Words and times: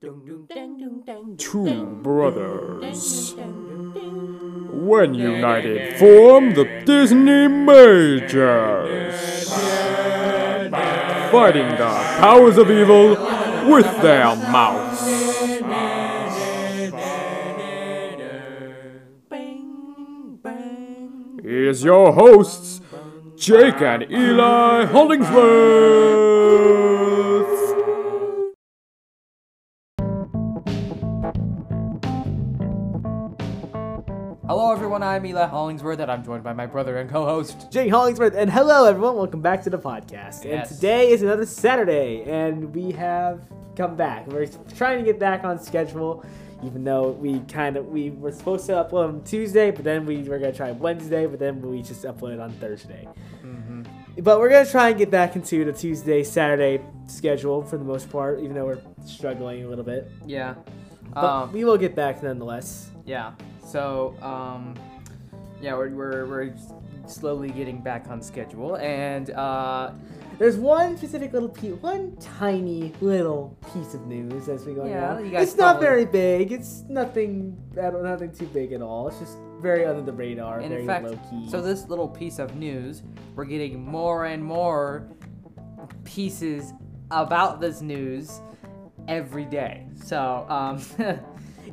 Two 0.00 0.46
brothers, 2.04 3.34
when 4.70 5.14
united, 5.14 5.98
form 5.98 6.54
the 6.54 6.82
Disney 6.86 7.48
Majors, 7.48 9.50
fighting 11.32 11.70
the 11.70 12.16
powers 12.20 12.58
of 12.58 12.70
evil 12.70 13.08
with 13.68 14.00
their 14.00 14.36
mouths. 14.36 15.02
Here's 21.42 21.82
your 21.82 22.12
hosts, 22.12 22.80
Jake 23.34 23.82
and 23.82 24.08
Eli 24.08 24.84
Hollingsworth. 24.84 26.77
Everyone. 34.88 35.02
I'm 35.02 35.26
Eli 35.26 35.44
Hollingsworth, 35.44 36.00
and 36.00 36.10
I'm 36.10 36.24
joined 36.24 36.42
by 36.42 36.54
my 36.54 36.64
brother 36.64 36.96
and 36.96 37.10
co-host. 37.10 37.70
Jake 37.70 37.90
Hollingsworth, 37.90 38.34
and 38.34 38.50
hello 38.50 38.86
everyone. 38.86 39.16
Welcome 39.16 39.42
back 39.42 39.62
to 39.64 39.68
the 39.70 39.76
podcast. 39.78 40.50
And 40.50 40.66
today 40.66 41.10
is 41.10 41.20
another 41.20 41.44
Saturday, 41.44 42.22
and 42.22 42.74
we 42.74 42.92
have 42.92 43.42
come 43.76 43.96
back. 43.96 44.26
We're 44.28 44.46
trying 44.78 44.96
to 45.00 45.04
get 45.04 45.20
back 45.20 45.44
on 45.44 45.60
schedule, 45.62 46.24
even 46.64 46.84
though 46.84 47.10
we 47.10 47.40
kind 47.40 47.76
of 47.76 47.84
we 47.88 48.12
were 48.12 48.32
supposed 48.32 48.64
to 48.68 48.72
upload 48.72 49.08
on 49.10 49.24
Tuesday, 49.24 49.70
but 49.70 49.84
then 49.84 50.06
we 50.06 50.22
were 50.22 50.38
gonna 50.38 50.54
try 50.54 50.70
Wednesday, 50.70 51.26
but 51.26 51.38
then 51.38 51.60
we 51.60 51.82
just 51.82 52.04
uploaded 52.04 52.42
on 52.42 52.52
Thursday. 52.52 53.06
Mm-hmm. 53.44 53.82
But 54.22 54.38
we're 54.38 54.48
gonna 54.48 54.64
try 54.64 54.88
and 54.88 54.96
get 54.96 55.10
back 55.10 55.36
into 55.36 55.66
the 55.66 55.72
Tuesday 55.74 56.24
Saturday 56.24 56.80
schedule 57.08 57.62
for 57.62 57.76
the 57.76 57.84
most 57.84 58.08
part, 58.08 58.40
even 58.40 58.54
though 58.54 58.64
we're 58.64 58.80
struggling 59.04 59.64
a 59.64 59.68
little 59.68 59.84
bit. 59.84 60.10
Yeah. 60.24 60.54
But 61.12 61.24
Um, 61.24 61.52
we 61.52 61.64
will 61.64 61.76
get 61.76 61.94
back 61.94 62.22
nonetheless. 62.22 62.90
yeah. 63.04 63.32
So, 63.68 64.16
um, 64.22 64.74
yeah, 65.60 65.74
we're, 65.74 65.90
we're, 65.90 66.26
we're 66.26 66.54
slowly 67.06 67.50
getting 67.50 67.82
back 67.82 68.08
on 68.08 68.22
schedule, 68.22 68.76
and 68.76 69.30
uh, 69.30 69.92
There's 70.38 70.56
one 70.56 70.96
specific 70.96 71.34
little 71.34 71.50
piece, 71.50 71.74
one 71.82 72.16
tiny 72.16 72.94
little 73.02 73.58
piece 73.74 73.92
of 73.92 74.06
news 74.06 74.48
as 74.48 74.64
we 74.64 74.72
go 74.72 74.86
Yeah, 74.86 75.20
guys 75.30 75.48
It's 75.48 75.58
not 75.58 75.80
very 75.80 76.06
big. 76.06 76.50
It's 76.50 76.84
nothing, 76.88 77.58
nothing 77.74 78.32
too 78.32 78.46
big 78.46 78.72
at 78.72 78.80
all. 78.80 79.08
It's 79.08 79.18
just 79.18 79.36
very 79.60 79.84
under 79.84 80.00
the 80.02 80.12
radar, 80.12 80.60
and 80.60 80.68
very 80.68 80.82
in 80.82 80.86
fact, 80.86 81.04
low 81.04 81.18
key. 81.30 81.50
so 81.50 81.60
this 81.60 81.88
little 81.88 82.08
piece 82.08 82.38
of 82.38 82.56
news, 82.56 83.02
we're 83.34 83.44
getting 83.44 83.84
more 83.84 84.24
and 84.26 84.42
more 84.42 85.08
pieces 86.04 86.72
about 87.10 87.60
this 87.60 87.82
news 87.82 88.40
every 89.08 89.44
day. 89.44 89.86
So, 89.94 90.46
um, 90.48 90.80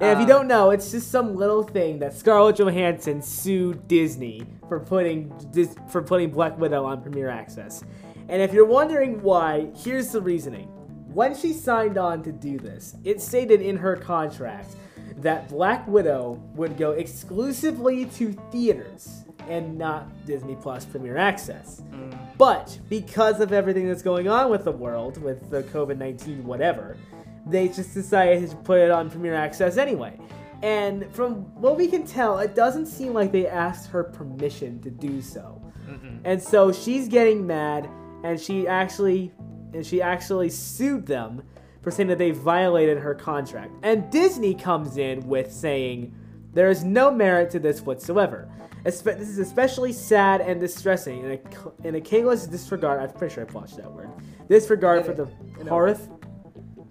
and 0.02 0.12
if 0.12 0.20
you 0.20 0.26
don't 0.28 0.48
know, 0.48 0.72
it's 0.72 0.92
just 0.92 1.10
some 1.12 1.36
little 1.36 1.64
thing 1.64 2.00
that 2.00 2.14
Scarlett 2.14 2.58
Johansson 2.58 3.22
sued 3.22 3.88
Disney 3.88 4.46
for 4.68 4.80
putting 4.80 5.34
for 5.90 6.02
putting 6.02 6.32
Black 6.32 6.58
Widow 6.58 6.86
on 6.86 7.02
Premier 7.02 7.30
Access. 7.30 7.84
And 8.28 8.42
if 8.42 8.54
you're 8.54 8.66
wondering 8.66 9.22
why, 9.22 9.70
here's 9.76 10.10
the 10.12 10.22
reasoning. 10.22 10.68
When 11.14 11.36
she 11.36 11.54
signed 11.54 11.98
on 11.98 12.24
to 12.24 12.32
do 12.32 12.58
this, 12.58 12.96
it 13.04 13.22
stated 13.22 13.62
in 13.62 13.78
her 13.78 13.96
contract 13.96 14.76
that 15.18 15.48
Black 15.48 15.88
Widow 15.88 16.42
would 16.56 16.78
go 16.78 16.92
exclusively 16.92 18.06
to 18.06 18.34
theaters 18.52 19.24
and 19.48 19.78
not 19.78 20.08
Disney 20.26 20.56
Plus 20.56 20.86
Premier 20.86 21.18
Access. 21.18 21.82
mm, 21.92 22.18
But 22.38 22.78
because 22.90 23.40
of 23.40 23.54
everything 23.54 23.88
that's 23.88 24.02
going 24.02 24.28
on 24.28 24.50
with 24.50 24.66
the 24.66 24.72
world, 24.72 25.22
with 25.22 25.50
the 25.50 25.64
COVID 25.64 25.98
19 25.98 26.46
whatever, 26.46 26.98
they 27.48 27.68
just 27.68 27.94
decided 27.94 28.50
to 28.50 28.56
put 28.58 28.80
it 28.80 28.92
on 28.92 29.10
Premier 29.10 29.34
Access 29.36 29.78
anyway. 29.78 30.20
And 30.64 31.14
from 31.14 31.42
what 31.62 31.78
we 31.78 31.88
can 31.88 32.06
tell, 32.06 32.40
it 32.40 32.56
doesn't 32.56 32.88
seem 32.88 33.14
like 33.14 33.32
they 33.32 33.48
asked 33.48 33.90
her 33.92 34.04
permission 34.04 34.80
to 34.82 34.90
do 34.90 35.22
so. 35.22 35.62
mm-mm. 35.88 36.20
And 36.24 36.42
so 36.42 36.72
she's 36.72 37.08
getting 37.08 37.46
mad, 37.46 37.88
and 38.24 38.40
she 38.40 38.68
actually, 38.68 39.32
and 39.74 39.86
she 39.86 40.02
actually 40.02 40.50
sued 40.50 41.06
them 41.06 41.44
for 41.82 41.92
saying 41.92 42.10
that 42.10 42.18
they 42.18 42.32
violated 42.32 42.98
her 42.98 43.14
contract. 43.14 43.72
And 43.84 44.10
Disney 44.10 44.56
comes 44.56 44.98
in 44.98 45.28
with 45.28 45.52
saying 45.52 46.16
there 46.54 46.70
is 46.70 46.84
no 46.84 47.12
merit 47.12 47.52
to 47.52 47.60
this 47.60 47.82
whatsoever. 47.82 48.50
Espe- 48.86 49.20
This 49.20 49.30
is 49.30 49.40
especially 49.40 49.92
sad 49.94 50.42
and 50.42 50.60
distressing 50.60 51.20
in 51.26 51.32
a, 51.34 51.88
in 51.88 51.96
a 51.96 52.02
kingless 52.02 52.50
disregard. 52.50 53.02
I'm 53.02 53.10
pretty 53.12 53.36
sure 53.36 53.46
I 53.48 53.52
watched 53.52 53.78
that 53.78 53.92
word. 53.92 54.10
Disregard 54.48 55.06
for 55.06 55.14
the 55.14 55.28
hearth. 55.70 56.08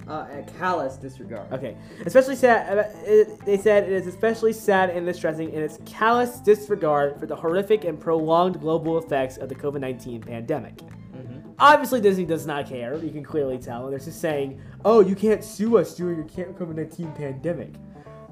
Uh, 0.06 0.26
a 0.30 0.42
callous 0.58 0.96
disregard. 0.96 1.50
Okay, 1.52 1.76
especially 2.04 2.36
sad. 2.36 2.78
uh, 2.78 2.84
It, 3.04 3.40
they 3.46 3.56
said 3.56 3.84
it 3.84 3.92
is 3.92 4.06
especially 4.06 4.52
sad 4.52 4.90
and 4.90 5.06
distressing 5.06 5.50
in 5.50 5.62
its 5.62 5.78
callous 5.86 6.40
disregard 6.40 7.18
for 7.18 7.26
the 7.26 7.36
horrific 7.36 7.84
and 7.84 7.98
prolonged 7.98 8.60
global 8.60 8.98
effects 8.98 9.38
of 9.38 9.48
the 9.48 9.54
COVID 9.54 9.80
nineteen 9.80 10.20
pandemic. 10.20 10.76
Mm-hmm. 10.76 11.50
Obviously, 11.58 12.00
Disney 12.00 12.26
does 12.26 12.46
not 12.46 12.66
care. 12.68 12.96
You 12.96 13.10
can 13.10 13.24
clearly 13.24 13.56
tell. 13.56 13.88
They're 13.88 13.98
just 13.98 14.20
saying, 14.20 14.60
"Oh, 14.84 15.00
you 15.00 15.14
can't 15.14 15.42
sue 15.42 15.78
us 15.78 15.94
during 15.94 16.18
your 16.18 16.26
COVID 16.26 16.74
nineteen 16.74 17.10
pandemic." 17.12 17.70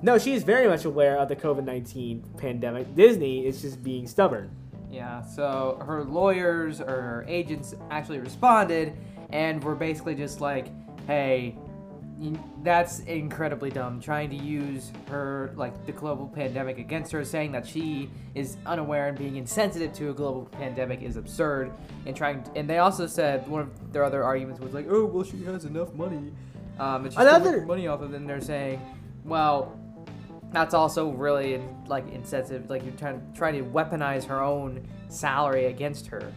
No, 0.02 0.18
she 0.18 0.34
is 0.34 0.42
very 0.42 0.68
much 0.68 0.84
aware 0.84 1.16
of 1.16 1.28
the 1.28 1.36
COVID 1.36 1.64
nineteen 1.64 2.22
pandemic. 2.36 2.94
Disney 2.94 3.46
is 3.46 3.62
just 3.62 3.82
being 3.82 4.06
stubborn. 4.06 4.50
Yeah, 4.90 5.22
so 5.22 5.82
her 5.86 6.04
lawyers 6.04 6.82
or 6.82 7.00
her 7.00 7.24
agents 7.26 7.74
actually 7.90 8.18
responded 8.18 8.92
and 9.30 9.64
were 9.64 9.74
basically 9.74 10.14
just 10.14 10.42
like, 10.42 10.66
hey, 11.06 11.56
that's 12.62 13.00
incredibly 13.00 13.70
dumb. 13.70 14.00
Trying 14.00 14.30
to 14.30 14.36
use 14.36 14.92
her, 15.08 15.52
like, 15.56 15.86
the 15.86 15.92
global 15.92 16.28
pandemic 16.28 16.78
against 16.78 17.10
her, 17.12 17.24
saying 17.24 17.52
that 17.52 17.66
she 17.66 18.08
is 18.34 18.56
unaware 18.64 19.08
and 19.08 19.18
being 19.18 19.36
insensitive 19.36 19.92
to 19.94 20.10
a 20.10 20.14
global 20.14 20.46
pandemic 20.46 21.02
is 21.02 21.16
absurd. 21.16 21.72
And 22.06 22.16
trying, 22.16 22.44
and 22.54 22.70
they 22.70 22.78
also 22.78 23.06
said 23.06 23.46
one 23.48 23.62
of 23.62 23.92
their 23.92 24.04
other 24.04 24.22
arguments 24.22 24.60
was 24.60 24.72
like, 24.72 24.86
oh, 24.88 25.04
well, 25.04 25.24
she 25.24 25.42
has 25.44 25.64
enough 25.64 25.92
money. 25.94 26.32
Um, 26.78 27.04
and 27.04 27.12
she's 27.12 27.20
Another- 27.20 27.66
money 27.66 27.88
off 27.88 28.02
of 28.02 28.14
it. 28.14 28.16
And 28.16 28.28
they're 28.28 28.40
saying, 28.40 28.80
well, 29.24 29.76
that's 30.52 30.74
also 30.74 31.10
really 31.10 31.60
like 31.86 32.06
insensitive. 32.12 32.68
Like 32.68 32.84
you're 32.84 32.92
trying 32.94 33.22
trying 33.34 33.54
to 33.54 33.70
weaponize 33.70 34.24
her 34.24 34.42
own 34.42 34.86
salary 35.08 35.66
against 35.66 36.06
her. 36.08 36.30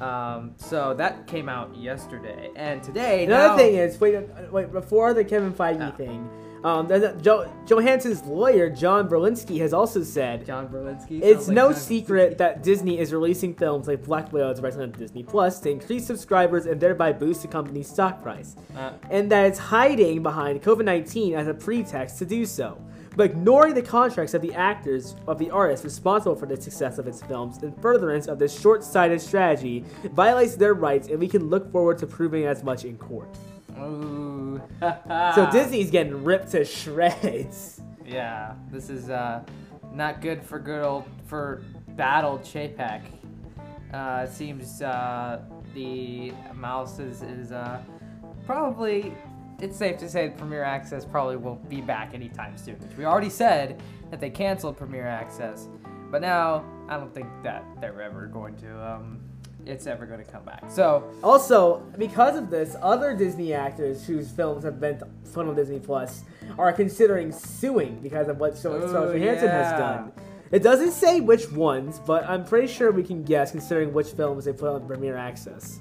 Um, 0.00 0.52
so 0.56 0.94
that 0.94 1.26
came 1.26 1.48
out 1.48 1.74
yesterday, 1.76 2.50
and 2.56 2.82
today. 2.82 3.24
Another 3.24 3.48
now- 3.48 3.56
thing 3.56 3.74
is, 3.76 4.00
wait, 4.00 4.16
wait, 4.50 4.72
before 4.72 5.14
the 5.14 5.24
Kevin 5.24 5.52
Feige 5.52 5.80
Ah. 5.92 5.96
thing, 5.96 6.28
um, 6.64 6.88
jo- 7.22 7.46
Johansson's 7.66 8.24
lawyer 8.24 8.68
John 8.68 9.08
Berlinski 9.08 9.58
has 9.60 9.72
also 9.72 10.02
said 10.02 10.44
John 10.44 10.68
Berlinski. 10.68 11.22
It's 11.22 11.48
like 11.48 11.54
no 11.54 11.70
John 11.72 11.80
secret 11.80 12.32
Berlinski. 12.34 12.38
that 12.38 12.62
Disney 12.62 12.98
is 12.98 13.12
releasing 13.12 13.54
films 13.54 13.86
like 13.88 14.02
Black 14.04 14.32
Widow 14.32 14.52
directly 14.54 14.82
on 14.84 14.90
Disney 14.92 15.22
Plus 15.22 15.60
to 15.60 15.70
increase 15.70 16.06
subscribers 16.06 16.66
and 16.66 16.80
thereby 16.80 17.12
boost 17.12 17.42
the 17.42 17.48
company's 17.48 17.88
stock 17.88 18.22
price, 18.22 18.56
Uh, 18.76 18.90
and 19.10 19.30
that 19.30 19.46
it's 19.46 19.58
hiding 19.58 20.22
behind 20.22 20.62
COVID 20.62 20.84
19 20.84 21.34
as 21.34 21.46
a 21.48 21.54
pretext 21.54 22.18
to 22.18 22.24
do 22.26 22.44
so. 22.44 22.76
But 23.16 23.30
ignoring 23.30 23.72
the 23.72 23.82
contracts 23.82 24.34
of 24.34 24.42
the 24.42 24.52
actors, 24.54 25.16
of 25.26 25.38
the 25.38 25.50
artists 25.50 25.84
responsible 25.84 26.36
for 26.36 26.44
the 26.44 26.60
success 26.60 26.98
of 26.98 27.06
its 27.06 27.22
films, 27.22 27.62
in 27.62 27.72
furtherance 27.72 28.26
of 28.26 28.38
this 28.38 28.58
short 28.60 28.84
sighted 28.84 29.22
strategy, 29.22 29.84
violates 30.12 30.54
their 30.54 30.74
rights, 30.74 31.08
and 31.08 31.18
we 31.18 31.26
can 31.26 31.48
look 31.48 31.72
forward 31.72 31.96
to 31.98 32.06
proving 32.06 32.44
as 32.44 32.62
much 32.62 32.84
in 32.84 32.98
court. 32.98 33.34
Ooh. 33.78 34.60
So 34.80 35.48
Disney's 35.52 35.90
getting 35.90 36.24
ripped 36.24 36.50
to 36.52 36.64
shreds. 36.64 37.80
Yeah, 38.04 38.54
this 38.70 38.90
is 38.90 39.08
uh, 39.08 39.42
not 39.92 40.20
good 40.20 40.42
for 40.42 40.58
good 40.58 40.84
old 40.84 41.04
for 41.26 41.62
bad 41.88 42.24
old 42.24 42.42
Chapek. 42.42 43.02
Uh, 43.92 44.26
it 44.28 44.32
seems 44.32 44.82
uh, 44.82 45.40
the 45.74 46.32
mouse 46.54 46.98
is 46.98 47.22
is 47.22 47.52
uh, 47.52 47.80
probably. 48.44 49.14
It's 49.60 49.76
safe 49.76 49.98
to 49.98 50.08
say 50.08 50.30
Premier 50.36 50.62
Access 50.62 51.04
probably 51.04 51.36
won't 51.36 51.66
be 51.68 51.80
back 51.80 52.12
anytime 52.14 52.56
soon. 52.58 52.76
Which 52.76 52.96
we 52.96 53.04
already 53.04 53.30
said 53.30 53.80
that 54.10 54.20
they 54.20 54.30
canceled 54.30 54.76
Premier 54.76 55.06
Access, 55.06 55.68
but 56.10 56.20
now 56.20 56.64
I 56.88 56.96
don't 56.98 57.12
think 57.14 57.26
that 57.42 57.64
they're 57.80 58.00
ever 58.02 58.26
going 58.26 58.56
to. 58.58 58.86
Um, 58.92 59.20
it's 59.64 59.88
ever 59.88 60.06
going 60.06 60.24
to 60.24 60.30
come 60.30 60.44
back. 60.44 60.62
So 60.68 61.10
Also, 61.24 61.78
because 61.98 62.36
of 62.36 62.50
this, 62.50 62.76
other 62.80 63.16
Disney 63.16 63.52
actors 63.52 64.06
whose 64.06 64.30
films 64.30 64.62
have 64.62 64.78
been 64.78 65.02
put 65.32 65.48
on 65.48 65.56
Disney 65.56 65.80
Plus 65.80 66.22
are 66.56 66.72
considering 66.72 67.32
suing 67.32 67.98
because 68.00 68.28
of 68.28 68.38
what 68.38 68.56
Scarlett 68.56 68.84
Oh, 68.94 69.12
Johansson 69.12 69.48
has 69.48 69.72
done. 69.72 70.12
It 70.52 70.62
doesn't 70.62 70.92
say 70.92 71.18
which 71.20 71.50
ones, 71.50 71.98
but 71.98 72.22
I'm 72.28 72.44
pretty 72.44 72.68
sure 72.68 72.92
we 72.92 73.02
can 73.02 73.24
guess 73.24 73.50
considering 73.50 73.92
which 73.92 74.10
films 74.10 74.44
they 74.44 74.52
put 74.52 74.68
on 74.68 74.86
Premier 74.86 75.16
Access. 75.16 75.80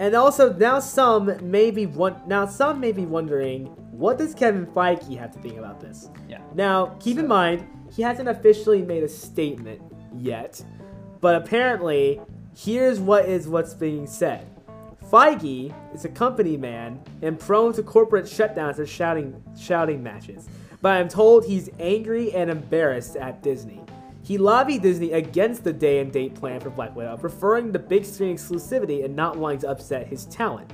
And 0.00 0.14
also, 0.14 0.54
now 0.54 0.80
some 0.80 1.36
may 1.50 1.70
be 1.70 1.84
one. 1.84 2.16
Now 2.26 2.46
some 2.46 2.80
may 2.80 2.90
be 2.90 3.04
wondering, 3.04 3.66
what 3.92 4.16
does 4.16 4.34
Kevin 4.34 4.64
Feige 4.64 5.18
have 5.18 5.30
to 5.32 5.38
think 5.40 5.58
about 5.58 5.78
this? 5.78 6.08
yeah. 6.26 6.40
Now, 6.54 6.96
keep 7.00 7.18
in 7.18 7.28
mind, 7.28 7.68
he 7.94 8.00
hasn't 8.00 8.26
officially 8.26 8.80
made 8.80 9.02
a 9.02 9.08
statement 9.08 9.82
yet, 10.16 10.64
but 11.20 11.34
apparently, 11.34 12.18
here's 12.56 12.98
what 12.98 13.26
is 13.26 13.46
what's 13.46 13.74
being 13.74 14.06
said. 14.06 14.46
Feige 15.12 15.74
is 15.94 16.06
a 16.06 16.08
company 16.08 16.56
man 16.56 16.98
and 17.20 17.38
prone 17.38 17.74
to 17.74 17.82
corporate 17.82 18.24
shutdowns 18.24 18.78
or 18.78 18.86
shouting 18.86 19.42
shouting 19.54 20.02
matches. 20.02 20.48
But 20.80 20.92
I'm 20.92 21.08
told 21.08 21.44
he's 21.44 21.68
angry 21.78 22.32
and 22.32 22.50
embarrassed 22.50 23.16
at 23.16 23.42
Disney. 23.42 23.82
He 24.22 24.38
lobbied 24.38 24.82
Disney 24.82 25.12
against 25.12 25.64
the 25.64 25.72
day 25.72 26.00
and 26.00 26.12
date 26.12 26.34
plan 26.34 26.60
for 26.60 26.70
Black 26.70 26.94
Widow, 26.94 27.16
preferring 27.16 27.72
the 27.72 27.78
big 27.78 28.04
screen 28.04 28.36
exclusivity 28.36 29.04
and 29.04 29.16
not 29.16 29.36
wanting 29.36 29.60
to 29.60 29.68
upset 29.68 30.06
his 30.06 30.26
talent. 30.26 30.70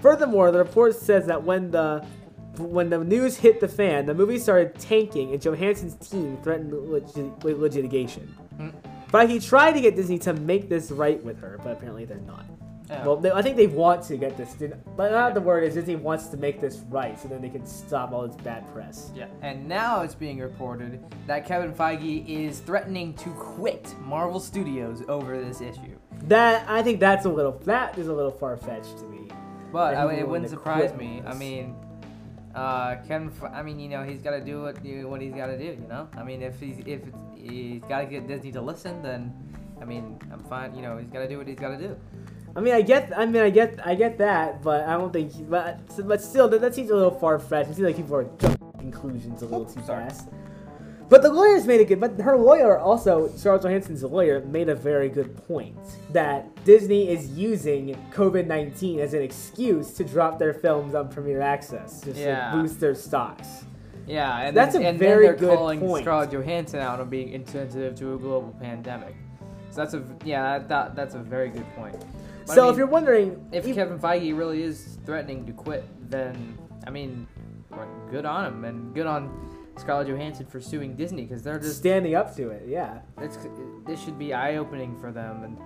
Furthermore, 0.00 0.50
the 0.50 0.58
report 0.58 0.96
says 0.96 1.26
that 1.26 1.42
when 1.42 1.70
the 1.70 2.04
when 2.58 2.90
the 2.90 2.98
news 2.98 3.36
hit 3.36 3.60
the 3.60 3.68
fan, 3.68 4.06
the 4.06 4.14
movie 4.14 4.38
started 4.38 4.74
tanking, 4.78 5.32
and 5.32 5.40
Johansson's 5.40 5.94
team 5.94 6.36
threatened 6.42 6.72
lit- 6.72 7.44
litigation. 7.44 8.26
Hmm. 8.56 8.70
But 9.10 9.30
he 9.30 9.38
tried 9.40 9.72
to 9.72 9.80
get 9.80 9.96
Disney 9.96 10.18
to 10.20 10.32
make 10.32 10.68
this 10.68 10.90
right 10.90 11.22
with 11.24 11.40
her, 11.40 11.58
but 11.62 11.72
apparently 11.72 12.04
they're 12.04 12.18
not. 12.18 12.44
Yeah. 12.90 13.06
Well, 13.06 13.16
they, 13.16 13.30
I 13.30 13.40
think 13.40 13.56
they 13.56 13.68
want 13.68 14.02
to 14.04 14.16
get 14.16 14.36
this, 14.36 14.56
but 14.96 15.12
not 15.12 15.34
the 15.34 15.40
word 15.40 15.62
is 15.62 15.74
Disney 15.74 15.94
wants 15.94 16.26
to 16.28 16.36
make 16.36 16.60
this 16.60 16.78
right, 16.88 17.18
so 17.18 17.28
then 17.28 17.40
they 17.40 17.48
can 17.48 17.64
stop 17.64 18.12
all 18.12 18.26
this 18.26 18.36
bad 18.36 18.66
press. 18.72 19.12
Yeah, 19.14 19.26
and 19.42 19.68
now 19.68 20.00
it's 20.02 20.14
being 20.14 20.38
reported 20.38 21.00
that 21.28 21.46
Kevin 21.46 21.72
Feige 21.72 22.26
is 22.28 22.58
threatening 22.58 23.14
to 23.14 23.30
quit 23.30 23.94
Marvel 24.00 24.40
Studios 24.40 25.04
over 25.08 25.40
this 25.40 25.60
issue. 25.60 25.96
That 26.24 26.68
I 26.68 26.82
think 26.82 26.98
that's 26.98 27.26
a 27.26 27.30
little 27.30 27.52
that 27.64 27.96
is 27.96 28.08
a 28.08 28.12
little 28.12 28.32
far 28.32 28.56
fetched 28.56 28.98
to 28.98 29.04
me. 29.04 29.28
But 29.72 29.94
I 29.94 30.12
it 30.14 30.26
wouldn't 30.28 30.50
surprise 30.50 30.92
me. 30.94 31.22
I 31.24 31.34
mean, 31.34 31.76
uh, 32.54 32.96
Kevin. 33.06 33.32
I 33.52 33.62
mean, 33.62 33.78
you 33.78 33.88
know, 33.88 34.02
he's 34.02 34.20
got 34.20 34.32
to 34.32 34.40
do 34.40 34.62
what 34.62 34.78
what 35.08 35.20
he's 35.20 35.34
got 35.34 35.46
to 35.46 35.58
do. 35.58 35.80
You 35.80 35.86
know, 35.88 36.08
I 36.16 36.24
mean, 36.24 36.42
if 36.42 36.58
he's 36.58 36.80
if 36.86 37.02
he's 37.36 37.82
got 37.82 38.00
to 38.00 38.06
get 38.06 38.26
Disney 38.26 38.50
to 38.52 38.60
listen, 38.60 39.00
then 39.02 39.32
I 39.80 39.84
mean, 39.84 40.18
I'm 40.32 40.40
fine. 40.40 40.74
You 40.74 40.82
know, 40.82 40.98
he's 40.98 41.08
got 41.08 41.20
to 41.20 41.28
do 41.28 41.38
what 41.38 41.46
he's 41.46 41.58
got 41.58 41.70
to 41.70 41.78
do. 41.78 41.96
I 42.56 42.60
mean, 42.60 42.74
I 42.74 42.82
get, 42.82 43.12
I 43.16 43.26
mean, 43.26 43.42
I 43.42 43.50
get, 43.50 43.78
I 43.86 43.94
get 43.94 44.18
that, 44.18 44.62
but 44.62 44.88
I 44.88 44.94
don't 44.94 45.12
think, 45.12 45.32
but, 45.48 45.78
but 46.06 46.20
still, 46.20 46.48
that, 46.48 46.60
that 46.60 46.74
seems 46.74 46.90
a 46.90 46.94
little 46.94 47.10
far 47.16 47.38
fetched. 47.38 47.70
It 47.70 47.74
seems 47.76 47.86
like 47.86 47.96
people 47.96 48.16
are 48.16 48.24
jumping 48.38 48.72
conclusions 48.78 49.42
a 49.42 49.46
little 49.46 49.64
too 49.66 49.80
sorry. 49.86 50.04
fast. 50.08 50.28
But 51.08 51.22
the 51.22 51.32
lawyers 51.32 51.66
made 51.66 51.80
a 51.80 51.84
good, 51.84 51.98
but 52.00 52.20
her 52.20 52.36
lawyer 52.36 52.78
also, 52.78 53.32
Charles 53.42 53.62
Johansson's 53.64 54.04
lawyer, 54.04 54.40
made 54.44 54.68
a 54.68 54.76
very 54.76 55.08
good 55.08 55.36
point 55.48 55.76
that 56.12 56.64
Disney 56.64 57.08
is 57.08 57.28
using 57.30 57.96
COVID 58.12 58.46
nineteen 58.46 59.00
as 59.00 59.12
an 59.12 59.20
excuse 59.20 59.92
to 59.94 60.04
drop 60.04 60.38
their 60.38 60.54
films 60.54 60.94
on 60.94 61.08
Premier 61.08 61.40
Access 61.40 62.00
just 62.02 62.16
Yeah. 62.16 62.52
to 62.52 62.58
boost 62.58 62.78
their 62.78 62.94
stocks. 62.94 63.64
Yeah, 64.06 64.38
and 64.40 64.56
That's 64.56 64.74
then, 64.74 64.82
a 64.84 64.88
and 64.88 64.98
very 65.00 65.26
then 65.26 65.36
they're 65.36 65.48
good 65.48 65.56
calling 65.58 65.80
point. 65.80 66.04
Scarlett 66.04 66.30
Johansson 66.32 66.78
out 66.78 67.00
on 67.00 67.08
being 67.08 67.30
insensitive 67.32 67.96
to 67.96 68.14
a 68.14 68.16
global 68.18 68.54
pandemic. 68.60 69.16
So 69.70 69.76
that's 69.82 69.94
a 69.94 70.04
yeah, 70.24 70.58
that, 70.58 70.68
that 70.68 70.94
that's 70.94 71.14
a 71.16 71.18
very 71.18 71.48
good 71.48 71.66
point. 71.74 71.96
But 72.50 72.54
I 72.54 72.56
so 72.56 72.62
mean, 72.64 72.72
if 72.72 72.78
you're 72.78 72.86
wondering, 72.88 73.48
if 73.52 73.66
you- 73.66 73.74
Kevin 73.74 73.98
Feige 74.00 74.36
really 74.36 74.62
is 74.64 74.98
threatening 75.06 75.46
to 75.46 75.52
quit, 75.52 75.84
then 76.10 76.58
I 76.84 76.90
mean, 76.90 77.28
good 78.10 78.24
on 78.24 78.44
him 78.44 78.64
and 78.64 78.92
good 78.92 79.06
on 79.06 79.30
Scarlett 79.76 80.08
Johansson 80.08 80.46
for 80.46 80.60
suing 80.60 80.96
Disney 80.96 81.22
because 81.22 81.44
they're 81.44 81.60
just 81.60 81.78
standing 81.78 82.16
up 82.16 82.34
to 82.36 82.50
it, 82.50 82.64
yeah. 82.66 82.98
it's, 83.18 83.38
this 83.86 84.02
should 84.02 84.18
be 84.18 84.34
eye 84.34 84.56
opening 84.56 84.98
for 84.98 85.12
them 85.12 85.44
and 85.44 85.58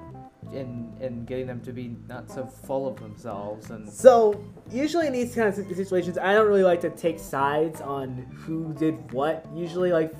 and 0.54 1.00
and 1.00 1.26
getting 1.26 1.46
them 1.46 1.58
to 1.62 1.72
be 1.72 1.96
not 2.06 2.30
so 2.30 2.44
full 2.44 2.86
of 2.86 3.00
themselves 3.00 3.70
and 3.70 3.90
So 3.90 4.44
usually 4.70 5.06
in 5.06 5.14
these 5.14 5.34
kinds 5.34 5.58
of 5.58 5.66
situations, 5.74 6.18
I 6.18 6.34
don't 6.34 6.46
really 6.46 6.62
like 6.62 6.82
to 6.82 6.90
take 6.90 7.18
sides 7.18 7.80
on 7.80 8.18
who 8.44 8.74
did 8.74 9.10
what. 9.12 9.46
Usually, 9.54 9.90
like, 9.90 10.14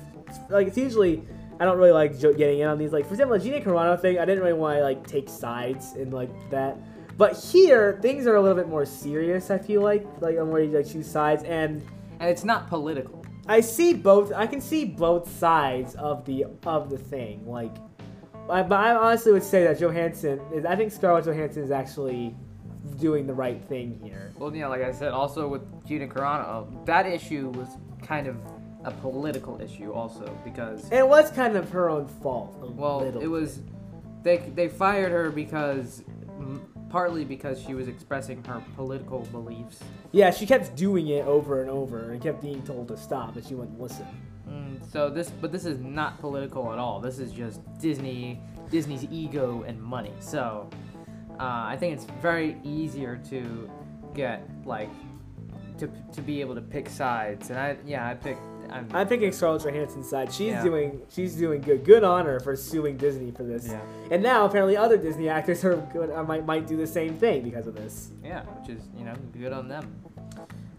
like 0.49 0.67
it's 0.67 0.77
usually 0.77 1.23
I 1.59 1.65
don't 1.65 1.77
really 1.77 1.91
like 1.91 2.19
getting 2.19 2.59
in 2.59 2.67
on 2.67 2.77
these. 2.77 2.91
Like 2.91 3.05
for 3.05 3.13
example, 3.13 3.37
the 3.37 3.43
Gina 3.43 3.61
Carano 3.61 3.99
thing, 3.99 4.19
I 4.19 4.25
didn't 4.25 4.43
really 4.43 4.57
want 4.57 4.77
to 4.77 4.83
like 4.83 5.07
take 5.07 5.29
sides 5.29 5.95
in 5.95 6.11
like 6.11 6.29
that. 6.49 6.77
But 7.17 7.37
here, 7.37 7.97
things 8.01 8.27
are 8.27 8.35
a 8.35 8.41
little 8.41 8.57
bit 8.57 8.67
more 8.67 8.85
serious. 8.85 9.49
I 9.49 9.57
feel 9.57 9.81
like 9.81 10.05
like 10.21 10.37
I'm 10.37 10.51
ready 10.51 10.69
to 10.69 10.77
like 10.77 10.87
choose 10.87 11.09
sides, 11.09 11.43
and 11.43 11.81
and 12.19 12.29
it's 12.29 12.43
not 12.43 12.67
political. 12.67 13.25
I 13.47 13.61
see 13.61 13.93
both. 13.93 14.33
I 14.33 14.47
can 14.47 14.59
see 14.59 14.85
both 14.85 15.31
sides 15.31 15.95
of 15.95 16.25
the 16.25 16.45
of 16.65 16.89
the 16.89 16.97
thing. 16.97 17.47
Like, 17.47 17.75
I, 18.49 18.63
but 18.63 18.79
I 18.79 18.95
honestly 18.95 19.31
would 19.31 19.43
say 19.43 19.63
that 19.63 19.79
Johansson 19.79 20.41
is. 20.53 20.65
I 20.65 20.75
think 20.75 20.91
Scarlett 20.91 21.25
Johansson 21.25 21.63
is 21.63 21.71
actually 21.71 22.35
doing 22.99 23.27
the 23.27 23.33
right 23.33 23.63
thing 23.67 23.99
here. 24.03 24.31
Well, 24.37 24.53
yeah, 24.55 24.67
like 24.67 24.81
I 24.81 24.91
said, 24.91 25.11
also 25.11 25.47
with 25.47 25.61
Gina 25.87 26.07
Carano, 26.07 26.85
that 26.85 27.05
issue 27.05 27.49
was 27.49 27.77
kind 28.01 28.27
of 28.27 28.37
a 28.85 28.91
political 28.91 29.59
issue 29.59 29.91
also 29.91 30.25
because 30.43 30.83
And 30.85 30.93
it 30.93 31.07
was 31.07 31.31
kind 31.31 31.55
of 31.55 31.69
her 31.71 31.89
own 31.89 32.07
fault. 32.07 32.57
a 32.61 32.67
well, 32.71 33.01
it 33.01 33.27
was 33.27 33.61
they 34.23 34.37
they 34.37 34.69
fired 34.69 35.11
her 35.11 35.29
because 35.31 36.03
partly 36.89 37.25
because 37.25 37.61
she 37.61 37.73
was 37.73 37.87
expressing 37.87 38.41
her 38.45 38.63
political 38.75 39.19
beliefs. 39.31 39.79
Yeah, 40.11 40.31
she 40.31 40.45
kept 40.45 40.75
doing 40.75 41.07
it 41.07 41.25
over 41.25 41.61
and 41.61 41.69
over 41.69 42.11
and 42.11 42.21
kept 42.21 42.41
being 42.41 42.61
told 42.63 42.87
to 42.87 42.97
stop, 42.97 43.33
but 43.33 43.45
she 43.45 43.55
wouldn't 43.55 43.79
listen. 43.81 44.07
Mm, 44.47 44.91
so 44.91 45.09
this, 45.09 45.29
but 45.29 45.51
this 45.51 45.65
is 45.65 45.79
not 45.79 46.19
political 46.19 46.71
at 46.71 46.79
all. 46.79 46.99
This 46.99 47.19
is 47.19 47.31
just 47.31 47.59
Disney, 47.79 48.39
Disney's 48.69 49.05
ego 49.11 49.63
and 49.67 49.81
money. 49.81 50.13
So 50.19 50.69
uh, 51.39 51.43
I 51.43 51.75
think 51.77 51.95
it's 51.95 52.05
very 52.21 52.57
easier 52.63 53.19
to 53.29 53.69
get 54.13 54.47
like 54.63 54.91
to 55.79 55.89
to 56.13 56.21
be 56.21 56.39
able 56.39 56.55
to 56.55 56.61
pick 56.61 56.87
sides. 56.87 57.49
And 57.49 57.59
I 57.59 57.77
yeah, 57.85 58.07
I 58.07 58.13
picked. 58.13 58.41
I'm, 58.71 58.87
I'm 58.93 59.07
picking 59.07 59.31
Scarlett 59.31 59.63
Johansson's 59.63 60.09
side. 60.09 60.31
She's 60.33 60.47
Yeah. 60.49 60.63
doing 60.63 61.01
she's 61.09 61.35
doing 61.35 61.61
good. 61.61 61.83
Good 61.85 62.03
on 62.03 62.25
her 62.25 62.39
for 62.39 62.55
suing 62.55 62.97
Disney 62.97 63.31
for 63.31 63.43
this. 63.43 63.67
Yeah. 63.67 63.79
And 64.11 64.21
now 64.23 64.45
apparently 64.45 64.75
other 64.77 64.97
Disney 64.97 65.29
actors 65.29 65.63
are 65.65 65.75
good, 65.93 66.09
uh, 66.11 66.23
might 66.23 66.45
might 66.45 66.67
do 66.67 66.75
the 66.77 66.87
same 66.87 67.15
thing 67.15 67.43
because 67.43 67.67
of 67.67 67.75
this. 67.75 68.11
Yeah, 68.23 68.41
which 68.43 68.69
is 68.77 68.83
you 68.97 69.05
know 69.05 69.13
good 69.37 69.53
on 69.53 69.67
them. 69.67 69.95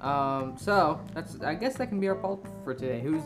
Um, 0.00 0.56
so 0.58 1.00
that's 1.14 1.40
I 1.40 1.54
guess 1.54 1.76
that 1.76 1.88
can 1.88 2.00
be 2.00 2.08
our 2.08 2.14
poll 2.16 2.44
for 2.64 2.74
today. 2.74 3.00
Who's 3.00 3.22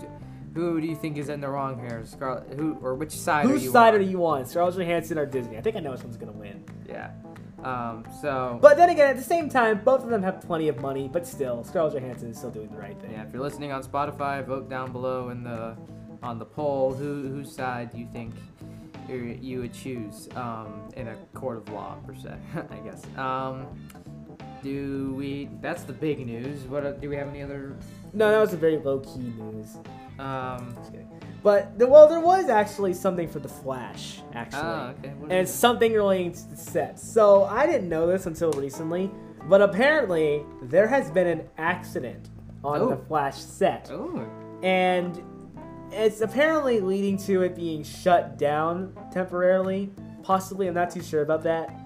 who 0.54 0.80
do 0.80 0.86
you 0.86 0.96
think 0.96 1.16
is 1.16 1.28
in 1.28 1.40
the 1.40 1.48
wrong 1.48 1.78
here? 1.78 2.02
Scarlett, 2.04 2.54
who 2.58 2.76
or 2.82 2.94
which 2.94 3.12
side? 3.12 3.46
are 3.46 3.48
Whose 3.48 3.64
you 3.64 3.70
side 3.70 3.94
on? 3.94 4.00
are 4.00 4.02
you 4.02 4.24
on, 4.26 4.46
Scarlett 4.46 4.76
Johansson 4.76 5.18
or 5.18 5.26
Disney? 5.26 5.56
I 5.56 5.60
think 5.60 5.76
I 5.76 5.80
know 5.80 5.92
which 5.92 6.02
one's 6.02 6.16
gonna 6.16 6.32
win. 6.32 6.64
Yeah. 6.88 7.10
Um, 7.64 8.04
so 8.20 8.58
But 8.60 8.76
then 8.76 8.90
again, 8.90 9.08
at 9.10 9.16
the 9.16 9.22
same 9.22 9.48
time, 9.48 9.80
both 9.84 10.02
of 10.02 10.10
them 10.10 10.22
have 10.22 10.40
plenty 10.40 10.68
of 10.68 10.80
money. 10.80 11.08
But 11.12 11.26
still, 11.26 11.62
Scarlett 11.64 11.94
Johansson 11.94 12.30
is 12.30 12.38
still 12.38 12.50
doing 12.50 12.68
the 12.70 12.78
right 12.78 12.98
thing. 13.00 13.12
yeah, 13.12 13.24
if 13.24 13.32
you're 13.32 13.42
listening 13.42 13.72
on 13.72 13.82
Spotify, 13.82 14.44
vote 14.44 14.68
down 14.70 14.92
below 14.92 15.28
in 15.30 15.42
the 15.44 15.76
on 16.22 16.38
the 16.38 16.44
poll. 16.46 16.92
Who 16.94 17.28
whose 17.28 17.54
side 17.54 17.92
do 17.92 17.98
you 17.98 18.08
think 18.12 18.34
you 19.08 19.60
would 19.60 19.72
choose 19.74 20.28
um, 20.36 20.88
in 20.96 21.08
a 21.08 21.16
court 21.34 21.58
of 21.58 21.68
law 21.72 21.96
per 22.06 22.14
se? 22.14 22.34
I 22.70 22.76
guess. 22.76 23.02
Um, 23.16 23.66
do 24.62 25.14
we? 25.16 25.48
That's 25.60 25.82
the 25.82 25.92
big 25.92 26.24
news. 26.24 26.60
What 26.64 27.00
do 27.00 27.08
we 27.08 27.16
have 27.16 27.28
any 27.28 27.42
other? 27.42 27.76
No, 28.12 28.30
that 28.30 28.40
was 28.40 28.52
a 28.52 28.56
very 28.56 28.78
low 28.78 29.00
key 29.00 29.32
news. 29.38 29.76
Um, 30.18 30.74
Just 30.78 30.92
kidding. 30.92 31.09
But 31.42 31.78
the, 31.78 31.86
well, 31.86 32.06
there 32.08 32.20
was 32.20 32.48
actually 32.48 32.92
something 32.94 33.28
for 33.28 33.38
the 33.38 33.48
Flash, 33.48 34.20
actually. 34.34 34.60
ah, 34.62 34.90
okay. 34.98 35.08
And 35.22 35.32
it's 35.32 35.50
something 35.52 35.92
relating 35.92 36.32
to 36.32 36.50
the 36.50 36.56
set. 36.56 36.98
So 36.98 37.44
I 37.44 37.66
didn't 37.66 37.88
know 37.88 38.06
this 38.06 38.26
until 38.26 38.52
recently, 38.52 39.10
but 39.48 39.62
apparently 39.62 40.42
there 40.62 40.86
has 40.86 41.10
been 41.10 41.26
an 41.26 41.48
accident 41.56 42.28
on 42.62 42.80
Oh. 42.82 42.88
the 42.90 42.96
Flash 42.96 43.36
set, 43.38 43.90
Oh, 43.90 44.26
and 44.62 45.22
it's 45.92 46.20
apparently 46.20 46.80
leading 46.80 47.16
to 47.18 47.42
it 47.42 47.56
being 47.56 47.82
shut 47.82 48.36
down 48.36 48.92
temporarily. 49.12 49.90
Possibly, 50.22 50.68
I'm 50.68 50.74
not 50.74 50.90
too 50.90 51.02
sure 51.02 51.22
about 51.22 51.42
that. 51.44 51.79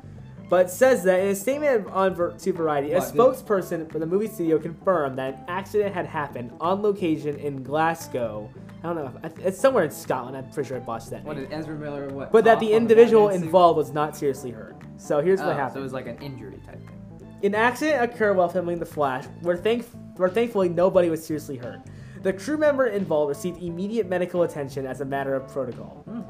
But 0.48 0.70
says 0.70 1.02
that 1.04 1.20
in 1.20 1.28
a 1.28 1.34
statement 1.34 1.86
on 1.90 2.14
Ver- 2.14 2.32
to 2.32 2.52
Variety, 2.52 2.92
a 2.92 3.00
spokesperson 3.00 3.90
for 3.90 3.98
the 3.98 4.06
movie 4.06 4.28
studio 4.28 4.58
confirmed 4.58 5.18
that 5.18 5.34
an 5.34 5.44
accident 5.48 5.94
had 5.94 6.06
happened 6.06 6.52
on 6.60 6.82
location 6.82 7.36
in 7.38 7.62
Glasgow. 7.62 8.50
I 8.82 8.88
don't 8.88 8.96
know. 8.96 9.10
if- 9.24 9.38
It's 9.46 9.58
somewhere 9.58 9.84
in 9.84 9.90
Scotland. 9.90 10.36
I'm 10.36 10.50
pretty 10.50 10.68
sure 10.68 10.76
I 10.76 10.80
botched 10.80 11.10
that. 11.10 11.24
what 11.24 11.36
name. 11.36 11.46
did 11.48 11.54
Ezra 11.58 11.74
Miller? 11.74 12.08
What? 12.08 12.30
But 12.30 12.44
that 12.44 12.60
the 12.60 12.72
individual 12.72 13.30
involved 13.30 13.78
was 13.78 13.92
not 13.92 14.14
seriously 14.16 14.50
hurt. 14.50 14.76
So 14.98 15.20
here's 15.22 15.40
Oh, 15.40 15.46
what 15.46 15.56
happened. 15.56 15.74
So 15.74 15.80
it 15.80 15.82
was 15.84 15.92
like 15.94 16.06
an 16.06 16.18
injury 16.18 16.60
type 16.66 16.80
thing. 16.86 17.28
An 17.42 17.54
accident 17.54 18.02
occurred 18.02 18.36
while 18.36 18.48
filming 18.48 18.78
The 18.78 18.86
Flash, 18.86 19.24
where, 19.42 19.56
thank- 19.56 19.86
where 20.16 20.28
thankfully 20.28 20.68
nobody 20.68 21.08
was 21.10 21.24
seriously 21.24 21.56
hurt. 21.56 21.80
The 22.22 22.32
crew 22.32 22.56
member 22.56 22.86
involved 22.86 23.28
received 23.30 23.62
immediate 23.62 24.08
medical 24.08 24.42
attention 24.44 24.86
as 24.86 25.00
a 25.00 25.04
matter 25.04 25.34
of 25.34 25.46
protocol. 25.48 26.02
Hmm. 26.06 26.20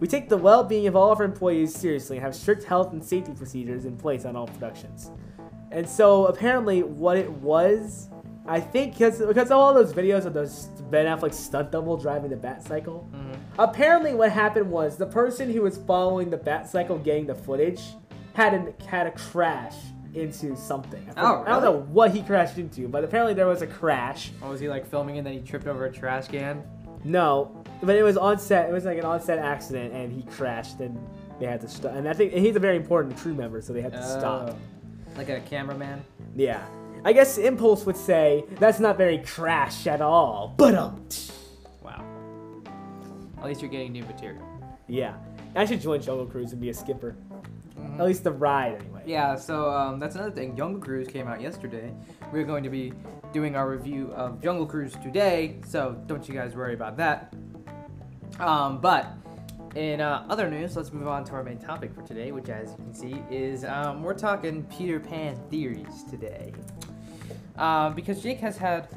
We 0.00 0.06
take 0.08 0.28
the 0.28 0.36
well-being 0.36 0.86
of 0.86 0.96
all 0.96 1.12
of 1.12 1.18
our 1.20 1.24
employees 1.24 1.74
seriously 1.74 2.16
and 2.16 2.24
have 2.24 2.34
strict 2.34 2.64
health 2.64 2.92
and 2.92 3.02
safety 3.04 3.32
procedures 3.32 3.84
in 3.84 3.96
place 3.96 4.24
on 4.24 4.36
all 4.36 4.46
productions. 4.46 5.10
And 5.70 5.88
so 5.88 6.26
apparently, 6.26 6.82
what 6.82 7.16
it 7.16 7.30
was, 7.30 8.08
I 8.46 8.60
think, 8.60 8.92
because 8.94 9.20
because 9.20 9.50
of 9.50 9.58
all 9.58 9.72
those 9.74 9.92
videos 9.92 10.24
of 10.26 10.34
those 10.34 10.66
Ben 10.90 11.06
Affleck 11.06 11.32
stunt 11.32 11.70
double 11.72 11.96
driving 11.96 12.30
the 12.30 12.36
Bat 12.36 12.62
Cycle, 12.64 13.08
Mhm. 13.12 13.36
apparently 13.58 14.14
what 14.14 14.30
happened 14.30 14.70
was 14.70 14.96
the 14.96 15.06
person 15.06 15.50
who 15.50 15.62
was 15.62 15.78
following 15.78 16.30
the 16.30 16.36
Bat 16.36 16.68
Cycle 16.68 16.98
getting 16.98 17.26
the 17.26 17.34
footage 17.34 17.80
had 18.34 18.52
an, 18.54 18.74
had 18.86 19.06
a 19.06 19.12
crash 19.12 19.76
into 20.12 20.54
something. 20.56 21.04
I, 21.16 21.22
Oh, 21.22 21.42
I 21.44 21.50
don't 21.50 21.62
know 21.64 21.86
what 21.92 22.10
he 22.12 22.22
crashed 22.22 22.58
into, 22.58 22.86
but 22.86 23.02
apparently 23.02 23.34
there 23.34 23.48
was 23.48 23.62
a 23.62 23.66
crash. 23.66 24.32
What 24.40 24.50
was 24.50 24.60
he 24.60 24.68
like 24.68 24.86
filming 24.86 25.18
and 25.18 25.26
then 25.26 25.32
he 25.34 25.40
tripped 25.40 25.66
over 25.66 25.86
a 25.86 25.92
trash 25.92 26.28
can? 26.28 26.62
No, 27.04 27.62
but 27.82 27.96
it 27.96 28.02
was 28.02 28.16
on 28.16 28.38
set. 28.38 28.68
It 28.68 28.72
was 28.72 28.84
like 28.84 28.98
an 28.98 29.04
on 29.04 29.20
set 29.20 29.38
accident, 29.38 29.92
and 29.92 30.12
he 30.12 30.22
crashed, 30.30 30.80
and 30.80 30.98
they 31.38 31.46
had 31.46 31.60
to 31.60 31.68
stop. 31.68 31.92
And 31.94 32.08
I 32.08 32.12
think 32.14 32.32
and 32.32 32.44
he's 32.44 32.56
a 32.56 32.60
very 32.60 32.76
important 32.76 33.16
crew 33.16 33.34
member, 33.34 33.60
so 33.60 33.72
they 33.72 33.82
had 33.82 33.92
to 33.92 34.02
stop. 34.02 34.50
Oh. 34.50 34.56
Like 35.16 35.28
a 35.28 35.40
cameraman. 35.40 36.04
Yeah. 36.34 36.64
I 37.04 37.12
guess 37.12 37.36
Impulse 37.38 37.84
would 37.84 37.96
say 37.98 38.44
that's 38.58 38.80
not 38.80 38.96
very 38.96 39.18
crash 39.18 39.86
at 39.86 40.00
all. 40.00 40.54
But 40.56 40.74
um, 40.74 41.06
Wow. 41.82 42.02
At 43.38 43.44
least 43.44 43.60
you're 43.60 43.70
getting 43.70 43.92
new 43.92 44.04
material. 44.04 44.42
yeah. 44.88 45.14
I 45.56 45.66
should 45.66 45.80
join 45.80 46.00
Jungle 46.02 46.26
Cruise 46.26 46.50
and 46.50 46.60
be 46.60 46.70
a 46.70 46.74
skipper. 46.74 47.14
At 47.98 48.06
least 48.06 48.24
the 48.24 48.32
ride, 48.32 48.80
anyway. 48.80 49.02
Yeah, 49.06 49.36
so 49.36 49.70
um, 49.70 49.98
that's 49.98 50.14
another 50.14 50.30
thing. 50.30 50.56
Jungle 50.56 50.80
Cruise 50.80 51.08
came 51.08 51.28
out 51.28 51.40
yesterday. 51.40 51.92
We're 52.32 52.44
going 52.44 52.64
to 52.64 52.70
be 52.70 52.92
doing 53.32 53.56
our 53.56 53.68
review 53.68 54.12
of 54.12 54.42
Jungle 54.42 54.66
Cruise 54.66 54.94
today, 55.02 55.60
so 55.66 56.00
don't 56.06 56.26
you 56.28 56.34
guys 56.34 56.54
worry 56.54 56.74
about 56.74 56.96
that. 56.96 57.34
Um, 58.40 58.80
but 58.80 59.12
in 59.74 60.00
uh, 60.00 60.24
other 60.28 60.48
news, 60.48 60.76
let's 60.76 60.92
move 60.92 61.08
on 61.08 61.24
to 61.24 61.32
our 61.32 61.42
main 61.42 61.58
topic 61.58 61.94
for 61.94 62.02
today, 62.02 62.32
which, 62.32 62.48
as 62.48 62.70
you 62.70 62.76
can 62.76 62.94
see, 62.94 63.22
is 63.30 63.64
um, 63.64 64.02
we're 64.02 64.14
talking 64.14 64.64
Peter 64.64 65.00
Pan 65.00 65.36
theories 65.50 66.04
today. 66.08 66.52
Um, 67.56 67.94
because 67.94 68.22
Jake 68.22 68.40
has 68.40 68.56
had 68.56 68.88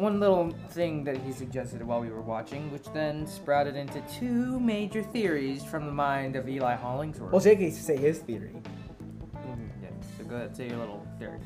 one 0.00 0.18
little 0.18 0.50
thing 0.70 1.04
that 1.04 1.18
he 1.18 1.30
suggested 1.32 1.82
while 1.82 2.00
we 2.00 2.08
were 2.08 2.22
watching, 2.22 2.72
which 2.72 2.84
then 2.94 3.26
sprouted 3.26 3.76
into 3.76 4.00
two 4.18 4.58
major 4.58 5.02
theories 5.02 5.62
from 5.62 5.84
the 5.86 5.92
mind 5.92 6.36
of 6.36 6.48
Eli 6.48 6.74
Hollingsworth. 6.74 7.30
Well, 7.30 7.40
Jake 7.40 7.60
needs 7.60 7.76
to 7.76 7.82
say 7.82 7.96
his 7.96 8.18
theory. 8.20 8.56
Mhm, 9.34 9.68
yeah, 9.82 9.88
so 10.16 10.24
go 10.24 10.36
ahead, 10.36 10.56
say 10.56 10.68
your 10.68 10.78
little 10.78 11.06
theory. 11.18 11.38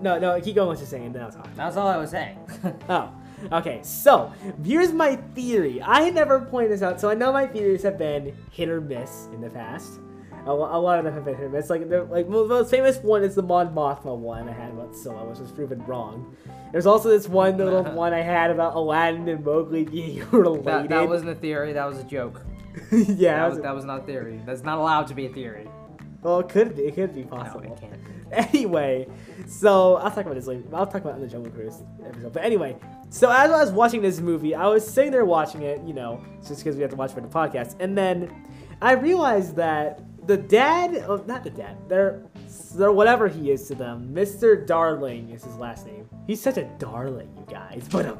No, 0.00 0.18
no, 0.18 0.40
keep 0.40 0.56
going 0.56 0.66
what 0.68 0.78
you're 0.78 0.86
saying, 0.86 1.12
then 1.12 1.22
I'll 1.22 1.30
talk. 1.30 1.48
That's 1.54 1.76
all 1.76 1.86
I 1.86 1.96
was 1.96 2.10
saying. 2.10 2.38
Oh, 2.88 3.10
okay. 3.52 3.80
So 3.82 4.32
here's 4.64 4.92
my 4.92 5.16
theory. 5.34 5.80
I 5.82 6.10
never 6.10 6.40
pointed 6.40 6.72
this 6.72 6.82
out, 6.82 7.00
so 7.00 7.08
I 7.08 7.14
know 7.14 7.32
my 7.32 7.46
theories 7.46 7.82
have 7.84 7.98
been 7.98 8.36
hit 8.50 8.68
or 8.68 8.80
miss 8.80 9.26
in 9.32 9.40
the 9.40 9.50
past. 9.50 10.00
A, 10.46 10.50
a 10.50 10.52
lot 10.52 10.98
of 10.98 11.04
them 11.04 11.14
have 11.14 11.24
been 11.24 11.36
hit 11.36 11.44
or 11.44 11.48
miss. 11.48 11.70
Like, 11.70 11.88
the 11.88 12.02
like 12.04 12.26
the 12.26 12.44
most 12.46 12.70
famous 12.70 12.98
one 12.98 13.22
is 13.22 13.34
the 13.34 13.42
Mon 13.42 13.74
Mothma 13.74 14.16
one 14.16 14.48
I 14.48 14.52
had 14.52 14.70
about 14.70 14.94
Scylla, 14.96 15.24
which 15.24 15.38
was 15.38 15.52
proven 15.52 15.84
wrong. 15.86 16.36
There's 16.72 16.86
also 16.86 17.08
this 17.08 17.28
one 17.28 17.56
little 17.58 17.84
one 17.94 18.12
I 18.12 18.22
had 18.22 18.50
about 18.50 18.74
Aladdin 18.74 19.28
and 19.28 19.44
Mowgli 19.44 19.84
being 19.84 20.28
related. 20.30 20.64
that, 20.64 20.88
that 20.88 21.08
wasn't 21.08 21.30
a 21.30 21.34
theory, 21.34 21.72
that 21.74 21.84
was 21.84 21.98
a 21.98 22.04
joke. 22.04 22.40
yeah. 22.92 23.36
That 23.36 23.50
was, 23.50 23.60
that 23.60 23.74
was 23.74 23.84
not 23.84 24.00
a 24.00 24.02
theory. 24.04 24.40
That's 24.44 24.62
not 24.62 24.78
allowed 24.78 25.06
to 25.08 25.14
be 25.14 25.26
a 25.26 25.28
theory. 25.28 25.68
well, 26.22 26.40
it 26.40 26.48
could 26.48 26.74
be. 26.74 26.82
It 26.82 26.94
could 26.94 27.14
be 27.14 27.22
possible. 27.22 27.60
No, 27.60 27.74
it 27.74 27.80
can't. 27.80 27.94
Anyway, 28.32 29.06
so 29.46 29.96
I'll 29.96 30.10
talk 30.10 30.24
about 30.24 30.36
this 30.36 30.46
later. 30.46 30.62
I'll 30.72 30.86
talk 30.86 31.02
about 31.02 31.12
it 31.12 31.16
in 31.16 31.22
the 31.22 31.28
Jungle 31.28 31.52
Cruise 31.52 31.82
episode. 32.02 32.32
But 32.32 32.42
anyway, 32.42 32.76
so 33.10 33.30
as 33.30 33.50
I 33.50 33.62
was 33.62 33.70
watching 33.70 34.00
this 34.00 34.20
movie, 34.20 34.54
I 34.54 34.66
was 34.68 34.88
sitting 34.88 35.12
there 35.12 35.26
watching 35.26 35.62
it, 35.62 35.82
you 35.86 35.92
know, 35.92 36.24
just 36.40 36.64
because 36.64 36.76
we 36.76 36.80
have 36.80 36.90
to 36.90 36.96
watch 36.96 37.12
for 37.12 37.20
the 37.20 37.28
podcast, 37.28 37.76
and 37.78 37.96
then 37.96 38.32
I 38.80 38.92
realized 38.92 39.56
that 39.56 40.00
the 40.26 40.36
dad, 40.36 41.04
oh, 41.08 41.22
not 41.26 41.44
the 41.44 41.50
dad, 41.50 41.76
they're, 41.88 42.22
they're 42.74 42.92
whatever 42.92 43.28
he 43.28 43.50
is 43.50 43.66
to 43.68 43.74
them, 43.74 44.10
Mr. 44.14 44.66
Darling 44.66 45.30
is 45.30 45.44
his 45.44 45.56
last 45.56 45.86
name. 45.86 46.08
He's 46.26 46.40
such 46.40 46.56
a 46.56 46.64
darling, 46.78 47.30
you 47.36 47.46
guys. 47.52 47.88
But 47.90 48.06
um. 48.06 48.18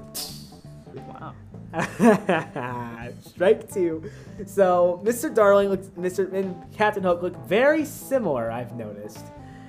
Wow. 0.94 1.34
Strike 3.20 3.72
two. 3.72 4.10
So 4.46 5.00
Mr. 5.04 5.34
Darling 5.34 5.70
looks, 5.70 5.86
Mr. 5.88 6.32
and 6.32 6.54
Captain 6.72 7.02
Hook 7.02 7.22
look 7.22 7.36
very 7.46 7.84
similar. 7.84 8.50
I've 8.50 8.74
noticed, 8.74 9.24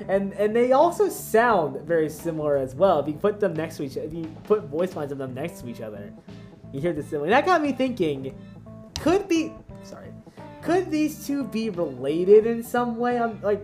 and 0.10 0.34
and 0.34 0.56
they 0.56 0.74
also 0.74 1.08
sound 1.08 1.80
very 1.82 2.10
similar 2.10 2.58
as 2.58 2.75
well. 2.75 3.00
If 3.00 3.08
you 3.08 3.13
put 3.13 3.40
them 3.40 3.54
next 3.54 3.78
to 3.78 3.84
each, 3.84 3.96
if 3.96 4.13
you 4.13 4.25
put 4.44 4.63
voice 4.66 4.96
lines 4.96 5.12
of 5.12 5.18
them 5.18 5.34
next 5.34 5.62
to 5.62 5.70
each 5.70 5.80
other, 5.80 6.12
you 6.74 6.82
hear 6.82 6.92
the 6.94 7.04
similar. 7.04 7.30
That 7.30 7.46
got 7.46 7.62
me 7.62 7.72
thinking. 7.72 8.38
Could 9.00 9.28
be 9.28 9.54
sorry. 9.84 10.12
Could 10.63 10.89
these 10.91 11.25
two 11.27 11.43
be 11.43 11.70
related 11.70 12.46
in 12.46 12.63
some 12.63 12.98
way? 12.98 13.20
I'm 13.20 13.41
like, 13.41 13.63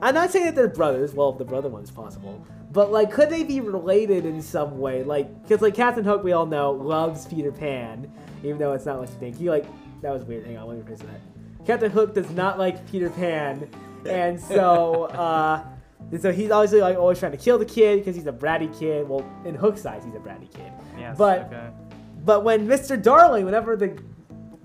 I'm 0.00 0.14
not 0.14 0.30
saying 0.30 0.46
that 0.46 0.54
they're 0.54 0.68
brothers. 0.68 1.14
Well, 1.14 1.32
the 1.32 1.44
brother 1.44 1.68
one's 1.68 1.90
possible. 1.90 2.44
But 2.72 2.90
like, 2.92 3.10
could 3.12 3.30
they 3.30 3.44
be 3.44 3.60
related 3.60 4.26
in 4.26 4.42
some 4.42 4.78
way? 4.78 5.02
Like, 5.02 5.42
because 5.42 5.62
like 5.62 5.74
Captain 5.74 6.04
Hook, 6.04 6.22
we 6.24 6.32
all 6.32 6.44
know 6.46 6.72
loves 6.72 7.26
Peter 7.26 7.52
Pan, 7.52 8.12
even 8.42 8.58
though 8.58 8.72
it's 8.72 8.84
not 8.84 8.98
what 8.98 9.08
you 9.08 9.14
think. 9.16 9.38
He 9.38 9.48
like 9.48 9.64
that 10.02 10.12
was 10.12 10.24
weird. 10.24 10.46
Hang 10.46 10.58
on, 10.58 10.68
let 10.68 10.78
me 10.78 10.84
fix 10.86 11.00
that. 11.02 11.20
Captain 11.66 11.90
Hook 11.90 12.14
does 12.14 12.30
not 12.30 12.58
like 12.58 12.86
Peter 12.90 13.08
Pan, 13.08 13.70
and 14.04 14.38
so 14.38 15.04
uh, 15.10 15.64
and 16.10 16.20
so 16.20 16.32
he's 16.32 16.50
obviously 16.50 16.80
like 16.80 16.96
always 16.98 17.18
trying 17.18 17.32
to 17.32 17.38
kill 17.38 17.56
the 17.58 17.64
kid 17.64 18.00
because 18.00 18.14
he's 18.16 18.26
a 18.26 18.32
bratty 18.32 18.76
kid. 18.78 19.08
Well, 19.08 19.24
in 19.44 19.54
Hook's 19.54 19.86
eyes, 19.86 20.04
he's 20.04 20.14
a 20.14 20.18
bratty 20.18 20.52
kid. 20.52 20.70
Yes, 20.98 21.16
But- 21.16 21.46
okay. 21.46 21.68
But 22.24 22.42
when 22.42 22.66
Mr. 22.66 23.00
Darling, 23.00 23.44
whenever 23.44 23.76
the 23.76 23.96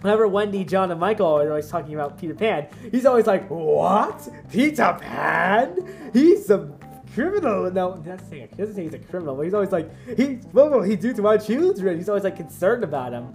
whenever 0.01 0.27
Wendy, 0.27 0.63
John, 0.63 0.91
and 0.91 1.00
Michael 1.00 1.27
are 1.27 1.50
always 1.50 1.70
talking 1.70 1.93
about 1.93 2.17
Peter 2.20 2.36
Pan, 2.36 2.67
he's 2.91 3.05
always 3.05 3.27
like, 3.27 3.48
What? 3.50 4.27
Peter 4.51 4.98
Pan? 5.00 6.12
He's 6.13 6.50
a 6.50 6.72
criminal. 7.13 7.72
No, 7.72 8.01
that's 8.03 8.29
he 8.29 8.46
doesn't 8.58 8.75
say 8.75 8.84
he's 8.84 8.93
a 8.93 9.00
criminal, 9.00 9.36
but 9.36 9.43
he's 9.43 9.53
always 9.53 9.72
like, 9.72 9.89
he 10.17 10.36
what 10.51 10.72
will 10.72 10.81
he 10.81 10.96
do 10.96 11.13
to 11.13 11.22
my 11.22 11.38
children? 11.38 11.98
He's 11.98 12.10
always 12.10 12.24
like 12.24 12.36
concerned 12.36 12.84
about 12.84 13.13
him. 13.13 13.34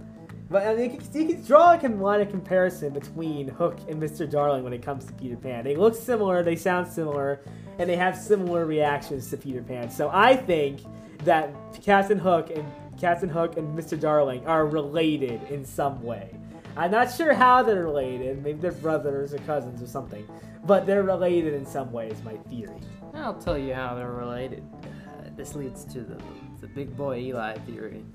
But 0.49 0.65
I 0.65 0.75
mean, 0.75 0.91
you 0.91 0.97
can, 0.97 1.21
you 1.21 1.35
can 1.35 1.45
draw 1.45 1.65
like 1.67 1.83
a 1.83 1.89
line 1.89 2.21
of 2.21 2.29
comparison 2.29 2.93
between 2.93 3.49
Hook 3.49 3.79
and 3.89 4.01
Mr. 4.01 4.29
Darling 4.29 4.63
when 4.63 4.71
it 4.71 4.81
comes 4.81 5.05
to 5.05 5.13
Peter 5.13 5.35
Pan. 5.35 5.63
They 5.63 5.75
look 5.75 5.93
similar, 5.93 6.41
they 6.41 6.55
sound 6.55 6.87
similar, 6.87 7.41
and 7.79 7.89
they 7.89 7.97
have 7.97 8.17
similar 8.17 8.65
reactions 8.65 9.29
to 9.31 9.37
Peter 9.37 9.61
Pan. 9.61 9.89
So 9.89 10.09
I 10.13 10.37
think 10.37 10.81
that 11.25 11.53
Captain 11.83 12.17
Hook 12.17 12.49
and 12.49 12.65
Captain 12.97 13.29
Hook 13.29 13.57
and 13.57 13.77
Mr. 13.77 13.99
Darling 13.99 14.45
are 14.47 14.65
related 14.65 15.43
in 15.49 15.65
some 15.65 16.01
way. 16.01 16.33
I'm 16.77 16.91
not 16.91 17.11
sure 17.11 17.33
how 17.33 17.63
they're 17.63 17.83
related. 17.83 18.43
Maybe 18.43 18.59
they're 18.59 18.71
brothers 18.71 19.33
or 19.33 19.39
cousins 19.39 19.81
or 19.81 19.87
something. 19.87 20.27
But 20.63 20.85
they're 20.85 21.03
related 21.03 21.53
in 21.55 21.65
some 21.65 21.91
way, 21.91 22.07
is 22.09 22.23
my 22.23 22.35
theory. 22.49 22.79
I'll 23.15 23.33
tell 23.33 23.57
you 23.57 23.73
how 23.73 23.95
they're 23.95 24.11
related. 24.11 24.63
Uh, 24.83 25.29
this 25.35 25.55
leads 25.55 25.85
to 25.85 26.01
the, 26.01 26.21
the 26.61 26.67
big 26.67 26.95
boy 26.95 27.17
Eli 27.17 27.55
theory. 27.59 28.05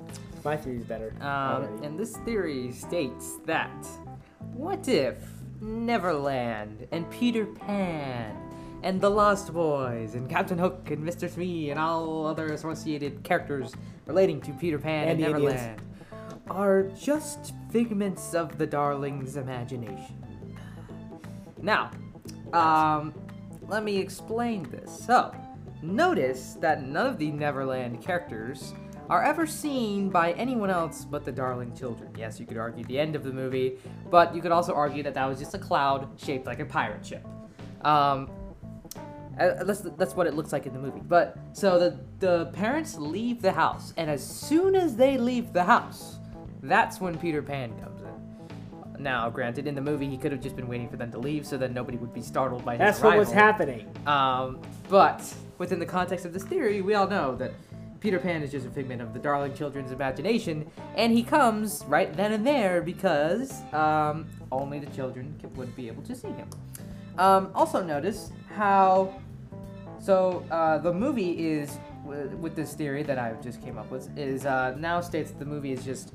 My 0.45 0.57
theory's 0.57 0.85
better. 0.85 1.13
Um, 1.21 1.83
and 1.83 1.99
this 1.99 2.17
theory 2.19 2.71
states 2.71 3.39
that 3.47 3.87
what 4.53 4.87
if 4.87 5.17
Neverland 5.61 6.87
and 6.93 7.11
Peter 7.11 7.47
Pan 7.47 8.37
and 8.85 9.01
the 9.01 9.11
Lost 9.11 9.53
Boys 9.53 10.15
and 10.15 10.29
Captain 10.29 10.59
Hook 10.59 10.91
and 10.91 11.05
Mr. 11.05 11.29
Smee 11.29 11.71
and 11.71 11.81
all 11.81 12.27
other 12.27 12.53
associated 12.53 13.25
characters 13.25 13.73
relating 14.07 14.41
to 14.43 14.53
Peter 14.53 14.79
Pan 14.79 15.09
and, 15.09 15.11
And 15.11 15.21
the 15.21 15.37
Indians. 15.37 15.81
Are 16.53 16.83
just 16.83 17.55
figments 17.71 18.35
of 18.35 18.59
the 18.59 18.67
darling's 18.67 19.39
imagination? 19.39 20.23
Now, 21.63 21.91
um, 22.53 23.15
let 23.69 23.83
me 23.83 23.97
explain 23.97 24.65
this. 24.65 25.05
So, 25.07 25.35
notice 25.81 26.59
that 26.61 26.83
none 26.83 27.07
of 27.07 27.17
the 27.17 27.31
Neverland 27.31 28.03
characters 28.03 28.75
are 29.09 29.25
ever 29.25 29.47
seen 29.47 30.11
by 30.11 30.33
anyone 30.33 30.69
else 30.69 31.07
but 31.07 31.25
the 31.25 31.33
darling 31.33 31.75
children. 31.75 32.15
Yes, 32.19 32.39
you 32.39 32.45
could 32.45 32.59
argue 32.59 32.85
the 32.85 32.99
end 32.99 33.17
of 33.17 33.25
the 33.25 33.33
movie, 33.33 33.79
but 34.11 34.35
you 34.35 34.43
could 34.43 34.53
also 34.53 34.75
argue 34.75 35.03
that 35.05 35.15
that 35.15 35.27
was 35.27 35.39
just 35.39 35.55
a 35.55 35.59
cloud 35.59 36.07
shaped 36.19 36.45
like 36.45 36.61
a 36.61 36.67
pirate 36.67 37.07
ship. 37.07 37.27
Um, 37.81 38.31
uh, 39.41 39.65
that's, 39.65 39.81
that's 39.81 40.15
what 40.15 40.27
it 40.27 40.35
looks 40.35 40.53
like 40.53 40.67
in 40.67 40.75
the 40.75 40.79
movie. 40.79 41.01
But 41.03 41.39
so 41.55 41.79
the 41.79 41.99
the 42.19 42.47
parents 42.53 42.99
leave 42.99 43.41
the 43.41 43.53
house, 43.53 43.95
and 43.97 44.11
as 44.11 44.23
soon 44.25 44.75
as 44.75 44.97
they 44.97 45.17
leave 45.17 45.55
the 45.55 45.65
house, 45.65 46.19
that's 46.63 47.01
when 47.01 47.19
Peter 47.19 47.43
Pan 47.43 47.73
comes 47.81 48.01
in. 48.03 49.03
Now, 49.03 49.29
granted, 49.31 49.67
in 49.67 49.75
the 49.75 49.81
movie 49.81 50.09
he 50.09 50.17
could 50.17 50.33
have 50.33 50.41
just 50.41 50.55
been 50.55 50.69
waiting 50.69 50.89
for 50.89 50.97
them 50.97 51.11
to 51.13 51.19
leave, 51.19 51.47
so 51.47 51.57
that 51.59 51.73
nobody 51.73 51.99
would 51.99 52.15
be 52.15 52.23
startled 52.23 52.65
by 52.65 52.73
his 52.73 52.79
That's 52.79 53.01
what 53.01 53.17
was 53.19 53.33
happening. 53.33 53.93
Um, 54.07 54.61
but 54.89 55.23
within 55.59 55.79
the 55.79 55.87
context 55.87 56.25
of 56.25 56.33
this 56.33 56.45
theory, 56.45 56.83
we 56.83 56.95
all 56.95 57.09
know 57.09 57.35
that 57.37 57.53
Peter 58.01 58.19
Pan 58.19 58.43
is 58.43 58.51
just 58.51 58.67
a 58.67 58.71
figment 58.71 59.01
of 59.01 59.13
the 59.13 59.19
darling 59.19 59.55
children's 59.55 59.93
imagination, 59.93 60.71
and 60.97 61.13
he 61.13 61.23
comes 61.23 61.85
right 61.87 62.13
then 62.17 62.33
and 62.33 62.47
there 62.47 62.83
because 62.83 63.63
um, 63.73 64.27
only 64.51 64.79
the 64.79 64.91
children 64.95 65.35
would 65.57 65.75
be 65.75 65.89
able 65.89 66.03
to 66.03 66.15
see 66.15 66.29
him. 66.29 66.49
Um, 67.19 67.51
also, 67.55 67.83
notice 67.83 68.31
how. 68.55 69.21
So 70.01 70.45
uh, 70.51 70.79
the 70.79 70.93
movie 70.93 71.47
is 71.47 71.79
with 72.05 72.57
this 72.57 72.75
theory 72.75 73.05
that 73.05 73.19
I 73.19 73.35
just 73.41 73.63
came 73.63 73.79
up 73.79 73.89
with 73.89 74.11
is 74.19 74.45
uh, 74.45 74.75
now 74.77 75.01
states 75.01 75.31
that 75.31 75.39
the 75.39 75.45
movie 75.45 75.71
is 75.71 75.85
just 75.85 76.13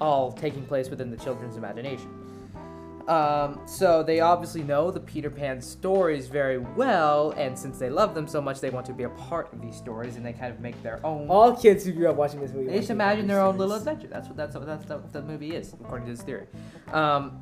all 0.00 0.32
taking 0.32 0.64
place 0.64 0.88
within 0.88 1.10
the 1.10 1.16
children's 1.16 1.56
imagination. 1.56 2.08
Um, 3.08 3.60
so 3.64 4.02
they 4.02 4.20
obviously 4.20 4.62
know 4.62 4.90
the 4.90 5.00
Peter 5.00 5.30
Pan 5.30 5.62
stories 5.62 6.26
very 6.26 6.58
well, 6.58 7.30
and 7.38 7.58
since 7.58 7.78
they 7.78 7.88
love 7.88 8.14
them 8.14 8.28
so 8.28 8.42
much, 8.42 8.60
they 8.60 8.68
want 8.68 8.84
to 8.84 8.92
be 8.92 9.04
a 9.04 9.08
part 9.08 9.50
of 9.50 9.62
these 9.62 9.74
stories, 9.76 10.16
and 10.16 10.26
they 10.26 10.34
kind 10.34 10.52
of 10.52 10.60
make 10.60 10.80
their 10.82 11.04
own. 11.06 11.26
All 11.30 11.56
kids 11.56 11.86
who 11.86 11.92
grew 11.92 12.10
up 12.10 12.16
watching 12.16 12.40
this 12.40 12.52
movie. 12.52 12.66
They 12.66 12.78
just 12.78 12.90
imagine 12.90 13.26
their 13.26 13.40
own 13.40 13.56
little 13.56 13.76
adventure. 13.76 14.08
That's 14.08 14.28
what 14.28 14.36
that's 14.36 14.54
what 14.54 14.66
that's 14.66 14.86
what 14.86 15.10
the 15.10 15.22
movie 15.22 15.56
is, 15.56 15.72
according 15.72 16.06
to 16.06 16.12
this 16.12 16.20
theory. 16.20 16.48
Um, 16.92 17.40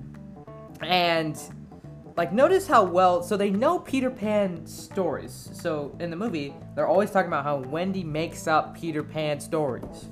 and 0.83 1.37
like, 2.17 2.33
notice 2.33 2.69
how 2.69 2.85
well. 2.85 3.25
So 3.25 3.37
they 3.37 3.51
know 3.51 3.81
Peter 3.81 4.09
Pan 4.09 4.65
stories. 4.67 5.51
So 5.53 5.97
in 5.99 6.11
the 6.11 6.17
movie, 6.17 6.55
they're 6.77 6.87
always 6.87 7.11
talking 7.11 7.29
about 7.29 7.43
how 7.43 7.57
Wendy 7.57 8.05
makes 8.05 8.47
up 8.47 8.77
Peter 8.77 9.03
Pan 9.03 9.41
stories. 9.41 10.09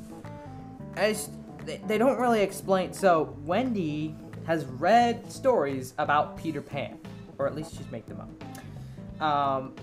As 0.96 1.30
they, 1.64 1.80
they 1.86 1.98
don't 1.98 2.18
really 2.18 2.40
explain. 2.40 2.92
So 2.92 3.36
Wendy 3.44 4.14
has 4.46 4.64
read 4.64 5.30
stories 5.30 5.94
about 5.98 6.36
Peter 6.36 6.60
Pan, 6.60 6.98
or 7.38 7.46
at 7.46 7.54
least 7.54 7.76
she's 7.76 7.90
make 7.90 8.06
them 8.06 8.20
up. 8.20 9.22
Um, 9.22 9.74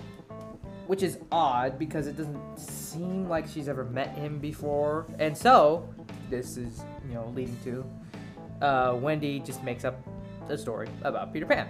which 0.86 1.02
is 1.02 1.18
odd 1.30 1.78
because 1.78 2.06
it 2.06 2.16
doesn't 2.16 2.58
seem 2.58 3.28
like 3.28 3.46
she's 3.48 3.68
ever 3.68 3.84
met 3.84 4.10
him 4.10 4.38
before. 4.38 5.06
And 5.18 5.36
so, 5.36 5.88
this 6.28 6.56
is, 6.56 6.82
you 7.08 7.14
know, 7.14 7.32
leading 7.34 7.56
to 7.64 7.84
uh, 8.62 8.94
Wendy 8.94 9.40
just 9.40 9.62
makes 9.62 9.84
up 9.84 10.00
a 10.48 10.56
story 10.56 10.88
about 11.02 11.32
Peter 11.32 11.46
Pan. 11.46 11.68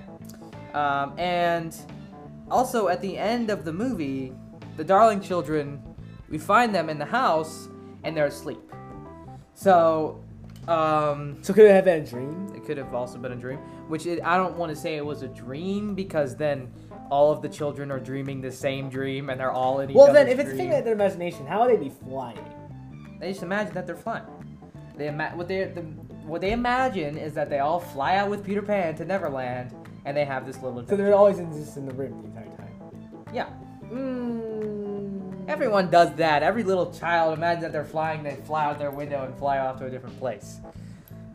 Um, 0.74 1.18
and 1.18 1.74
also, 2.50 2.88
at 2.88 3.00
the 3.00 3.16
end 3.16 3.50
of 3.50 3.64
the 3.64 3.72
movie, 3.72 4.32
the 4.76 4.84
Darling 4.84 5.20
children, 5.20 5.82
we 6.28 6.38
find 6.38 6.74
them 6.74 6.88
in 6.88 6.98
the 6.98 7.04
house 7.04 7.68
and 8.04 8.16
they're 8.16 8.26
asleep. 8.26 8.60
So, 9.54 10.22
um, 10.68 11.38
So 11.42 11.52
could 11.52 11.64
it 11.66 11.72
have 11.72 11.84
been 11.84 12.02
a 12.02 12.06
dream? 12.06 12.52
it 12.54 12.64
could 12.64 12.76
have 12.78 12.94
also 12.94 13.18
been 13.18 13.32
a 13.32 13.36
dream, 13.36 13.58
which 13.88 14.06
it, 14.06 14.20
I 14.24 14.36
don't 14.36 14.56
want 14.56 14.70
to 14.70 14.76
say 14.76 14.96
it 14.96 15.04
was 15.04 15.22
a 15.22 15.28
dream 15.28 15.94
because 15.94 16.36
then 16.36 16.72
all 17.10 17.30
of 17.30 17.42
the 17.42 17.48
children 17.48 17.90
are 17.90 17.98
dreaming 18.00 18.40
the 18.40 18.50
same 18.52 18.88
dream 18.88 19.28
and 19.30 19.38
they're 19.38 19.50
all 19.52 19.80
in 19.80 19.90
each 19.90 19.96
Well, 19.96 20.12
then, 20.12 20.28
if 20.28 20.38
it's 20.38 20.48
dream. 20.50 20.58
thing 20.70 20.72
of 20.78 20.84
their 20.84 20.94
imagination, 20.94 21.46
how 21.46 21.66
would 21.66 21.70
they 21.78 21.82
be 21.82 21.90
flying? 21.90 22.38
They 23.20 23.30
just 23.32 23.42
imagine 23.42 23.74
that 23.74 23.86
they're 23.86 23.96
flying. 23.96 24.24
They 24.96 25.08
ima- 25.08 25.32
what 25.34 25.48
they 25.48 25.64
the, 25.64 25.80
what 26.26 26.40
they 26.40 26.52
imagine 26.52 27.16
is 27.18 27.34
that 27.34 27.50
they 27.50 27.58
all 27.60 27.80
fly 27.80 28.16
out 28.16 28.30
with 28.30 28.44
Peter 28.44 28.62
Pan 28.62 28.94
to 28.96 29.04
Neverland, 29.04 29.74
and 30.04 30.16
they 30.16 30.24
have 30.24 30.46
this 30.46 30.60
little. 30.62 30.86
So 30.86 30.96
they're 30.96 31.14
always 31.14 31.38
in, 31.38 31.50
just 31.52 31.76
in 31.76 31.86
the 31.86 31.94
room 31.94 32.20
the 32.22 32.28
entire 32.28 32.56
time. 32.56 33.24
yeah, 33.32 33.46
Mm. 33.90 34.21
Everyone 35.52 35.90
does 35.90 36.14
that. 36.14 36.42
Every 36.42 36.62
little 36.64 36.92
child 36.92 37.36
imagines 37.36 37.62
that 37.64 37.72
they're 37.72 37.84
flying, 37.84 38.22
they 38.22 38.36
fly 38.46 38.64
out 38.64 38.78
their 38.78 38.90
window 38.90 39.24
and 39.24 39.36
fly 39.38 39.58
off 39.58 39.78
to 39.80 39.86
a 39.86 39.90
different 39.90 40.18
place. 40.18 40.58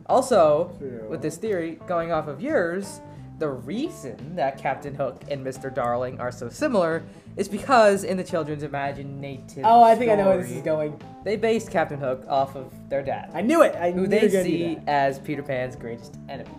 Also, 0.06 0.74
True. 0.78 1.06
with 1.08 1.22
this 1.22 1.36
theory 1.36 1.78
going 1.86 2.10
off 2.12 2.26
of 2.26 2.40
yours, 2.40 3.00
the 3.38 3.48
reason 3.48 4.34
that 4.34 4.58
Captain 4.58 4.92
Hook 4.94 5.22
and 5.30 5.46
Mr. 5.46 5.72
Darling 5.72 6.18
are 6.18 6.32
so 6.32 6.48
similar 6.48 7.04
is 7.36 7.48
because 7.48 8.02
in 8.02 8.16
the 8.16 8.24
children's 8.24 8.64
imaginative. 8.64 9.62
Oh, 9.64 9.84
I 9.84 9.94
think 9.94 10.10
I 10.10 10.16
know 10.16 10.26
where 10.26 10.38
this 10.42 10.50
is 10.50 10.62
going. 10.62 11.00
They 11.24 11.36
based 11.36 11.70
Captain 11.70 12.00
Hook 12.00 12.24
off 12.28 12.56
of 12.56 12.72
their 12.88 13.02
dad. 13.02 13.30
I 13.32 13.42
knew 13.42 13.62
it. 13.62 13.76
I 13.76 13.92
who 13.92 14.00
knew 14.02 14.06
they 14.08 14.22
you 14.22 14.26
were 14.26 14.32
gonna 14.32 14.44
do 14.44 14.50
see 14.50 14.74
that. 14.74 14.88
as 14.88 15.18
Peter 15.20 15.42
Pan's 15.44 15.76
greatest 15.76 16.16
enemy. 16.28 16.50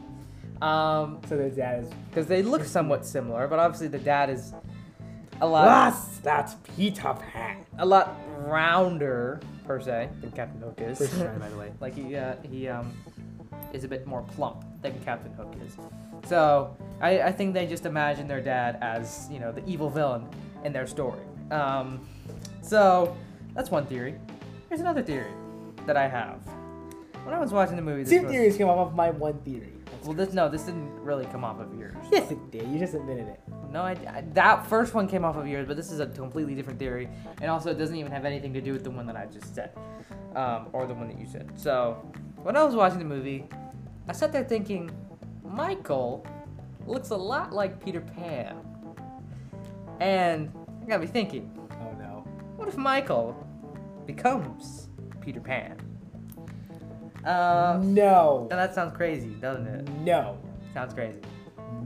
Um, 0.62 1.20
So 1.28 1.36
their 1.36 1.50
dad 1.50 1.84
is. 1.84 1.90
because 2.10 2.28
they 2.28 2.42
look 2.44 2.64
somewhat 2.64 3.06
similar, 3.06 3.48
but 3.50 3.60
obviously 3.60 3.90
the 3.90 4.00
dad 4.00 4.30
is 4.30 4.54
a 5.42 5.48
lot, 5.48 5.66
That's 5.66 6.18
that's 6.20 6.56
Peter 6.76 7.14
Pan. 7.32 7.66
a 7.78 7.86
lot 7.86 8.16
rounder 8.40 9.40
per 9.66 9.80
se 9.80 10.10
than 10.22 10.32
Captain 10.32 10.62
Hook 10.62 10.80
is. 10.82 10.98
Try, 11.18 11.28
by 11.38 11.50
the 11.50 11.58
way. 11.58 11.72
like 11.80 11.96
he, 11.96 12.16
uh, 12.16 12.36
he 12.50 12.68
um, 12.68 12.92
is 13.74 13.84
a 13.84 13.88
bit 13.88 14.06
more 14.08 14.22
plump 14.36 14.66
than 14.82 15.00
Captain 15.02 15.32
Hook 15.34 15.54
is. 15.66 15.76
So 16.28 16.76
I, 17.02 17.22
I 17.22 17.32
think 17.32 17.54
they 17.54 17.66
just 17.68 17.86
imagine 17.86 18.28
their 18.28 18.42
dad 18.42 18.78
as 18.82 19.28
you 19.32 19.40
know 19.40 19.52
the 19.52 19.66
evil 19.66 19.90
villain 19.90 20.28
in 20.64 20.74
their 20.74 20.88
story. 20.88 21.22
Um, 21.52 22.08
so 22.62 23.16
that's 23.54 23.72
one 23.72 23.86
theory. 23.86 24.16
Here's 24.68 24.82
another 24.82 25.02
theory 25.02 25.32
that 25.86 25.98
I 25.98 26.08
have. 26.08 26.40
When 27.24 27.34
I 27.34 27.40
was 27.40 27.52
watching 27.52 27.76
the 27.76 27.82
movie, 27.82 28.04
this 28.04 28.12
Two 28.12 28.24
was- 28.24 28.32
theories 28.32 28.58
came 28.58 28.68
off 28.70 28.88
of 28.90 28.96
my 28.96 29.10
one 29.12 29.40
theory. 29.40 29.74
Well, 30.04 30.14
this 30.14 30.34
no, 30.34 30.50
this 30.50 30.64
didn't 30.64 30.92
really 31.02 31.26
come 31.26 31.44
off 31.44 31.60
of 31.60 31.78
yours. 31.78 31.96
Yes, 32.12 32.32
it 32.32 32.52
did. 32.52 32.68
You 32.70 32.80
just 32.80 32.94
admitted 32.94 33.28
it. 33.28 33.42
No, 33.72 33.82
I, 33.84 33.92
I- 33.92 34.24
that 34.34 34.66
first 34.68 34.94
one 34.94 35.08
came 35.08 35.24
off 35.26 35.36
of 35.36 35.48
yours, 35.48 35.68
but 35.68 35.76
this 35.78 35.92
is 35.92 36.00
a 36.00 36.08
completely 36.08 36.56
different 36.56 36.80
theory, 36.80 37.10
and 37.42 37.52
also 37.52 37.70
it 37.72 37.76
doesn't 37.78 37.96
even 37.96 38.12
have 38.12 38.26
anything 38.26 38.54
to 38.54 38.62
do 38.62 38.74
with 38.74 38.84
the 38.84 38.90
one 38.92 39.06
that 39.08 39.16
I 39.16 39.26
just 39.26 39.54
said, 39.54 39.72
um, 40.36 40.68
or 40.74 40.88
the 40.88 40.94
one 40.94 41.08
that 41.10 41.20
you 41.20 41.26
said. 41.28 41.52
So, 41.60 41.94
when 42.42 42.56
I 42.56 42.64
was 42.64 42.76
watching 42.76 43.00
the 43.00 43.06
movie, 43.06 43.46
I 44.08 44.14
sat 44.14 44.32
there 44.32 44.44
thinking, 44.44 44.90
Michael 45.44 46.26
looks 46.88 47.10
a 47.12 47.16
lot 47.18 47.54
like 47.54 47.84
Peter 47.84 48.02
Pan, 48.02 48.56
and 50.00 50.52
it 50.82 50.88
got 50.90 51.02
me 51.02 51.08
thinking, 51.08 51.52
Oh 51.74 51.92
no. 52.00 52.24
what 52.56 52.68
if 52.68 52.78
Michael 52.78 53.36
becomes 54.06 54.88
Peter 55.22 55.40
Pan? 55.42 55.78
Uh, 57.26 57.80
no. 57.84 58.48
now 58.50 58.56
that 58.56 58.74
sounds 58.74 58.96
crazy, 58.96 59.30
doesn't 59.30 59.68
it? 59.68 59.90
No. 60.02 60.38
Sounds 60.74 60.94
crazy. 60.94 61.20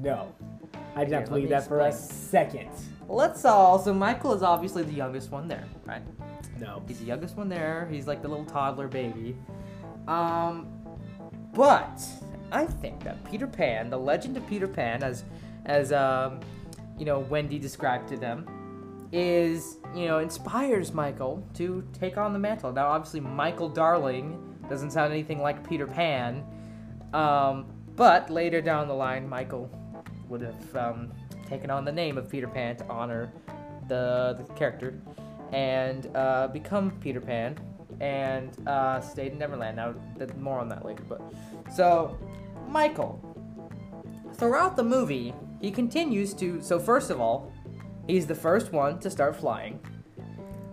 No. 0.02 0.34
I 0.96 1.04
don't 1.06 1.22
let 1.22 1.30
believe 1.30 1.50
that 1.50 1.68
for 1.68 1.80
a 1.80 1.92
second. 1.92 2.70
Let's 3.08 3.44
all. 3.46 3.80
So 3.80 3.94
Michael 3.94 4.34
is 4.34 4.44
obviously 4.44 4.84
the 4.84 4.94
youngest 4.94 5.32
one 5.32 5.48
there, 5.48 5.66
right? 5.86 6.02
No. 6.60 6.84
He's 6.88 7.00
the 7.00 7.06
youngest 7.06 7.36
one 7.36 7.50
there. 7.50 7.88
He's 7.92 8.08
like 8.08 8.22
the 8.22 8.28
little 8.28 8.46
toddler 8.46 8.88
baby. 8.88 9.36
Um, 10.08 10.68
but 11.54 12.02
I 12.52 12.66
think 12.66 13.04
that 13.04 13.24
Peter 13.30 13.48
Pan, 13.48 13.90
the 13.90 13.98
legend 13.98 14.38
of 14.38 14.46
Peter 14.48 14.68
Pan, 14.68 15.04
as 15.04 15.24
as 15.66 15.92
um, 15.92 16.40
you 16.98 17.06
know, 17.06 17.20
Wendy 17.20 17.58
described 17.58 18.08
to 18.10 18.18
them, 18.18 18.46
is 19.12 19.78
you 19.96 20.06
know 20.06 20.20
inspires 20.20 20.94
Michael 20.94 21.48
to 21.56 21.88
take 21.94 22.18
on 22.18 22.34
the 22.34 22.40
mantle. 22.40 22.72
Now, 22.72 22.88
obviously, 22.88 23.20
Michael 23.20 23.70
Darling 23.70 24.53
doesn't 24.74 24.90
sound 24.90 25.14
anything 25.14 25.40
like 25.40 25.68
Peter 25.70 25.86
Pan, 25.86 26.44
um, 27.14 27.68
but 27.96 28.32
later 28.32 28.60
down 28.60 28.88
the 28.88 28.94
line, 28.94 29.30
Michael 29.30 29.70
would 30.28 30.42
have 30.42 30.76
um, 30.76 31.12
taken 31.48 31.70
on 31.70 31.86
the 31.86 31.92
name 31.92 32.18
of 32.18 32.28
Peter 32.28 32.48
Pan 32.48 32.76
to 32.78 32.88
honor 32.88 33.32
the, 33.88 34.36
the 34.36 34.54
character 34.56 35.00
and 35.52 36.10
uh, 36.16 36.48
become 36.48 36.90
Peter 37.02 37.22
Pan 37.22 37.56
and 38.02 38.58
uh, 38.68 39.00
stayed 39.00 39.34
in 39.34 39.38
Neverland. 39.38 39.76
Now, 39.76 39.94
more 40.40 40.60
on 40.60 40.70
that 40.70 40.84
later. 40.84 41.04
But 41.08 41.22
so, 41.72 42.18
Michael, 42.68 43.22
throughout 44.34 44.76
the 44.76 44.84
movie, 44.84 45.36
he 45.62 45.70
continues 45.70 46.34
to. 46.34 46.64
So, 46.64 46.80
first 46.80 47.12
of 47.12 47.22
all, 47.22 47.54
he's 48.08 48.26
the 48.26 48.34
first 48.34 48.72
one 48.72 48.98
to 49.02 49.12
start 49.12 49.36
flying. 49.36 49.80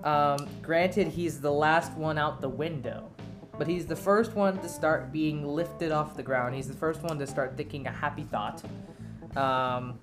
Um, 0.04 0.48
granted, 0.62 1.08
he's 1.08 1.42
the 1.42 1.52
last 1.52 1.92
one 1.92 2.16
out 2.16 2.40
the 2.40 2.48
window, 2.48 3.10
but 3.61 3.68
he's 3.68 3.85
the 3.85 3.94
first 3.94 4.35
one 4.35 4.59
to 4.59 4.70
start 4.70 5.12
being 5.12 5.46
lifted 5.46 5.92
off 5.92 6.16
the 6.16 6.23
ground. 6.23 6.55
He's 6.55 6.66
the 6.66 6.73
first 6.73 7.03
one 7.03 7.18
to 7.18 7.27
start 7.27 7.59
thinking 7.59 7.87
a 7.87 7.90
happy 7.90 8.23
thought, 8.23 8.64
um, 9.37 9.99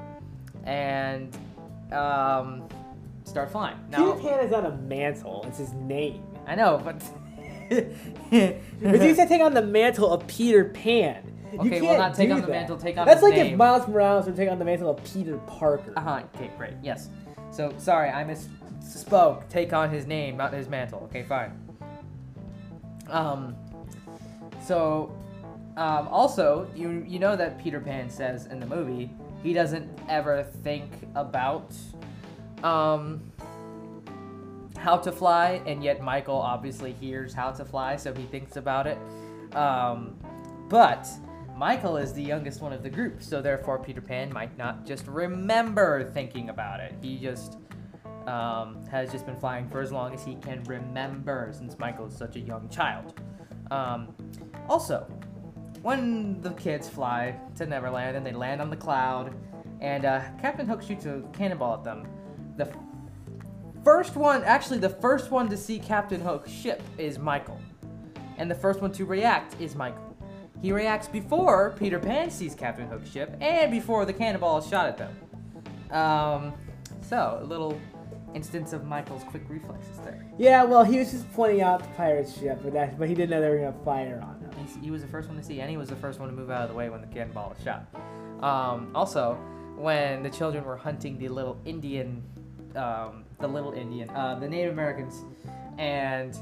and 0.64 1.36
um, 1.92 2.70
start 3.24 3.52
flying. 3.52 3.76
Now, 3.90 4.12
Peter 4.12 4.30
Pan 4.30 4.46
is 4.46 4.52
not 4.52 4.64
a 4.68 4.78
mantle. 4.78 5.44
It's 5.48 5.58
his 5.58 5.74
name. 5.74 6.24
I 6.46 6.54
know, 6.54 6.80
but 6.86 7.02
But 8.30 9.02
you 9.02 9.16
said 9.16 9.28
take 9.28 9.42
on 9.42 9.56
the 9.56 9.64
mantle 9.64 10.14
of 10.14 10.28
Peter 10.28 10.66
Pan. 10.66 11.24
Okay, 11.58 11.82
well, 11.82 11.98
not 11.98 12.14
take 12.14 12.30
on 12.30 12.42
the 12.42 12.46
that. 12.46 12.52
mantle, 12.52 12.78
take 12.78 13.00
on 13.00 13.08
That's 13.08 13.22
his 13.22 13.30
like 13.32 13.40
if 13.40 13.48
name. 13.48 13.58
Miles 13.58 13.88
Morales 13.88 14.28
would 14.28 14.36
take 14.36 14.52
on 14.52 14.60
the 14.60 14.66
mantle 14.66 14.92
of 14.92 15.04
Peter 15.04 15.38
Parker. 15.48 15.94
Uh 15.98 16.02
huh. 16.02 16.22
Okay, 16.36 16.52
great. 16.60 16.76
Yes. 16.84 17.10
So 17.50 17.74
sorry, 17.80 18.12
I 18.12 18.24
misspoke. 18.24 19.50
Take 19.50 19.74
on 19.74 19.90
his 19.90 20.06
name, 20.06 20.38
not 20.38 20.54
his 20.54 20.70
mantle. 20.70 21.10
Okay, 21.10 21.24
fine. 21.24 21.67
Um. 23.10 23.56
So, 24.64 25.16
um, 25.78 26.08
also, 26.10 26.70
you 26.76 27.06
you 27.08 27.20
know 27.20 27.36
that 27.36 27.58
Peter 27.58 27.80
Pan 27.80 28.10
says 28.10 28.48
in 28.48 28.60
the 28.60 28.66
movie 28.66 29.12
he 29.44 29.54
doesn't 29.54 29.88
ever 30.10 30.44
think 30.64 30.92
about 31.16 31.74
um 32.64 33.22
how 34.78 34.98
to 34.98 35.12
fly, 35.12 35.62
and 35.66 35.84
yet 35.84 36.02
Michael 36.02 36.38
obviously 36.38 36.94
hears 36.94 37.34
how 37.34 37.52
to 37.52 37.66
fly, 37.66 37.96
so 37.96 38.14
he 38.14 38.24
thinks 38.24 38.58
about 38.58 38.88
it. 38.88 38.98
Um, 39.56 40.18
but 40.70 41.08
Michael 41.56 41.98
is 41.98 42.14
the 42.14 42.22
youngest 42.22 42.62
one 42.62 42.72
of 42.72 42.84
the 42.84 42.90
group, 42.90 43.22
so 43.22 43.42
therefore 43.42 43.80
Peter 43.80 44.02
Pan 44.02 44.32
might 44.32 44.56
not 44.58 44.86
just 44.86 45.08
remember 45.08 46.12
thinking 46.12 46.50
about 46.50 46.80
it. 46.80 46.94
He 47.02 47.18
just 47.18 47.58
um, 48.28 48.86
has 48.92 49.12
just 49.12 49.26
been 49.26 49.38
flying 49.38 49.68
for 49.70 49.82
as 49.82 49.92
long 49.92 50.14
as 50.14 50.24
he 50.24 50.36
can 50.36 50.64
remember, 50.66 51.52
since 51.58 51.80
Michael 51.80 52.08
is 52.08 52.16
such 52.16 52.36
a 52.36 52.40
young 52.40 52.70
child. 52.70 53.20
Um, 53.72 54.14
also, 54.70 55.08
when 55.82 56.42
the 56.42 56.52
kids 56.52 56.90
fly 56.90 57.40
to 57.56 57.66
Neverland 57.66 58.18
and 58.18 58.26
they 58.26 58.34
land 58.34 58.62
on 58.62 58.70
the 58.70 58.76
cloud, 58.76 59.34
and 59.80 60.06
uh, 60.06 60.22
Captain 60.42 60.68
Hook 60.68 60.82
shoots 60.82 61.06
a 61.06 61.24
cannonball 61.34 61.76
at 61.76 61.84
them, 61.84 62.08
the 62.58 62.70
first 63.84 64.16
one, 64.16 64.44
actually, 64.44 64.80
the 64.80 64.90
first 64.90 65.32
one 65.32 65.50
to 65.50 65.58
see 65.58 65.80
Captain 65.80 66.20
Hook's 66.20 66.52
ship 66.52 66.82
is 66.98 67.18
Michael. 67.18 67.60
And 68.38 68.52
the 68.52 68.56
first 68.56 68.82
one 68.82 68.92
to 68.94 69.06
react 69.06 69.60
is 69.62 69.76
Michael. 69.76 70.04
He 70.62 70.72
reacts 70.72 71.08
before 71.08 71.76
Peter 71.78 72.00
Pan 72.00 72.32
sees 72.32 72.56
Captain 72.56 72.88
Hook's 72.88 73.10
ship 73.10 73.38
and 73.40 73.72
before 73.72 74.06
the 74.06 74.14
cannonball 74.14 74.58
is 74.58 74.68
shot 74.68 74.88
at 74.88 74.98
them. 74.98 75.16
Um, 75.92 76.54
so, 77.02 77.40
a 77.42 77.46
little 77.46 77.80
instance 78.38 78.72
of 78.72 78.86
Michael's 78.86 79.24
quick 79.24 79.42
reflexes 79.50 79.98
there. 80.06 80.24
Yeah, 80.38 80.64
well, 80.64 80.84
he 80.84 81.00
was 81.00 81.10
just 81.12 81.26
pointing 81.34 81.62
out 81.62 81.82
the 81.82 81.90
pirate 81.90 82.30
ship, 82.30 82.60
but 82.64 82.72
that, 82.74 83.00
but 83.00 83.10
he 83.10 83.16
didn't 83.16 83.32
know 83.32 83.42
they 83.42 83.50
were 83.50 83.58
gonna 83.58 83.84
fire 83.84 84.22
on 84.24 84.40
him. 84.40 84.52
He's, 84.62 84.78
he 84.84 84.92
was 84.92 85.02
the 85.02 85.08
first 85.08 85.28
one 85.28 85.38
to 85.38 85.44
see, 85.44 85.60
and 85.60 85.72
he 85.72 85.76
was 85.76 85.90
the 85.90 85.96
first 85.96 86.20
one 86.20 86.30
to 86.30 86.36
move 86.36 86.52
out 86.52 86.62
of 86.62 86.70
the 86.70 86.76
way 86.76 86.88
when 86.90 87.02
the 87.02 87.08
cannonball 87.08 87.50
was 87.50 87.64
shot. 87.64 87.88
Um, 88.44 88.92
also, 88.94 89.40
when 89.76 90.22
the 90.22 90.30
children 90.30 90.64
were 90.64 90.78
hunting 90.78 91.18
the 91.18 91.30
little 91.30 91.60
Indian, 91.66 92.22
um, 92.76 93.26
the 93.40 93.48
little 93.48 93.74
Indian, 93.74 94.08
uh, 94.12 94.38
the 94.40 94.48
Native 94.48 94.72
Americans, 94.72 95.26
and 95.80 96.38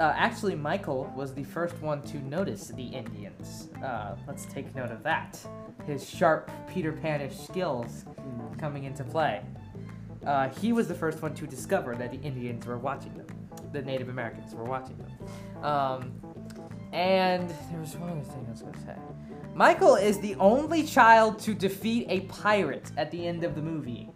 uh, 0.00 0.12
actually 0.16 0.56
Michael 0.56 1.12
was 1.14 1.32
the 1.34 1.44
first 1.44 1.80
one 1.80 2.02
to 2.02 2.18
notice 2.18 2.68
the 2.68 2.86
Indians. 2.86 3.68
Uh, 3.84 4.16
let's 4.26 4.44
take 4.46 4.74
note 4.74 4.90
of 4.90 5.04
that. 5.04 5.38
His 5.86 6.08
sharp 6.08 6.50
Peter 6.68 6.92
Panish 6.92 7.38
skills 7.38 8.06
coming 8.58 8.84
into 8.84 9.04
play. 9.04 9.42
Uh, 10.26 10.48
he 10.50 10.72
was 10.72 10.88
the 10.88 10.94
first 10.94 11.20
one 11.22 11.34
to 11.34 11.46
discover 11.46 11.94
that 11.96 12.10
the 12.10 12.20
Indians 12.20 12.66
were 12.66 12.78
watching 12.78 13.14
them, 13.14 13.26
the 13.72 13.82
Native 13.82 14.08
Americans 14.08 14.54
were 14.54 14.64
watching 14.64 14.96
them. 14.98 15.64
Um, 15.64 16.12
and 16.92 17.48
there 17.70 17.80
was 17.80 17.96
one 17.96 18.10
other 18.10 18.20
thing 18.20 18.44
I 18.46 18.50
was 18.50 18.60
going 18.62 18.74
to 18.74 18.80
say. 18.80 18.96
Michael 19.54 19.96
is 19.96 20.18
the 20.20 20.34
only 20.36 20.82
child 20.84 21.38
to 21.40 21.54
defeat 21.54 22.06
a 22.08 22.20
pirate 22.20 22.90
at 22.96 23.10
the 23.10 23.26
end 23.26 23.44
of 23.44 23.54
the 23.54 23.62
movie. 23.62 24.10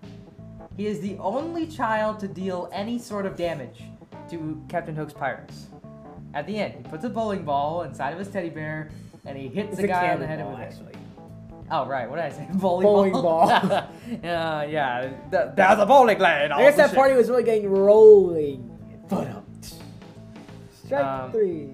He 0.77 0.87
is 0.87 1.01
the 1.01 1.17
only 1.19 1.67
child 1.67 2.21
to 2.21 2.29
deal 2.29 2.69
any 2.73 2.99
sort 2.99 3.27
of 3.27 3.37
damage 3.37 3.83
to 4.31 4.63
Captain 4.69 4.95
Hook's 4.95 5.13
pirates. 5.13 5.67
At 6.35 6.47
the 6.47 6.57
end, 6.59 6.75
he 6.75 6.83
puts 6.83 7.05
a 7.05 7.09
bowling 7.09 7.45
ball 7.45 7.83
inside 7.83 8.11
of 8.13 8.19
his 8.19 8.29
teddy 8.29 8.51
bear 8.51 8.91
and 9.25 9.37
he 9.39 9.49
hits 9.49 9.71
It's 9.71 9.79
the 9.79 9.85
a 9.85 9.89
guy 9.89 10.13
on 10.13 10.21
the 10.21 10.27
head 10.27 10.45
with 10.47 10.59
it. 10.59 10.63
actually. 10.63 10.93
Oh 11.71 11.87
right, 11.87 12.09
what 12.09 12.17
did 12.17 12.25
I 12.27 12.31
say? 12.31 12.47
Bowling, 12.55 12.85
Bowling 12.85 13.13
ball. 13.13 13.49
ball. 13.49 13.89
yeah, 14.23 14.63
yeah. 14.65 15.01
th- 15.31 15.51
There's 15.57 15.79
a 15.79 15.87
bowling 15.87 16.19
lane. 16.19 16.53
I 16.53 16.63
guess 16.63 16.77
that 16.77 16.95
party 16.95 17.15
was 17.15 17.29
really 17.29 17.43
getting 17.43 17.69
rolling. 17.69 18.71
But 19.09 19.27
um, 19.29 19.45
strike 20.85 21.05
Um, 21.05 21.33
three. 21.33 21.71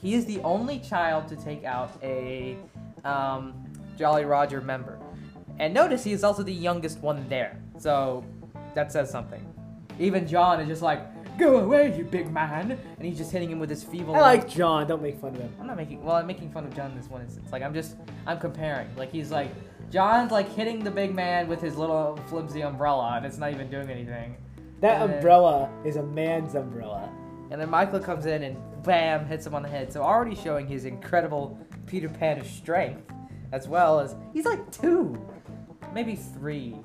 He 0.00 0.14
is 0.14 0.24
the 0.24 0.40
only 0.40 0.78
child 0.78 1.28
to 1.28 1.36
take 1.36 1.64
out 1.64 1.90
a 2.02 2.56
um, 3.04 3.52
Jolly 3.98 4.24
Roger 4.24 4.62
member, 4.62 4.98
and 5.58 5.74
notice 5.74 6.02
he 6.04 6.12
is 6.12 6.24
also 6.24 6.42
the 6.42 6.52
youngest 6.54 7.00
one 7.00 7.28
there. 7.28 7.60
So 7.78 8.24
that 8.74 8.92
says 8.92 9.10
something. 9.10 9.44
Even 9.98 10.26
John 10.26 10.58
is 10.60 10.68
just 10.68 10.80
like, 10.80 11.00
"Go 11.40 11.58
away, 11.60 11.96
you 11.96 12.04
big 12.04 12.30
man," 12.30 12.70
and 12.72 13.06
he's 13.06 13.18
just 13.18 13.32
hitting 13.32 13.50
him 13.50 13.58
with 13.58 13.70
his 13.70 13.82
feeble. 13.82 14.14
I 14.14 14.20
like 14.20 14.48
John. 14.48 14.86
Don't 14.86 15.02
make 15.02 15.18
fun 15.18 15.34
of 15.34 15.40
him. 15.40 15.52
I'm 15.60 15.66
not 15.66 15.76
making. 15.76 16.04
Well, 16.04 16.16
I'm 16.16 16.26
making 16.26 16.52
fun 16.52 16.64
of 16.66 16.74
John 16.76 16.90
in 16.92 16.96
this 16.96 17.08
one 17.08 17.22
instance. 17.22 17.50
Like 17.52 17.62
I'm 17.62 17.74
just. 17.74 17.96
I'm 18.26 18.38
comparing. 18.38 18.88
Like 18.96 19.10
he's 19.10 19.30
like. 19.30 19.50
John's 19.90 20.30
like 20.30 20.48
hitting 20.54 20.84
the 20.84 20.90
big 20.90 21.12
man 21.12 21.48
with 21.48 21.60
his 21.60 21.76
little 21.76 22.16
flimsy 22.28 22.60
umbrella, 22.60 23.14
and 23.16 23.26
it's 23.26 23.38
not 23.38 23.50
even 23.50 23.68
doing 23.68 23.90
anything. 23.90 24.36
That 24.80 25.00
And 25.02 25.10
then- 25.10 25.16
umbrella 25.18 25.68
is 25.84 25.96
a 25.96 26.02
man's 26.04 26.54
umbrella. 26.54 27.10
And 27.50 27.60
then 27.60 27.68
Michael 27.68 27.98
comes 27.98 28.26
in 28.26 28.44
and 28.44 28.56
bam, 28.84 29.26
hits 29.26 29.44
him 29.44 29.54
on 29.56 29.62
the 29.62 29.68
head. 29.68 29.92
So 29.92 30.02
already 30.02 30.36
showing 30.36 30.68
his 30.68 30.84
incredible 30.84 31.58
Peter 31.86 32.08
Pan 32.08 32.44
strength, 32.44 33.02
as 33.50 33.66
well 33.66 33.98
as 33.98 34.14
he's 34.32 34.44
like 34.44 34.70
two, 34.70 35.20
maybe 35.92 36.14
three. 36.14 36.76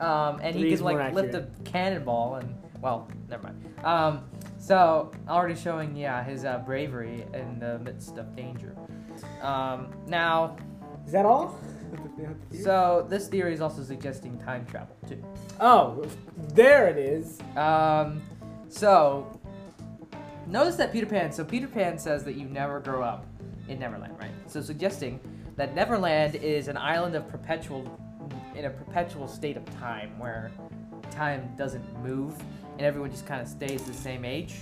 Um, 0.00 0.40
and 0.42 0.56
he 0.56 0.74
can 0.74 0.82
like 0.82 0.96
more 0.96 1.10
lift 1.22 1.34
a 1.34 1.46
cannonball 1.64 2.36
and 2.36 2.54
well, 2.80 3.08
never 3.28 3.42
mind. 3.44 3.84
Um, 3.84 4.24
so 4.58 5.10
already 5.28 5.54
showing 5.54 5.96
yeah 5.96 6.22
his 6.22 6.44
uh, 6.44 6.58
bravery 6.58 7.24
in 7.34 7.58
the 7.58 7.78
midst 7.80 8.16
of 8.18 8.34
danger. 8.36 8.74
Um, 9.42 9.92
now, 10.06 10.56
Is 11.06 11.12
that 11.12 11.26
all? 11.26 11.58
so 12.62 13.06
this 13.08 13.28
theory 13.28 13.52
is 13.52 13.60
also 13.60 13.82
suggesting 13.82 14.38
time 14.38 14.64
travel 14.66 14.96
too. 15.08 15.22
oh, 15.60 16.04
there 16.54 16.88
it 16.88 16.96
is. 16.98 17.38
Um, 17.56 18.22
so 18.68 19.38
notice 20.46 20.76
that 20.76 20.92
Peter 20.92 21.06
Pan. 21.06 21.32
So 21.32 21.44
Peter 21.44 21.66
Pan 21.66 21.98
says 21.98 22.24
that 22.24 22.34
you 22.34 22.44
never 22.46 22.80
grow 22.80 23.02
up 23.02 23.26
in 23.68 23.78
Neverland, 23.78 24.16
right? 24.18 24.30
So 24.46 24.60
suggesting 24.60 25.20
that 25.56 25.74
Neverland 25.74 26.36
is 26.36 26.68
an 26.68 26.76
island 26.76 27.14
of 27.14 27.28
perpetual, 27.28 27.98
in 28.54 28.64
a 28.66 28.70
perpetual 28.70 29.26
state 29.28 29.56
of 29.56 29.64
time 29.78 30.18
where 30.18 30.50
time 31.10 31.50
doesn't 31.56 31.84
move 32.02 32.34
and 32.72 32.82
everyone 32.82 33.10
just 33.10 33.26
kind 33.26 33.40
of 33.40 33.48
stays 33.48 33.82
the 33.82 33.94
same 33.94 34.24
age. 34.24 34.54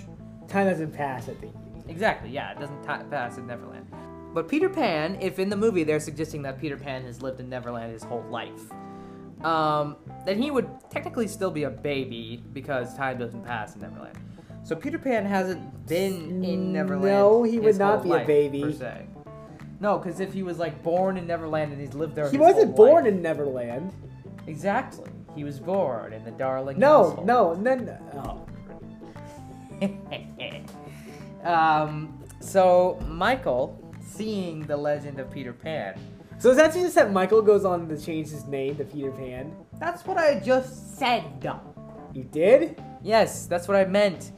Time 0.48 0.66
doesn't 0.66 0.92
pass, 0.92 1.28
I 1.28 1.34
think. 1.34 1.54
Exactly. 1.88 2.30
Yeah, 2.30 2.52
it 2.52 2.60
doesn't 2.60 2.82
ti 2.82 3.04
pass 3.10 3.38
in 3.38 3.46
Neverland. 3.46 3.86
But 4.34 4.46
Peter 4.48 4.68
Pan, 4.68 5.16
if 5.20 5.38
in 5.38 5.48
the 5.48 5.56
movie 5.56 5.84
they're 5.84 6.00
suggesting 6.00 6.42
that 6.42 6.58
Peter 6.60 6.76
Pan 6.76 7.02
has 7.04 7.22
lived 7.22 7.40
in 7.40 7.48
Neverland 7.48 7.92
his 7.92 8.02
whole 8.02 8.24
life, 8.30 8.60
um, 9.44 9.96
then 10.26 10.40
he 10.40 10.50
would 10.50 10.68
technically 10.90 11.26
still 11.28 11.50
be 11.50 11.62
a 11.64 11.70
baby 11.70 12.42
because 12.52 12.94
time 12.96 13.18
doesn't 13.18 13.44
pass 13.44 13.74
in 13.74 13.80
Neverland. 13.80 14.18
So 14.64 14.76
Peter 14.76 14.98
Pan 14.98 15.24
hasn't 15.24 15.86
been 15.86 16.44
in 16.44 16.72
Neverland. 16.72 17.04
No, 17.04 17.42
he 17.42 17.58
would 17.58 17.78
not 17.78 18.02
be 18.02 18.12
a 18.12 18.24
baby. 18.24 18.62
Per 18.62 18.72
se. 18.72 19.06
No, 19.80 19.96
because 19.98 20.20
if 20.20 20.32
he 20.34 20.42
was 20.42 20.58
like 20.58 20.82
born 20.82 21.16
in 21.16 21.26
Neverland 21.26 21.72
and 21.72 21.80
he's 21.80 21.94
lived 21.94 22.14
there, 22.16 22.24
his 22.24 22.36
whole 22.36 22.46
He 22.46 22.52
wasn't 22.52 22.76
born 22.76 23.04
life- 23.04 23.12
in 23.14 23.22
Neverland. 23.22 23.94
Exactly. 24.46 25.10
He 25.34 25.44
was 25.44 25.60
born 25.60 26.12
in 26.12 26.24
the 26.24 26.30
darling. 26.32 26.78
No, 26.78 27.04
household. 27.04 27.26
no, 27.26 27.54
no, 27.54 27.74
no. 27.74 28.46
Oh. 29.82 29.88
um, 31.48 32.18
so 32.40 32.98
Michael, 33.08 33.80
seeing 34.00 34.66
the 34.66 34.76
legend 34.76 35.20
of 35.20 35.30
Peter 35.30 35.52
Pan, 35.52 35.98
So 36.38 36.50
is 36.50 36.56
that 36.56 36.72
just 36.72 36.94
that 36.94 37.12
Michael 37.12 37.42
goes 37.42 37.64
on 37.64 37.88
to 37.88 38.00
change 38.00 38.28
his 38.30 38.44
name 38.46 38.76
to 38.76 38.84
Peter 38.84 39.10
Pan? 39.12 39.54
that's 39.78 40.04
what 40.04 40.18
I 40.18 40.40
just 40.40 40.98
said. 40.98 41.24
You 42.12 42.24
did? 42.24 42.82
Yes, 43.02 43.46
that's 43.46 43.68
what 43.68 43.76
I 43.76 43.84
meant. 43.84 44.32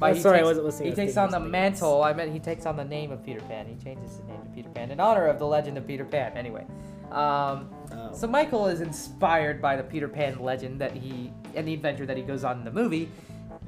Oh, 0.00 0.12
he 0.12 0.20
sorry, 0.20 0.40
I 0.40 0.42
wasn't 0.42 0.66
listening. 0.66 0.86
He 0.86 0.90
was 0.90 0.96
takes 0.98 1.16
on 1.16 1.30
the 1.30 1.40
mantle. 1.40 2.02
I 2.02 2.12
meant 2.12 2.32
he 2.32 2.38
takes 2.38 2.66
on 2.66 2.76
the 2.76 2.84
name 2.84 3.10
of 3.10 3.24
Peter 3.24 3.40
Pan. 3.40 3.66
He 3.66 3.82
changes 3.82 4.16
his 4.16 4.24
name 4.26 4.40
to 4.42 4.48
Peter 4.50 4.68
Pan 4.68 4.90
in 4.90 5.00
honor 5.00 5.26
of 5.26 5.38
the 5.38 5.46
legend 5.46 5.78
of 5.78 5.86
Peter 5.86 6.04
Pan. 6.04 6.36
Anyway, 6.36 6.66
um, 7.10 7.70
Oh. 7.96 8.12
so 8.14 8.26
Michael 8.26 8.66
is 8.66 8.80
inspired 8.80 9.62
by 9.62 9.76
the 9.76 9.82
Peter 9.82 10.08
Pan 10.08 10.38
legend 10.40 10.80
that 10.80 10.92
he 10.92 11.32
and 11.54 11.66
the 11.66 11.74
adventure 11.74 12.06
that 12.06 12.16
he 12.16 12.22
goes 12.22 12.44
on 12.44 12.58
in 12.58 12.64
the 12.64 12.72
movie, 12.72 13.08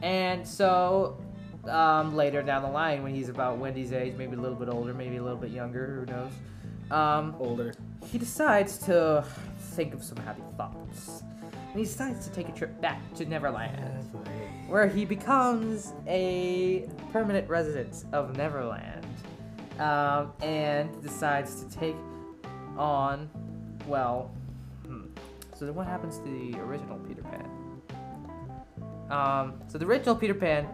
and 0.03 0.47
so 0.47 1.19
um, 1.69 2.15
later 2.15 2.43
down 2.43 2.63
the 2.63 2.69
line, 2.69 3.03
when 3.03 3.15
he's 3.15 3.29
about 3.29 3.59
Wendy's 3.59 3.93
age, 3.93 4.15
maybe 4.17 4.37
a 4.37 4.41
little 4.41 4.57
bit 4.57 4.69
older, 4.69 4.95
maybe 4.95 5.17
a 5.17 5.23
little 5.23 5.39
bit 5.39 5.51
younger, 5.51 6.05
who 6.07 6.13
knows, 6.13 6.31
um, 6.91 7.35
Older. 7.39 7.75
he 8.07 8.19
decides 8.19 8.79
to 8.79 9.25
think 9.59 9.95
of 9.95 10.03
some 10.03 10.17
happy 10.19 10.43
thoughts. 10.57 11.23
And 11.43 11.81
he 11.81 11.85
decides 11.85 12.27
to 12.27 12.33
take 12.33 12.49
a 12.49 12.53
trip 12.53 12.81
back 12.81 13.01
to 13.15 13.27
Neverland, 13.27 14.09
where 14.69 14.87
he 14.87 15.05
becomes 15.05 15.93
a 16.07 16.89
permanent 17.13 17.49
resident 17.49 18.05
of 18.13 18.37
Neverland, 18.37 19.07
um, 19.79 20.33
and 20.41 21.03
decides 21.03 21.63
to 21.63 21.79
take 21.79 21.97
on, 22.79 23.29
well, 23.87 24.31
hmm. 24.87 25.07
so 25.55 25.65
then 25.65 25.75
what 25.75 25.87
happens 25.87 26.19
to 26.19 26.25
the 26.25 26.59
original 26.61 26.99
Peter 26.99 27.23
Pan? 27.23 27.51
Um, 29.11 29.55
so 29.69 29.79
the 29.79 29.87
original 29.87 30.17
Peter 30.17 30.35
Pan 30.35 30.67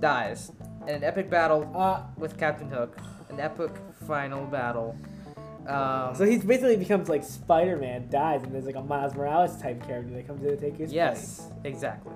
dies 0.00 0.52
in 0.86 0.94
an 0.96 1.04
epic 1.04 1.30
battle 1.30 1.70
Uh, 1.74 2.02
with 2.16 2.38
Captain 2.38 2.68
Hook, 2.68 2.98
an 3.30 3.40
epic 3.40 3.70
final 4.06 4.44
battle. 4.46 4.96
Um, 5.66 6.14
so 6.14 6.24
he 6.24 6.38
basically 6.38 6.76
becomes 6.76 7.08
like 7.08 7.22
Spider-Man, 7.22 8.08
dies, 8.10 8.42
and 8.42 8.52
there's 8.52 8.66
like 8.66 8.74
a 8.74 8.82
Miles 8.82 9.14
Morales 9.14 9.56
type 9.62 9.86
character 9.86 10.12
that 10.12 10.26
comes 10.26 10.42
in 10.42 10.48
to 10.48 10.56
take 10.56 10.76
his 10.76 10.90
place. 10.90 10.92
Yes, 10.92 11.48
exactly. 11.62 12.12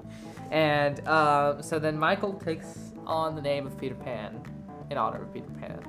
And 0.50 1.00
uh, 1.06 1.62
so 1.62 1.78
then 1.78 1.96
Michael 1.96 2.34
takes 2.34 2.90
on 3.06 3.36
the 3.36 3.42
name 3.42 3.66
of 3.66 3.78
Peter 3.78 3.94
Pan 3.94 4.42
in 4.90 4.98
honor 4.98 5.22
of 5.22 5.32
Peter 5.32 5.46
Pan. 5.60 5.80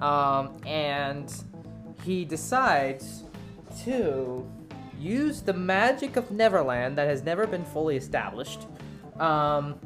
Um, 0.00 0.60
and 0.66 1.32
he 2.02 2.24
decides 2.24 3.22
to 3.84 4.46
use 4.98 5.40
the 5.40 5.52
magic 5.52 6.16
of 6.16 6.30
Neverland 6.30 6.96
that 6.98 7.08
has 7.08 7.22
never 7.22 7.46
been 7.46 7.64
fully 7.64 7.96
established 7.96 8.66
um, 9.18 9.78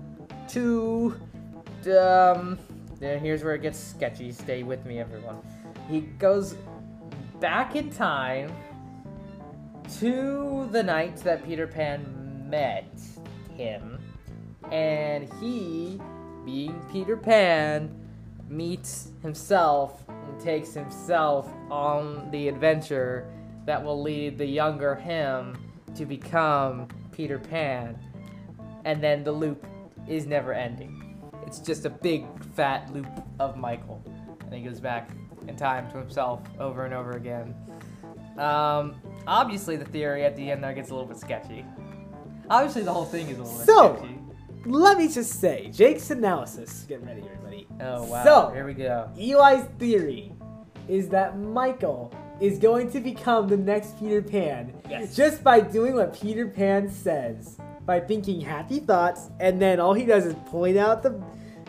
to. 0.48 1.20
Um, 1.86 2.58
here's 2.98 3.44
where 3.44 3.54
it 3.54 3.62
gets 3.62 3.78
sketchy. 3.78 4.32
Stay 4.32 4.62
with 4.62 4.84
me, 4.86 4.98
everyone. 4.98 5.38
He 5.88 6.00
goes 6.00 6.56
back 7.40 7.76
in 7.76 7.90
time 7.90 8.50
to 9.98 10.68
the 10.72 10.82
night 10.82 11.16
that 11.18 11.44
Peter 11.44 11.66
Pan 11.66 12.46
met 12.48 12.98
him, 13.54 13.98
and 14.72 15.30
he, 15.40 16.00
being 16.44 16.80
Peter 16.90 17.16
Pan, 17.16 17.94
meets 18.48 19.10
himself 19.22 20.04
and 20.08 20.40
takes 20.40 20.72
himself 20.72 21.50
on 21.70 22.30
the 22.30 22.48
adventure 22.48 23.30
that 23.66 23.83
will 23.83 24.00
lead 24.03 24.38
the 24.38 24.46
younger 24.46 24.94
him 24.94 25.57
to 25.94 26.05
become 26.07 26.88
Peter 27.12 27.38
Pan. 27.38 27.98
And 28.85 29.03
then 29.03 29.24
the 29.24 29.33
loop 29.33 29.66
is 30.09 30.27
never 30.27 30.53
ending. 30.53 31.18
It's 31.46 31.59
just 31.59 31.85
a 31.87 31.90
big 31.90 32.27
fat 32.55 32.92
loop 32.92 33.07
of 33.38 33.57
Michael. 33.57 34.03
And 34.40 34.53
he 34.55 34.61
goes 34.62 34.81
back 34.81 35.11
in 35.48 35.57
time 35.57 35.90
to 35.92 35.98
himself 35.98 36.40
over 36.59 36.85
and 36.85 36.94
over 36.94 37.12
again. 37.12 37.55
Um, 38.37 38.96
obviously, 39.27 39.77
the 39.77 39.85
theory 39.85 40.24
at 40.24 40.37
the 40.37 40.50
end 40.50 40.62
there 40.64 40.72
gets 40.74 40.90
a 40.90 40.94
little 40.94 41.09
bit 41.09 41.18
sketchy. 41.18 41.64
Obviously, 42.50 42.83
the 42.83 42.92
whole 42.92 43.05
thing 43.05 43.29
is 43.29 43.38
a 43.38 43.42
little 43.42 43.57
bit 43.59 43.66
So- 43.66 43.96
sketchy. 43.96 44.18
Let 44.66 44.96
me 44.96 45.09
just 45.09 45.40
say, 45.40 45.68
Jake's 45.70 46.11
analysis. 46.11 46.87
Get 46.88 47.05
ready, 47.05 47.22
everybody. 47.22 47.66
Oh 47.83 48.05
wow! 48.05 48.24
So- 48.24 48.50
here 48.55 48.64
we 48.66 48.72
go. 48.72 49.11
Eli's 49.14 49.64
theory 49.79 50.33
is 50.88 51.11
that 51.11 51.38
Michael 51.38 52.14
is 52.40 52.58
going 52.58 52.90
to 52.90 53.00
become 53.00 53.48
the 53.48 53.56
next 53.56 53.98
Peter 53.98 54.20
Pan 54.22 54.72
Yes. 54.88 55.14
just 55.14 55.42
by 55.44 55.60
doing 55.60 55.94
what 55.94 56.14
Peter 56.14 56.48
Pan 56.48 56.90
says, 56.90 57.56
by 57.86 58.00
thinking 58.00 58.40
happy 58.40 58.80
thoughts, 58.80 59.30
and 59.40 59.60
then 59.60 59.80
all 59.80 59.94
he 59.94 60.04
does 60.04 60.26
is 60.26 60.34
point 60.46 60.76
out 60.76 61.02
the, 61.02 61.22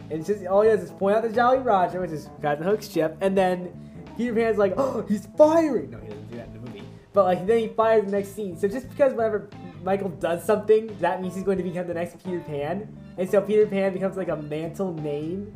and 0.10 0.25
just 0.25 0.45
all 0.45 0.62
he 0.62 0.69
does 0.69 0.82
is 0.84 0.91
point 0.91 1.15
out 1.15 1.23
the 1.23 1.30
Jolly 1.30 1.60
Roger, 1.60 2.01
which 2.01 2.12
is 2.12 2.30
Captain 2.41 2.65
Hook's 2.65 2.89
ship, 2.89 3.17
and 3.21 3.38
then 3.38 3.71
Peter 4.17 4.34
Pan's 4.34 4.58
like, 4.58 4.73
oh, 4.78 5.06
he's 5.08 5.28
firing. 5.38 5.91
No, 5.91 5.99
he 5.99 6.08
doesn't 6.08 6.30
do 6.32 6.38
that 6.38 6.47
in 6.47 6.54
the 6.54 6.60
movie, 6.60 6.84
but 7.13 7.25
like 7.25 7.45
then 7.45 7.60
he 7.60 7.67
fires 7.67 8.06
the 8.06 8.12
next 8.12 8.34
scene. 8.36 8.58
So 8.58 8.67
just 8.67 8.89
because 8.89 9.13
whenever 9.13 9.49
Michael 9.84 10.10
does 10.10 10.43
something, 10.43 10.95
that 10.99 11.21
means 11.21 11.36
he's 11.36 11.43
going 11.43 11.58
to 11.58 11.63
become 11.63 11.86
the 11.86 11.93
next 11.93 12.23
Peter 12.23 12.39
Pan. 12.39 12.97
And 13.17 13.30
so 13.30 13.39
Peter 13.41 13.67
Pan 13.67 13.93
becomes 13.93 14.17
like 14.17 14.30
a 14.30 14.36
mantle 14.36 14.93
name. 14.93 15.54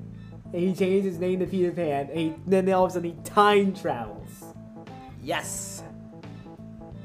And 0.52 0.62
he 0.62 0.74
changes 0.74 1.06
his 1.06 1.20
name 1.20 1.40
to 1.40 1.46
Peter 1.48 1.72
Pan. 1.72 2.10
And 2.10 2.20
he, 2.20 2.36
then 2.46 2.70
all 2.72 2.86
of 2.86 2.92
a 2.92 2.94
sudden 2.96 3.12
he 3.12 3.24
time 3.24 3.74
travels. 3.74 4.19
Yes. 5.24 5.84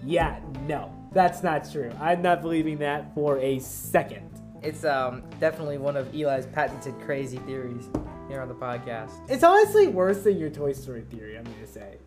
Yeah, 0.05 0.38
no. 0.66 0.92
That's 1.12 1.42
not 1.42 1.70
true. 1.70 1.92
I'm 2.00 2.22
not 2.22 2.42
believing 2.42 2.79
that 2.79 3.14
for 3.14 3.38
a 3.38 3.59
second. 3.61 4.31
It's 4.62 4.85
um 4.85 5.22
definitely 5.40 5.79
one 5.79 5.96
of 5.96 6.12
Eli's 6.14 6.46
patented 6.46 6.98
crazy 7.00 7.37
theories 7.38 7.88
here 8.29 8.40
on 8.40 8.48
the 8.48 8.55
podcast. 8.55 9.12
It's 9.29 9.44
honestly 9.44 9.88
worse 9.88 10.22
than 10.22 10.38
your 10.38 10.50
Toy 10.50 10.72
Story 10.72 11.03
theory, 11.03 11.37
I'm 11.37 11.44
gonna 11.44 11.66
say. 11.66 11.98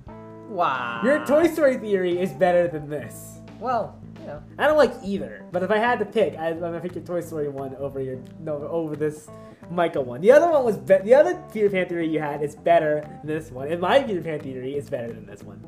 Wow. 0.50 1.02
Your 1.04 1.26
Toy 1.26 1.48
Story 1.48 1.78
theory 1.78 2.20
is 2.20 2.32
better 2.32 2.68
than 2.68 2.90
this. 2.90 3.40
Well, 3.60 4.00
you 4.20 4.28
know. 4.28 4.44
I 4.58 4.68
don't 4.68 4.78
like 4.78 4.94
either, 5.04 5.46
but 5.52 5.64
if 5.64 5.72
I 5.72 5.78
had 5.78 6.00
to 6.00 6.06
pick, 6.06 6.36
I, 6.38 6.50
I'm 6.50 6.60
gonna 6.60 6.80
pick 6.80 6.96
your 6.96 7.04
Toy 7.04 7.22
Story 7.22 7.48
one 7.48 7.76
over 7.76 8.02
your 8.02 8.20
no 8.40 8.68
over 8.68 8.96
this 8.96 9.30
Michael 9.70 10.04
one. 10.04 10.22
The 10.22 10.32
other 10.32 10.50
one 10.50 10.64
was 10.64 10.78
be- 10.78 10.98
the 10.98 11.14
other 11.14 11.42
Peter 11.54 11.70
Pan 11.70 11.88
theory 11.88 12.08
you 12.08 12.20
had 12.20 12.42
is 12.42 12.56
better 12.56 13.02
than 13.24 13.28
this 13.28 13.52
one, 13.52 13.72
and 13.72 13.80
my 13.80 14.02
Peter 14.02 14.22
Pan 14.22 14.40
theory 14.40 14.76
is 14.76 14.90
better 14.90 15.08
than 15.08 15.26
this 15.26 15.44
one. 15.44 15.62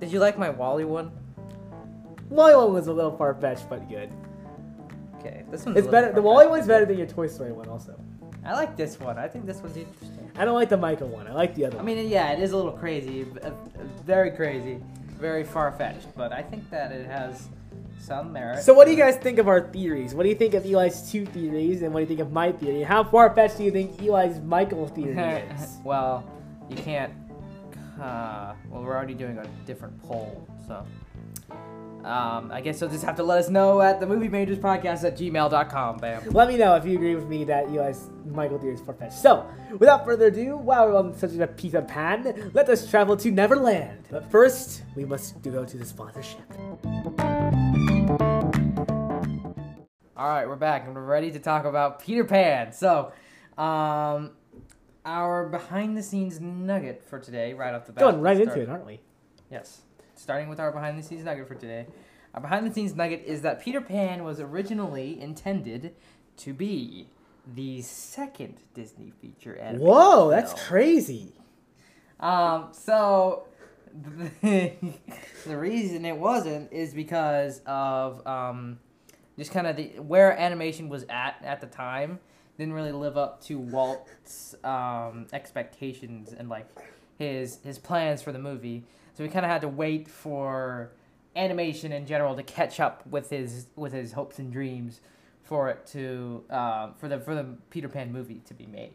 Did 0.00 0.10
you 0.12 0.18
like 0.18 0.38
my 0.38 0.50
WALL-E 0.50 0.84
one? 0.84 1.12
WALL-E 2.30 2.54
one 2.56 2.72
was 2.72 2.86
a 2.86 2.92
little 2.92 3.16
far 3.16 3.34
fetched, 3.34 3.68
but 3.68 3.88
good. 3.88 4.10
Okay, 5.18 5.44
this 5.50 5.64
one's 5.66 5.76
It's 5.76 5.86
better. 5.88 6.12
The. 6.12 6.22
WALL-E 6.22 6.46
one's 6.46 6.66
better 6.66 6.86
than 6.86 6.96
your 6.98 7.06
Toy 7.06 7.26
Story 7.26 7.52
one, 7.52 7.68
also. 7.68 8.00
I 8.44 8.54
like 8.54 8.76
this 8.76 8.98
one. 8.98 9.18
I 9.18 9.28
think 9.28 9.44
this 9.44 9.58
one's 9.58 9.76
interesting. 9.76 10.30
I 10.36 10.46
don't 10.46 10.54
like 10.54 10.70
the 10.70 10.76
Michael 10.78 11.08
one. 11.08 11.26
I 11.26 11.32
like 11.34 11.54
the 11.54 11.66
other 11.66 11.78
I 11.78 11.82
mean, 11.82 12.08
yeah, 12.08 12.32
it 12.32 12.40
is 12.40 12.52
a 12.52 12.56
little 12.56 12.72
crazy, 12.72 13.26
uh, 13.42 13.50
very 14.04 14.30
crazy, 14.30 14.78
very 15.18 15.44
far 15.44 15.70
fetched, 15.72 16.06
but 16.16 16.32
I 16.32 16.40
think 16.40 16.70
that 16.70 16.92
it 16.92 17.06
has 17.06 17.48
some 18.00 18.32
merit. 18.32 18.62
So, 18.62 18.72
what 18.72 18.86
do 18.86 18.92
you 18.92 18.96
guys 18.96 19.16
think 19.16 19.38
of 19.38 19.46
our 19.48 19.60
theories? 19.70 20.14
What 20.14 20.22
do 20.22 20.30
you 20.30 20.34
think 20.34 20.54
of 20.54 20.64
Eli's 20.64 21.10
two 21.10 21.26
theories, 21.26 21.82
and 21.82 21.92
what 21.92 22.00
do 22.00 22.04
you 22.04 22.08
think 22.08 22.20
of 22.20 22.32
my 22.32 22.52
theory? 22.52 22.82
How 22.82 23.04
far 23.04 23.34
fetched 23.34 23.58
do 23.58 23.64
you 23.64 23.70
think 23.70 24.00
Eli's 24.00 24.40
Michael 24.40 24.86
theory 24.88 25.18
is? 25.54 25.76
well, 25.84 26.24
you 26.70 26.76
can't. 26.76 27.12
Uh, 28.00 28.54
well, 28.70 28.82
we're 28.82 28.96
already 28.96 29.14
doing 29.14 29.36
a 29.38 29.46
different 29.66 30.00
poll, 30.02 30.48
so. 30.66 30.86
Um, 32.04 32.50
I 32.50 32.62
guess 32.62 32.80
you'll 32.80 32.88
just 32.88 33.04
have 33.04 33.16
to 33.16 33.22
let 33.22 33.40
us 33.40 33.50
know 33.50 33.82
at 33.82 34.00
the 34.00 34.06
movie 34.06 34.28
majors 34.28 34.58
podcast 34.58 35.04
at 35.04 35.18
gmail.com. 35.18 35.98
Bam. 35.98 36.30
Let 36.30 36.48
me 36.48 36.56
know 36.56 36.74
if 36.76 36.86
you 36.86 36.94
agree 36.94 37.14
with 37.14 37.28
me 37.28 37.44
that 37.44 37.66
Eli's 37.66 38.08
Michael 38.24 38.58
theory 38.58 38.72
is 38.72 38.80
far. 38.80 38.96
So, 39.10 39.46
without 39.78 40.06
further 40.06 40.28
ado, 40.28 40.56
while 40.56 40.86
we're 40.86 40.96
on 40.96 41.14
such 41.14 41.34
a 41.34 41.46
piece 41.46 41.74
of 41.74 41.86
pan, 41.86 42.50
let 42.54 42.70
us 42.70 42.88
travel 42.88 43.18
to 43.18 43.30
Neverland. 43.30 44.08
But 44.10 44.30
first, 44.30 44.82
we 44.96 45.04
must 45.04 45.42
go 45.42 45.66
to 45.66 45.76
the 45.76 45.84
sponsorship. 45.84 46.40
All 50.16 50.28
right, 50.28 50.48
we're 50.48 50.56
back 50.56 50.86
and 50.86 50.94
we're 50.94 51.04
ready 51.04 51.30
to 51.32 51.38
talk 51.38 51.66
about 51.66 52.00
Peter 52.00 52.24
Pan. 52.24 52.72
So, 52.72 53.12
um, 53.58 54.30
our 55.04 55.48
behind 55.48 55.96
the 55.96 56.02
scenes 56.02 56.40
nugget 56.40 57.02
for 57.08 57.18
today, 57.18 57.54
right 57.54 57.74
off 57.74 57.86
the 57.86 57.92
bat. 57.92 58.02
Going 58.02 58.20
right 58.20 58.36
start- 58.36 58.58
into 58.58 58.62
it, 58.62 58.68
aren't 58.68 58.86
we? 58.86 59.00
Yes. 59.50 59.82
Starting 60.14 60.48
with 60.48 60.60
our 60.60 60.70
behind 60.72 60.98
the 60.98 61.02
scenes 61.02 61.24
nugget 61.24 61.48
for 61.48 61.54
today. 61.54 61.86
Our 62.34 62.40
behind 62.40 62.66
the 62.66 62.72
scenes 62.72 62.94
nugget 62.94 63.24
is 63.26 63.42
that 63.42 63.60
Peter 63.62 63.80
Pan 63.80 64.22
was 64.22 64.40
originally 64.40 65.20
intended 65.20 65.94
to 66.38 66.54
be 66.54 67.08
the 67.54 67.82
second 67.82 68.58
Disney 68.74 69.12
feature 69.20 69.56
animated 69.56 69.86
Whoa, 69.86 70.30
that's 70.30 70.52
crazy. 70.68 71.32
Um, 72.20 72.68
so 72.72 73.48
the, 74.42 74.72
the 75.46 75.56
reason 75.56 76.04
it 76.04 76.16
wasn't 76.16 76.72
is 76.72 76.94
because 76.94 77.60
of 77.66 78.24
um, 78.26 78.78
just 79.38 79.50
kind 79.50 79.66
of 79.66 79.76
the 79.76 79.88
where 80.00 80.38
animation 80.38 80.88
was 80.88 81.04
at 81.08 81.36
at 81.42 81.60
the 81.60 81.66
time 81.66 82.20
didn't 82.60 82.74
really 82.74 82.92
live 82.92 83.16
up 83.16 83.42
to 83.42 83.58
Walt's 83.58 84.54
um, 84.64 85.26
expectations 85.32 86.34
and 86.36 86.50
like 86.50 86.68
his 87.18 87.58
his 87.64 87.78
plans 87.78 88.20
for 88.20 88.32
the 88.32 88.38
movie. 88.38 88.84
So 89.14 89.24
we 89.24 89.30
kind 89.30 89.46
of 89.46 89.50
had 89.50 89.62
to 89.62 89.68
wait 89.68 90.08
for 90.08 90.92
animation 91.34 91.90
in 91.90 92.04
general 92.04 92.36
to 92.36 92.42
catch 92.42 92.78
up 92.78 93.06
with 93.06 93.30
his 93.30 93.66
with 93.76 93.94
his 93.94 94.12
hopes 94.12 94.38
and 94.38 94.52
dreams 94.52 95.00
for 95.42 95.70
it 95.70 95.86
to 95.88 96.44
um, 96.50 96.92
for 96.98 97.08
the 97.08 97.18
for 97.18 97.34
the 97.34 97.46
Peter 97.70 97.88
Pan 97.88 98.12
movie 98.12 98.42
to 98.44 98.52
be 98.52 98.66
made. 98.66 98.94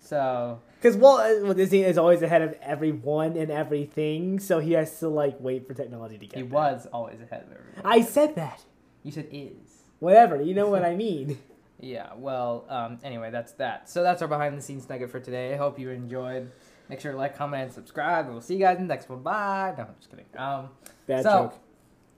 So 0.00 0.60
Because 0.76 0.94
Walt 0.98 1.20
uh, 1.20 1.52
Disney 1.54 1.84
is 1.84 1.96
always 1.96 2.20
ahead 2.20 2.42
of 2.42 2.54
everyone 2.60 3.38
and 3.38 3.50
everything, 3.50 4.38
so 4.38 4.58
he 4.58 4.72
has 4.72 4.98
to 5.00 5.08
like 5.08 5.36
wait 5.40 5.66
for 5.66 5.72
technology 5.72 6.18
to 6.18 6.26
get. 6.26 6.36
he 6.36 6.42
there. 6.42 6.50
was 6.50 6.86
always 6.92 7.22
ahead 7.22 7.44
of 7.44 7.52
everyone. 7.52 7.86
I 7.86 8.02
said 8.02 8.34
that. 8.34 8.64
You 9.02 9.12
said 9.12 9.28
is. 9.32 9.84
Whatever. 9.98 10.42
You 10.42 10.52
know 10.52 10.68
what 10.68 10.84
I 10.84 10.94
mean. 10.94 11.38
Yeah, 11.80 12.08
well, 12.16 12.64
um, 12.68 12.98
anyway, 13.04 13.30
that's 13.30 13.52
that. 13.52 13.88
So 13.88 14.02
that's 14.02 14.20
our 14.22 14.28
behind 14.28 14.58
the 14.58 14.62
scenes 14.62 14.88
nugget 14.88 15.10
for 15.10 15.20
today. 15.20 15.54
I 15.54 15.56
hope 15.56 15.78
you 15.78 15.90
enjoyed. 15.90 16.50
Make 16.88 17.00
sure 17.00 17.12
to 17.12 17.18
like, 17.18 17.36
comment, 17.36 17.64
and 17.64 17.72
subscribe. 17.72 18.28
We'll 18.28 18.40
see 18.40 18.54
you 18.54 18.60
guys 18.60 18.78
in 18.78 18.88
the 18.88 18.94
next 18.94 19.08
one. 19.08 19.22
Bye. 19.22 19.74
No, 19.76 19.84
I'm 19.84 19.94
just 19.98 20.10
kidding. 20.10 20.24
Um, 20.36 20.70
Bad 21.06 21.22
So- 21.22 21.30
joke. 21.30 21.54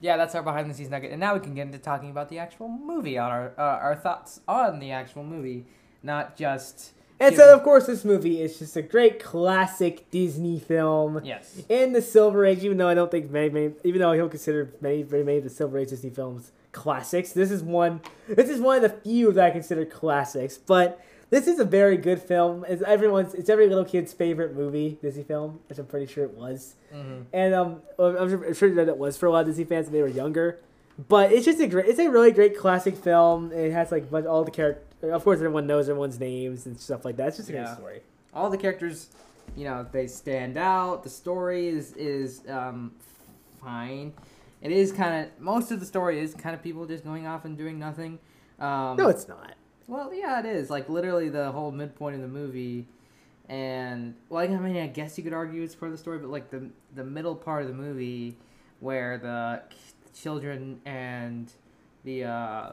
yeah, 0.00 0.16
that's 0.16 0.34
our 0.34 0.42
behind 0.42 0.70
the 0.70 0.74
scenes 0.74 0.90
nugget. 0.90 1.10
And 1.10 1.20
now 1.20 1.34
we 1.34 1.40
can 1.40 1.54
get 1.54 1.62
into 1.66 1.78
talking 1.78 2.10
about 2.10 2.28
the 2.30 2.38
actual 2.38 2.68
movie, 2.68 3.18
on 3.18 3.30
our 3.30 3.52
uh, 3.58 3.62
our 3.62 3.96
thoughts 3.96 4.40
on 4.48 4.78
the 4.78 4.92
actual 4.92 5.24
movie, 5.24 5.66
not 6.02 6.36
just. 6.36 6.92
And 7.22 7.36
so, 7.36 7.54
of 7.54 7.62
course, 7.62 7.84
this 7.86 8.02
movie 8.02 8.40
is 8.40 8.58
just 8.58 8.76
a 8.76 8.82
great 8.82 9.22
classic 9.22 10.10
Disney 10.10 10.58
film. 10.58 11.20
Yes. 11.22 11.60
in 11.68 11.92
the 11.92 12.00
Silver 12.00 12.46
Age, 12.46 12.64
even 12.64 12.78
though 12.78 12.88
I 12.88 12.94
don't 12.94 13.10
think 13.10 13.30
many, 13.30 13.50
many 13.50 13.74
even 13.84 14.00
though 14.00 14.12
he'll 14.12 14.30
consider 14.30 14.72
many, 14.80 15.02
very 15.02 15.22
many 15.22 15.36
of 15.38 15.44
the 15.44 15.50
Silver 15.50 15.76
Age 15.78 15.90
Disney 15.90 16.08
films 16.08 16.52
classics, 16.72 17.32
this 17.32 17.50
is 17.50 17.62
one. 17.62 18.00
This 18.28 18.48
is 18.48 18.60
one 18.60 18.76
of 18.76 18.82
the 18.82 18.88
few 19.00 19.32
that 19.32 19.44
I 19.44 19.50
consider 19.50 19.84
classics. 19.84 20.56
But 20.58 21.00
this 21.30 21.46
is 21.46 21.58
a 21.60 21.64
very 21.64 21.96
good 21.96 22.20
film. 22.20 22.64
It's 22.68 22.82
everyone's. 22.82 23.34
It's 23.34 23.48
every 23.48 23.68
little 23.68 23.84
kid's 23.84 24.12
favorite 24.12 24.54
movie, 24.54 24.98
Disney 25.02 25.22
film, 25.24 25.60
which 25.68 25.78
I'm 25.78 25.86
pretty 25.86 26.06
sure 26.12 26.24
it 26.24 26.34
was. 26.36 26.74
hmm 26.92 27.22
And 27.32 27.54
um, 27.54 27.82
I'm 27.98 28.54
sure- 28.54 28.74
that 28.74 28.88
it 28.88 28.96
was 28.98 29.16
for 29.16 29.26
a 29.26 29.30
lot 29.30 29.40
of 29.40 29.46
Disney 29.46 29.64
fans 29.64 29.86
when 29.86 29.92
they 29.94 30.02
were 30.02 30.08
younger. 30.08 30.58
But 31.08 31.32
it's 31.32 31.46
just 31.46 31.60
a 31.60 31.66
great. 31.66 31.86
It's 31.86 31.98
a 31.98 32.08
really 32.10 32.30
great 32.32 32.58
classic 32.58 32.96
film. 32.96 33.52
It 33.52 33.72
has 33.72 33.90
like 33.90 34.10
bunch- 34.10 34.26
all 34.26 34.44
the 34.44 34.50
characters. 34.50 34.84
Of 35.02 35.24
course, 35.24 35.36
everyone 35.38 35.66
knows 35.66 35.88
everyone's 35.88 36.20
names 36.20 36.66
and 36.66 36.78
stuff 36.78 37.04
like 37.06 37.16
that. 37.16 37.28
It's 37.28 37.36
just 37.38 37.48
a 37.48 37.52
Yeah. 37.54 37.64
great 37.64 37.76
story. 37.78 38.00
All 38.34 38.50
the 38.50 38.58
characters, 38.58 39.08
you 39.56 39.64
know, 39.64 39.86
they 39.90 40.06
stand 40.06 40.58
out. 40.58 41.02
The 41.02 41.08
story 41.08 41.68
is 41.68 41.94
is 41.94 42.42
um, 42.48 42.92
fine. 43.62 44.12
It 44.62 44.72
is 44.72 44.92
kind 44.92 45.24
of 45.26 45.40
most 45.40 45.70
of 45.70 45.80
the 45.80 45.86
story 45.86 46.20
is 46.20 46.34
kind 46.34 46.54
of 46.54 46.62
people 46.62 46.86
just 46.86 47.04
going 47.04 47.26
off 47.26 47.44
and 47.44 47.56
doing 47.56 47.78
nothing. 47.78 48.18
Um, 48.58 48.96
No, 48.96 49.08
it's 49.08 49.26
not. 49.26 49.54
Well, 49.86 50.12
yeah, 50.14 50.38
it 50.40 50.46
is. 50.46 50.70
Like 50.70 50.88
literally 50.88 51.28
the 51.28 51.50
whole 51.50 51.72
midpoint 51.72 52.16
of 52.16 52.22
the 52.22 52.28
movie, 52.28 52.86
and 53.48 54.14
like 54.28 54.50
I 54.50 54.56
mean, 54.58 54.76
I 54.76 54.86
guess 54.86 55.16
you 55.18 55.24
could 55.24 55.32
argue 55.32 55.62
it's 55.62 55.74
part 55.74 55.90
of 55.90 55.96
the 55.96 56.02
story, 56.02 56.18
but 56.18 56.30
like 56.30 56.50
the 56.50 56.70
the 56.94 57.04
middle 57.04 57.34
part 57.34 57.62
of 57.62 57.68
the 57.68 57.74
movie, 57.74 58.36
where 58.80 59.18
the 59.18 59.62
children 60.14 60.80
and 60.84 61.50
the 62.04 62.24
uh, 62.24 62.72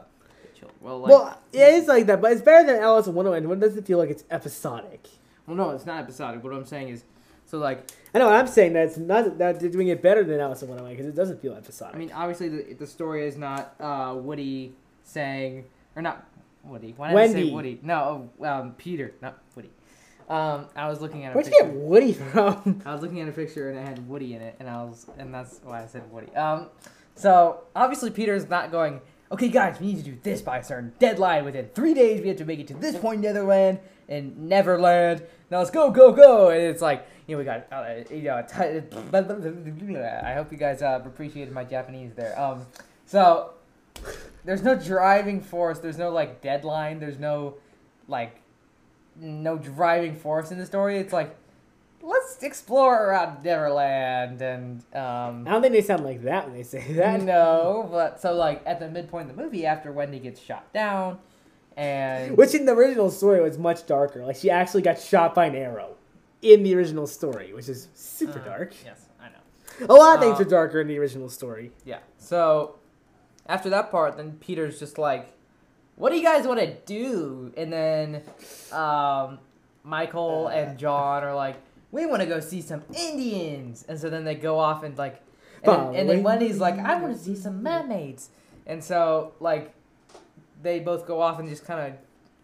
well, 0.80 1.00
like, 1.00 1.10
well, 1.10 1.40
it 1.52 1.74
is 1.74 1.86
like 1.86 2.06
that, 2.06 2.20
but 2.20 2.32
it's 2.32 2.42
better 2.42 2.66
than 2.66 2.82
Alice 2.82 3.06
in 3.06 3.14
Wonderland. 3.14 3.48
When 3.48 3.60
does 3.60 3.76
it 3.76 3.86
feel 3.86 3.98
like 3.98 4.10
it's 4.10 4.24
episodic? 4.30 5.08
well, 5.46 5.56
no, 5.56 5.70
it's 5.70 5.86
not 5.86 6.00
episodic. 6.00 6.44
What 6.44 6.52
I'm 6.52 6.64
saying 6.66 6.88
is, 6.90 7.04
so 7.48 7.58
like, 7.58 7.90
I 8.14 8.18
know 8.18 8.28
I'm 8.28 8.46
saying 8.46 8.74
that 8.74 8.88
it's 8.88 8.98
not 8.98 9.38
that 9.38 9.58
they're 9.58 9.70
doing 9.70 9.88
it 9.88 10.02
better 10.02 10.22
than 10.22 10.38
Alice 10.38 10.62
in 10.62 10.68
Wonderland 10.68 10.96
because 10.98 11.08
it 11.08 11.16
doesn't 11.16 11.40
feel 11.40 11.54
episodic. 11.54 11.96
I 11.96 11.98
mean, 11.98 12.12
obviously 12.12 12.48
the 12.50 12.74
the 12.74 12.86
story 12.86 13.26
is 13.26 13.38
not 13.38 13.74
uh, 13.80 14.14
Woody 14.16 14.74
saying 15.02 15.64
or 15.96 16.02
not 16.02 16.26
Woody. 16.62 16.92
Why 16.94 17.08
did 17.08 17.18
I 17.18 17.32
say 17.32 17.50
Woody? 17.50 17.80
No, 17.82 18.28
um, 18.42 18.74
Peter, 18.76 19.14
not 19.22 19.38
Woody. 19.56 19.70
Um, 20.28 20.66
I 20.76 20.88
was 20.90 21.00
looking 21.00 21.24
at 21.24 21.32
a 21.32 21.34
where'd 21.34 21.46
you 21.46 21.52
picture. 21.52 21.68
get 21.68 21.74
Woody 21.74 22.12
from? 22.12 22.82
I 22.86 22.92
was 22.92 23.00
looking 23.00 23.20
at 23.20 23.28
a 23.28 23.32
picture 23.32 23.70
and 23.70 23.78
it 23.78 23.86
had 23.86 24.06
Woody 24.06 24.34
in 24.34 24.42
it, 24.42 24.56
and 24.60 24.68
I 24.68 24.84
was, 24.84 25.06
and 25.16 25.32
that's 25.32 25.60
why 25.64 25.82
I 25.82 25.86
said 25.86 26.10
Woody. 26.12 26.34
Um, 26.36 26.66
so 27.14 27.62
obviously 27.74 28.10
Peter's 28.10 28.48
not 28.48 28.70
going. 28.70 29.00
Okay, 29.32 29.48
guys, 29.48 29.80
we 29.80 29.88
need 29.88 30.04
to 30.04 30.10
do 30.10 30.18
this 30.22 30.42
by 30.42 30.58
a 30.58 30.64
certain 30.64 30.92
deadline. 30.98 31.46
Within 31.46 31.68
three 31.74 31.94
days, 31.94 32.20
we 32.20 32.28
have 32.28 32.36
to 32.38 32.44
make 32.44 32.60
it 32.60 32.66
to 32.68 32.74
this 32.74 32.96
point 32.96 33.16
in 33.16 33.22
Netherland 33.22 33.78
and 34.08 34.48
Neverland. 34.48 35.22
Now 35.50 35.58
let's 35.58 35.70
go, 35.70 35.90
go, 35.90 36.12
go! 36.12 36.50
And 36.50 36.62
it's 36.62 36.82
like, 36.82 37.06
you 37.26 37.34
know, 37.34 37.38
we 37.38 37.44
got, 37.44 37.66
uh, 37.72 38.04
you 38.10 38.22
know, 38.22 38.42
t- 38.42 40.02
I 40.04 40.34
hope 40.34 40.52
you 40.52 40.58
guys 40.58 40.82
uh, 40.82 41.00
appreciated 41.04 41.52
my 41.52 41.64
Japanese 41.64 42.14
there. 42.14 42.38
Um, 42.38 42.66
so 43.06 43.52
there's 44.44 44.62
no 44.62 44.74
driving 44.74 45.40
force. 45.40 45.78
There's 45.78 45.98
no 45.98 46.10
like 46.10 46.40
deadline. 46.40 47.00
There's 47.00 47.18
no 47.18 47.54
like 48.06 48.40
no 49.16 49.58
driving 49.58 50.14
force 50.14 50.50
in 50.50 50.58
the 50.58 50.66
story. 50.66 50.98
It's 50.98 51.12
like 51.12 51.36
let's 52.00 52.42
explore 52.42 53.08
around 53.08 53.42
Neverland 53.42 54.40
and 54.40 54.84
um 54.94 55.46
I 55.46 55.50
don't 55.50 55.62
think 55.62 55.72
they 55.74 55.82
sound 55.82 56.04
like 56.04 56.22
that 56.22 56.46
when 56.46 56.56
they 56.56 56.62
say 56.62 56.92
that. 56.92 57.22
no, 57.22 57.88
but 57.90 58.20
so 58.20 58.34
like 58.34 58.62
at 58.66 58.80
the 58.80 58.88
midpoint 58.88 59.30
of 59.30 59.36
the 59.36 59.42
movie 59.42 59.66
after 59.66 59.92
Wendy 59.92 60.18
gets 60.18 60.40
shot 60.40 60.72
down 60.72 61.18
and 61.78 62.36
Which 62.36 62.54
in 62.54 62.66
the 62.66 62.72
original 62.72 63.08
story 63.08 63.40
was 63.40 63.56
much 63.56 63.86
darker. 63.86 64.26
Like 64.26 64.36
she 64.36 64.50
actually 64.50 64.82
got 64.82 65.00
shot 65.00 65.32
by 65.32 65.46
an 65.46 65.54
arrow 65.54 65.94
in 66.42 66.64
the 66.64 66.74
original 66.74 67.06
story, 67.06 67.54
which 67.54 67.68
is 67.68 67.86
super 67.94 68.40
Uh, 68.40 68.44
dark. 68.44 68.74
Yes, 68.84 69.06
I 69.20 69.28
know. 69.28 69.86
A 69.88 69.94
lot 69.94 70.16
of 70.16 70.20
things 70.20 70.38
uh, 70.40 70.42
are 70.42 70.48
darker 70.48 70.80
in 70.80 70.88
the 70.88 70.98
original 70.98 71.28
story. 71.28 71.70
Yeah. 71.84 72.00
So 72.18 72.74
after 73.46 73.70
that 73.70 73.92
part, 73.92 74.16
then 74.16 74.32
Peter's 74.40 74.80
just 74.80 74.98
like, 74.98 75.32
"What 75.94 76.10
do 76.10 76.16
you 76.16 76.24
guys 76.24 76.48
want 76.48 76.58
to 76.58 76.74
do?" 76.84 77.52
And 77.56 77.72
then 77.72 78.22
um, 78.72 79.38
Michael 79.84 80.48
and 80.48 80.76
John 80.78 81.22
are 81.22 81.34
like, 81.34 81.56
"We 81.92 82.06
want 82.06 82.22
to 82.22 82.26
go 82.26 82.40
see 82.40 82.60
some 82.60 82.82
Indians." 82.92 83.84
And 83.88 83.98
so 84.00 84.10
then 84.10 84.24
they 84.24 84.34
go 84.34 84.58
off 84.58 84.82
and 84.82 84.98
like, 84.98 85.22
and, 85.62 85.72
then, 85.72 85.94
and 85.94 86.10
then 86.10 86.22
Wendy's 86.24 86.58
like, 86.58 86.76
"I 86.78 87.00
want 87.00 87.16
to 87.16 87.22
see 87.22 87.36
some 87.36 87.62
mermaids." 87.62 88.30
And 88.66 88.82
so 88.82 89.32
like, 89.38 89.72
they 90.62 90.80
both 90.80 91.06
go 91.06 91.20
off 91.20 91.38
and 91.38 91.48
just 91.48 91.64
kind 91.64 91.92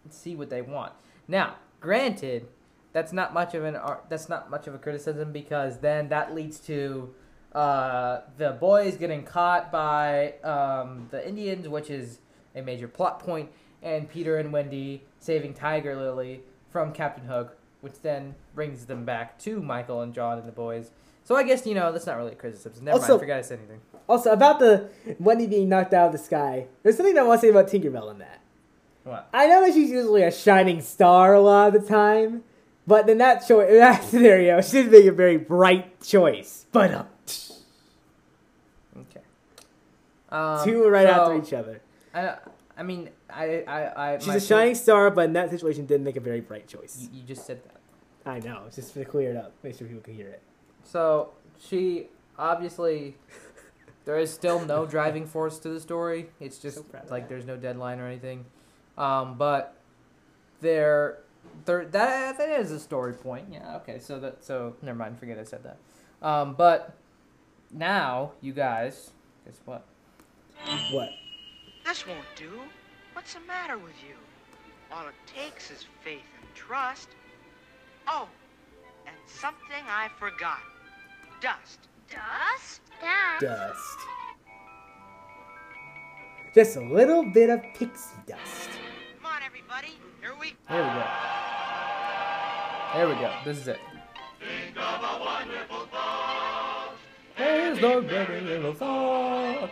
of 0.07 0.13
see 0.13 0.35
what 0.35 0.49
they 0.49 0.61
want. 0.61 0.93
Now, 1.27 1.55
granted, 1.79 2.47
that's 2.93 3.11
not 3.11 3.33
much 3.33 3.53
of 3.53 3.63
an 3.63 3.75
art. 3.75 4.05
That's 4.09 4.29
not 4.29 4.49
much 4.49 4.67
of 4.67 4.73
a 4.75 4.77
criticism 4.77 5.31
because 5.31 5.79
then 5.79 6.09
that 6.09 6.33
leads 6.33 6.59
to 6.61 7.13
uh, 7.53 8.21
the 8.37 8.51
boys 8.51 8.95
getting 8.97 9.23
caught 9.23 9.71
by 9.71 10.33
um, 10.43 11.07
the 11.11 11.27
Indians, 11.27 11.67
which 11.67 11.89
is 11.89 12.19
a 12.55 12.61
major 12.61 12.87
plot 12.87 13.19
point, 13.19 13.49
and 13.83 14.09
Peter 14.09 14.37
and 14.37 14.51
Wendy 14.53 15.03
saving 15.19 15.53
Tiger 15.53 15.95
Lily 15.95 16.41
from 16.69 16.91
Captain 16.93 17.25
Hook, 17.25 17.57
which 17.81 18.01
then 18.01 18.35
brings 18.53 18.85
them 18.85 19.05
back 19.05 19.37
to 19.39 19.61
Michael 19.61 20.01
and 20.01 20.13
John 20.13 20.37
and 20.37 20.47
the 20.47 20.51
boys. 20.51 20.91
So 21.23 21.35
I 21.35 21.43
guess 21.43 21.65
you 21.65 21.73
know 21.73 21.91
that's 21.91 22.05
not 22.05 22.17
really 22.17 22.33
a 22.33 22.35
criticism. 22.35 22.85
Never 22.85 22.99
Also- 22.99 23.13
mind. 23.13 23.19
I 23.19 23.23
forgot 23.23 23.37
I 23.39 23.41
said 23.41 23.59
anything. 23.59 23.81
Also, 24.07 24.31
about 24.31 24.59
the 24.59 24.89
Wendy 25.19 25.47
being 25.47 25.67
knocked 25.69 25.93
out 25.93 26.07
of 26.07 26.11
the 26.11 26.17
sky, 26.17 26.67
there's 26.83 26.95
something 26.97 27.15
that 27.15 27.21
I 27.21 27.27
want 27.27 27.41
to 27.41 27.47
say 27.47 27.51
about 27.51 27.67
Tinkerbell 27.67 28.11
in 28.11 28.19
that. 28.19 28.41
What? 29.03 29.29
I 29.33 29.47
know 29.47 29.61
that 29.65 29.73
she's 29.73 29.89
usually 29.89 30.23
a 30.23 30.31
shining 30.31 30.81
star 30.81 31.33
a 31.33 31.41
lot 31.41 31.75
of 31.75 31.81
the 31.81 31.87
time, 31.87 32.43
but 32.87 33.09
in 33.09 33.17
that 33.19 33.47
choice, 33.47 33.69
in 33.69 33.77
that 33.77 34.03
scenario, 34.09 34.61
she 34.61 34.83
did 34.83 34.91
make 34.91 35.05
a 35.05 35.11
very 35.11 35.37
bright 35.37 36.01
choice. 36.01 36.65
But 36.71 36.93
um, 36.93 37.07
Okay. 38.97 39.21
Um, 40.29 40.63
two 40.63 40.87
right 40.87 41.07
so, 41.07 41.13
after 41.13 41.37
each 41.37 41.53
other. 41.53 41.81
I, 42.13 42.35
I 42.77 42.83
mean, 42.83 43.09
I, 43.29 43.63
I, 43.67 44.13
I. 44.13 44.17
She's 44.17 44.27
a 44.27 44.31
point- 44.31 44.43
shining 44.43 44.75
star, 44.75 45.09
but 45.11 45.25
in 45.25 45.33
that 45.33 45.49
situation, 45.49 45.85
didn't 45.85 46.03
make 46.03 46.15
a 46.15 46.21
very 46.21 46.41
bright 46.41 46.67
choice. 46.67 46.97
You, 47.11 47.21
you 47.21 47.27
just 47.27 47.45
said 47.45 47.61
that. 47.63 47.71
I 48.27 48.39
know, 48.39 48.63
just 48.73 48.93
to 48.95 49.05
clear 49.05 49.31
it 49.31 49.37
up, 49.37 49.53
make 49.63 49.77
sure 49.77 49.87
people 49.87 50.01
can 50.01 50.15
hear 50.15 50.27
it. 50.29 50.41
So 50.83 51.29
she 51.59 52.07
obviously 52.39 53.15
there 54.05 54.17
is 54.17 54.31
still 54.33 54.63
no 54.65 54.85
driving 54.95 55.25
force 55.25 55.59
to 55.59 55.69
the 55.69 55.79
story. 55.79 56.29
It's 56.39 56.57
just 56.57 56.77
So 56.77 56.85
like 57.09 57.23
that. 57.23 57.29
there's 57.29 57.45
no 57.45 57.57
deadline 57.57 57.99
or 57.99 58.07
anything. 58.07 58.45
Um, 58.97 59.35
but 59.37 59.75
there, 60.61 61.19
there 61.65 61.85
that 61.85 62.37
that 62.37 62.49
is 62.59 62.71
a 62.71 62.79
story 62.79 63.13
point. 63.13 63.47
Yeah. 63.51 63.77
Okay. 63.77 63.99
So 63.99 64.19
that 64.19 64.43
so 64.43 64.75
never 64.81 64.97
mind. 64.97 65.19
Forget 65.19 65.37
I 65.39 65.43
said 65.43 65.61
that. 65.63 65.77
Um, 66.25 66.53
but 66.55 66.95
now 67.71 68.31
you 68.41 68.53
guys, 68.53 69.11
guess 69.45 69.59
what? 69.65 69.85
What? 70.91 71.09
This 71.85 72.07
won't 72.07 72.19
do. 72.35 72.49
What's 73.13 73.33
the 73.33 73.41
matter 73.41 73.77
with 73.77 73.93
you? 74.07 74.15
All 74.91 75.07
it 75.07 75.13
takes 75.27 75.71
is 75.71 75.85
faith 76.03 76.21
and 76.41 76.55
trust. 76.55 77.09
Oh, 78.07 78.27
and 79.05 79.15
something 79.27 79.83
I 79.87 80.09
forgot. 80.17 80.59
Dust. 81.41 81.79
Dust? 82.09 82.81
Dust. 83.01 83.41
Dust. 83.41 83.99
Just 86.53 86.77
a 86.77 86.81
little 86.81 87.23
bit 87.33 87.49
of 87.49 87.61
pixie 87.75 88.15
dust. 88.27 88.69
Come 89.17 89.25
on, 89.25 89.41
everybody. 89.43 89.97
Here 90.21 90.35
we 90.39 90.51
go. 90.51 90.55
There 90.69 90.83
we 90.83 90.89
go. 90.89 91.05
There 92.95 93.07
we 93.09 93.15
go. 93.15 93.33
This 93.43 93.57
is 93.57 93.67
it. 93.67 93.79
There's 97.37 97.81
no 97.81 98.01
better 98.01 98.41
little 98.41 98.73
thought 98.73 99.71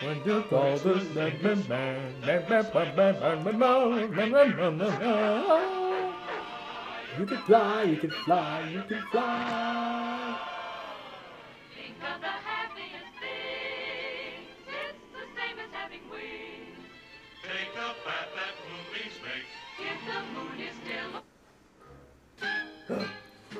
when 0.00 0.22
you 0.24 0.42
call 0.42 0.78
this 0.78 1.04
You 7.18 7.26
can 7.26 7.38
fly, 7.38 7.82
you 7.82 7.96
can 7.96 8.10
fly, 8.10 8.70
you 8.70 8.82
can 8.82 9.02
fly. 9.10 10.07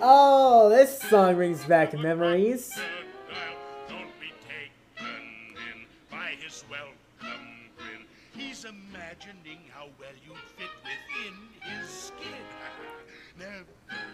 Oh, 0.00 0.68
this 0.68 1.00
song 1.00 1.34
brings 1.34 1.64
back 1.64 1.92
memories. 1.92 2.72
Don't 3.88 3.98
be 4.20 4.32
taken 4.46 5.14
in 5.56 5.86
by 6.08 6.36
his 6.40 6.64
welcome 6.70 7.46
grin. 7.76 8.06
He's 8.32 8.64
imagining 8.64 9.58
how 9.74 9.86
well 9.98 10.14
you'd 10.24 10.36
fit 10.56 10.70
within 10.84 11.34
his 11.62 11.88
skin. 11.88 12.44
Never 13.38 13.64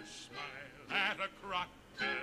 smile 0.06 0.96
at 0.96 1.18
a. 1.20 1.28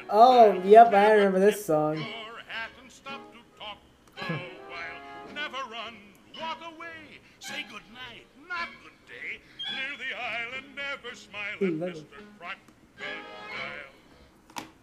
Oh, 0.10 0.60
yep, 0.66 0.94
I 0.94 1.12
remember 1.12 1.40
this 1.40 1.64
song. 1.64 1.98
Your 1.98 2.06
hat 2.48 2.72
and 2.82 2.92
stop 2.92 3.22
to 3.32 3.40
talk 3.60 3.78
a 4.18 4.34
while. 4.70 5.36
Never 5.36 5.58
run, 5.72 5.96
walk 6.40 6.58
away. 6.76 7.20
Say 7.40 7.64
good 7.70 7.84
night, 7.94 8.26
not 8.50 8.70
good 8.84 8.98
day. 9.08 9.40
Clear 9.70 9.98
the 9.98 10.76
never 10.76 11.16
smile 11.16 11.56
at 11.56 11.96
Mr. 11.96 12.04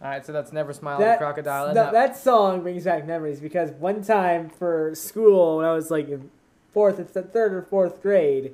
All 0.01 0.09
right, 0.09 0.25
so 0.25 0.31
that's 0.31 0.53
never 0.53 0.71
smile 0.71 1.01
at 1.01 1.15
a 1.15 1.17
crocodile. 1.17 1.73
that, 1.73 1.91
that 1.91 2.17
song 2.17 2.61
brings 2.61 2.85
back 2.85 3.05
memories 3.05 3.41
because 3.41 3.71
one 3.71 4.01
time 4.01 4.49
for 4.49 4.95
school 4.95 5.57
when 5.57 5.65
I 5.65 5.73
was 5.73 5.91
like 5.91 6.07
in 6.07 6.31
fourth, 6.71 6.99
it's 6.99 7.13
the 7.13 7.21
third 7.21 7.53
or 7.53 7.61
fourth 7.61 8.01
grade, 8.01 8.53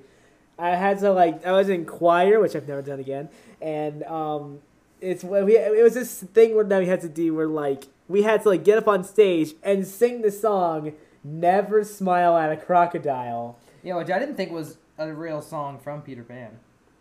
I 0.58 0.69
had 0.69 0.99
to 0.99 1.12
like 1.12 1.45
I 1.45 1.51
was 1.51 1.69
in 1.69 1.86
choir, 1.86 2.39
which 2.39 2.55
I've 2.55 2.67
never 2.67 2.81
done 2.81 2.99
again, 2.99 3.29
and 3.62 4.03
um, 4.03 4.60
it's 5.01 5.23
we 5.23 5.58
it 5.58 5.84
was 5.84 5.93
this 5.93 6.23
thing 6.23 6.55
where 6.55 6.63
that 6.63 6.79
we 6.79 6.88
had 6.88 7.01
to 7.01 7.10
do 7.10 7.36
where 7.36 7.47
like 7.47 7.86
we 8.08 8.23
had 8.23 8.43
to 8.43 8.49
like 8.49 8.63
get 8.63 8.77
up 8.77 8.88
on 8.88 9.03
stage 9.03 9.53
and 9.63 9.86
sing 9.86 10.21
the 10.21 10.31
song 10.31 10.93
"Never 11.23 11.84
Smile 11.84 12.38
at 12.38 12.51
a 12.51 12.58
Crocodile." 12.58 13.60
Yeah, 13.84 13.97
which 13.97 14.10
I 14.10 14.17
didn't 14.17 14.36
think 14.36 14.51
was 14.51 14.77
a 14.97 15.13
real 15.13 15.41
song 15.41 15.77
from 15.77 16.01
Peter 16.01 16.23
Pan, 16.23 16.58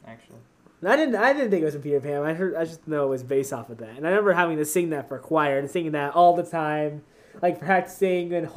actually. 0.06 0.40
And 0.84 0.92
I 0.92 0.96
didn't 0.96 1.14
I 1.16 1.32
didn't 1.32 1.50
think 1.50 1.62
it 1.62 1.64
was 1.64 1.72
from 1.72 1.82
Peter 1.82 1.98
Pan. 1.98 2.22
I 2.24 2.34
heard 2.34 2.54
I 2.54 2.66
just 2.66 2.86
know 2.86 3.06
it 3.06 3.08
was 3.08 3.22
based 3.22 3.54
off 3.54 3.70
of 3.70 3.78
that. 3.78 3.96
And 3.96 4.06
I 4.06 4.10
remember 4.10 4.34
having 4.34 4.58
to 4.58 4.66
sing 4.66 4.90
that 4.90 5.08
for 5.08 5.18
choir 5.18 5.58
and 5.58 5.70
singing 5.70 5.92
that 5.92 6.14
all 6.14 6.36
the 6.36 6.42
time, 6.42 7.02
like 7.40 7.58
practicing 7.58 8.34
and 8.34 8.50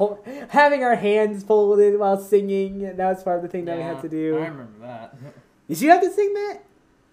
having 0.50 0.84
our 0.84 0.94
hands 0.94 1.42
folded 1.42 1.98
while 1.98 2.20
singing. 2.20 2.84
And 2.84 2.98
that 2.98 3.14
was 3.14 3.22
part 3.24 3.38
of 3.38 3.42
the 3.44 3.48
thing 3.48 3.64
that 3.64 3.78
we 3.78 3.82
had 3.82 4.02
to 4.02 4.10
do. 4.10 4.36
I 4.36 4.48
remember 4.48 4.78
that. 4.80 5.16
Did 5.68 5.80
you 5.80 5.88
have 5.88 6.02
to 6.02 6.10
sing 6.12 6.34
that? 6.34 6.58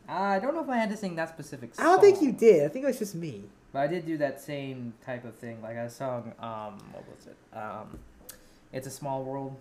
I 0.10 0.38
don't 0.40 0.54
know 0.54 0.62
if 0.62 0.70
I 0.70 0.76
had 0.76 0.90
to 0.90 0.98
sing 0.98 1.16
that 1.16 1.30
specific 1.30 1.76
song. 1.76 1.86
I 1.86 1.90
don't 1.92 2.02
think 2.02 2.22
you 2.22 2.34
did. 2.34 2.66
I 2.66 2.68
think 2.68 2.84
it 2.84 2.88
was 2.88 3.00
just 3.00 3.16
me. 3.16 3.46
But 3.72 3.80
I 3.80 3.88
did 3.88 4.06
do 4.06 4.18
that 4.18 4.40
same 4.40 4.94
type 5.04 5.26
of 5.26 5.36
thing. 5.36 5.62
Like 5.62 5.78
I 5.78 5.88
sung, 5.88 6.34
um, 6.40 6.78
what 6.92 7.06
was 7.10 7.26
it? 7.26 7.38
Um, 7.58 8.00
It's 8.74 8.86
a 8.86 8.92
Small 8.92 9.24
World. 9.24 9.56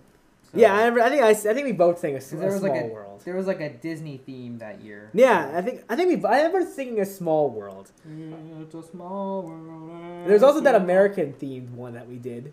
So- 0.55 0.61
yeah, 0.61 0.73
I 0.75 0.79
remember. 0.87 1.03
I 1.03 1.11
think 1.11 1.23
I, 1.23 1.29
I 1.31 1.55
think 1.55 1.65
we 1.67 1.73
both 1.73 1.99
sang 1.99 2.15
a, 2.15 2.19
a 2.19 2.21
there 2.21 2.51
was 2.51 2.59
small 2.61 2.73
like 2.73 2.83
a 2.83 2.87
world. 2.87 3.23
there 3.25 3.35
was 3.35 3.47
like 3.47 3.61
a 3.61 3.71
Disney 3.71 4.19
theme 4.19 4.59
that 4.59 4.81
year. 4.81 5.11
Yeah, 5.13 5.53
I 5.55 5.61
think 5.63 5.83
I 5.89 5.97
think 5.97 6.23
we. 6.23 6.29
I 6.29 6.43
remember 6.43 6.65
singing 6.71 7.01
a 7.01 7.07
small 7.07 7.51
world. 7.51 7.91
It's 8.09 8.75
a 8.75 8.83
small 8.83 9.43
world. 9.43 10.29
There's 10.29 10.43
also 10.43 10.61
that 10.61 10.75
American 10.75 11.33
themed 11.35 11.71
one 11.71 11.95
that 11.95 12.09
we 12.09 12.17
did. 12.17 12.53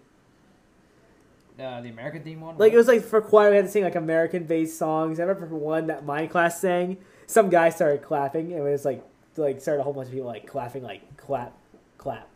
Uh, 1.59 1.81
the 1.81 1.89
American 1.89 2.23
theme 2.23 2.41
one. 2.41 2.57
Like 2.57 2.73
it 2.73 2.77
was 2.77 2.87
like 2.87 3.03
for 3.03 3.21
choir 3.21 3.51
we 3.51 3.57
had 3.57 3.65
to 3.65 3.71
sing 3.71 3.83
like 3.83 3.95
American 3.95 4.45
based 4.45 4.77
songs. 4.79 5.19
I 5.19 5.23
remember 5.23 5.47
for 5.47 5.55
one 5.57 5.87
that 5.87 6.05
my 6.05 6.25
class 6.25 6.59
sang, 6.59 6.97
some 7.27 7.49
guy 7.49 7.69
started 7.69 8.01
clapping 8.01 8.51
and 8.53 8.65
it 8.67 8.71
was 8.71 8.83
like 8.85 9.03
like 9.37 9.61
started 9.61 9.81
a 9.81 9.83
whole 9.83 9.93
bunch 9.93 10.07
of 10.07 10.13
people 10.13 10.27
like 10.27 10.47
clapping 10.47 10.81
like 10.81 11.17
clap, 11.17 11.53
clap, 11.97 12.27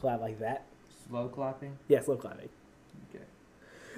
clap 0.00 0.20
like 0.20 0.40
that. 0.40 0.64
slow 1.08 1.28
clapping. 1.28 1.78
Yeah, 1.86 2.00
slow 2.00 2.16
clapping. 2.16 2.48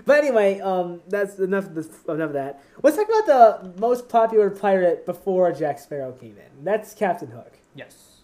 But 0.04 0.18
anyway, 0.18 0.60
um, 0.60 1.00
that's 1.08 1.38
enough 1.38 1.66
of 1.66 1.74
this. 1.74 1.88
Enough 2.08 2.28
of 2.28 2.32
that. 2.32 2.62
Let's 2.82 2.96
talk 2.96 3.08
about 3.08 3.26
the 3.26 3.80
most 3.80 4.08
popular 4.08 4.50
pirate 4.50 5.06
before 5.06 5.52
Jack 5.52 5.78
Sparrow 5.78 6.12
came 6.12 6.36
in. 6.36 6.64
That's 6.64 6.94
Captain 6.94 7.28
Hook. 7.28 7.58
Yes. 7.74 8.20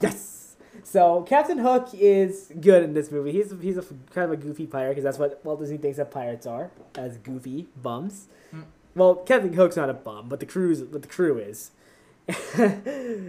Yes. 0.00 0.56
So 0.84 1.22
Captain 1.22 1.58
Hook 1.58 1.90
is 1.92 2.52
good 2.60 2.82
in 2.82 2.94
this 2.94 3.10
movie. 3.10 3.32
He's 3.32 3.52
he's 3.60 3.76
a 3.76 3.82
kind 4.12 4.24
of 4.24 4.32
a 4.32 4.36
goofy 4.36 4.66
pirate 4.66 4.90
because 4.90 5.04
that's 5.04 5.18
what 5.18 5.44
Walt 5.44 5.60
Disney 5.60 5.76
thinks 5.76 5.98
that 5.98 6.10
pirates 6.10 6.46
are, 6.46 6.70
as 6.96 7.18
goofy 7.18 7.68
bums. 7.80 8.28
Hmm. 8.50 8.62
Well, 8.94 9.16
Captain 9.16 9.52
Hook's 9.52 9.76
not 9.76 9.90
a 9.90 9.94
bum, 9.94 10.28
but 10.28 10.40
the 10.40 10.46
crew's 10.46 10.82
but 10.82 11.02
the 11.02 11.08
crew 11.08 11.38
is. 11.38 11.70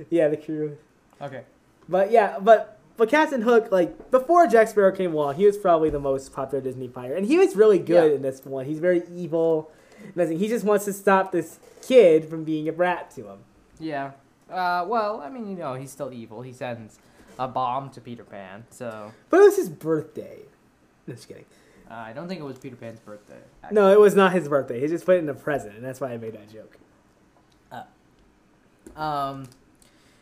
yeah, 0.10 0.28
the 0.28 0.40
crew. 0.44 0.78
Okay. 1.22 1.44
But 1.88 2.12
yeah, 2.12 2.40
but 2.40 2.79
but 3.00 3.10
Captain 3.10 3.42
Hook, 3.42 3.72
like 3.72 4.12
before 4.12 4.46
Jack 4.46 4.68
Sparrow 4.68 4.92
came 4.96 5.14
along, 5.14 5.36
he 5.36 5.46
was 5.46 5.58
probably 5.58 5.90
the 5.90 6.00
most 6.00 6.32
popular 6.34 6.62
Disney 6.64 6.88
pirate, 6.88 7.18
and 7.18 7.26
he 7.26 7.38
was 7.40 7.56
really 7.56 7.80
good 7.80 8.12
Yeah. 8.12 8.16
in 8.18 8.22
this 8.22 8.46
one. 8.46 8.66
He's 8.66 8.80
very 8.80 9.02
evil. 9.16 9.72
everything. 10.10 10.38
He 10.40 10.48
just 10.48 10.64
wants 10.64 10.86
to 10.86 10.94
stop 10.94 11.32
this 11.32 11.60
kid 11.82 12.26
from 12.30 12.44
being 12.44 12.70
a 12.70 12.72
brat 12.72 13.10
to 13.12 13.28
him. 13.28 13.40
Yeah. 13.80 14.12
Uh, 14.50 14.86
well, 14.88 15.20
I 15.22 15.30
mean, 15.30 15.48
you 15.50 15.56
know, 15.58 15.74
he's 15.74 15.92
still 15.92 16.12
evil. 16.14 16.42
He 16.42 16.54
sends 16.54 17.00
a 17.38 17.48
bomb 17.48 17.90
to 17.92 18.02
Peter 18.02 18.24
Pan. 18.24 18.66
So, 18.70 19.12
But 19.30 19.42
it 19.42 19.44
was 19.44 19.56
his 19.58 19.70
birthday. 19.70 20.40
No, 21.08 21.16
just 21.16 21.28
kidding. 21.28 21.46
Uh, 21.90 21.96
I 21.96 22.14
don't 22.14 22.28
think 22.28 22.40
it 22.40 22.44
was 22.44 22.58
Peter 22.60 22.76
Pan's 22.76 23.00
birthday. 23.00 23.40
actually. 23.64 23.76
No, 23.76 23.92
it 23.92 24.00
was 24.00 24.16
not 24.16 24.32
his 24.34 24.48
birthday. 24.48 24.80
He 24.80 24.88
just 24.88 25.06
put 25.06 25.16
it 25.16 25.20
in 25.20 25.30
a 25.30 25.34
present, 25.34 25.76
and 25.76 25.84
that's 25.84 26.00
why 26.00 26.12
I 26.12 26.18
made 26.18 26.34
that 26.34 26.50
joke. 26.52 26.78
Uh, 27.72 27.84
Um, 29.00 29.48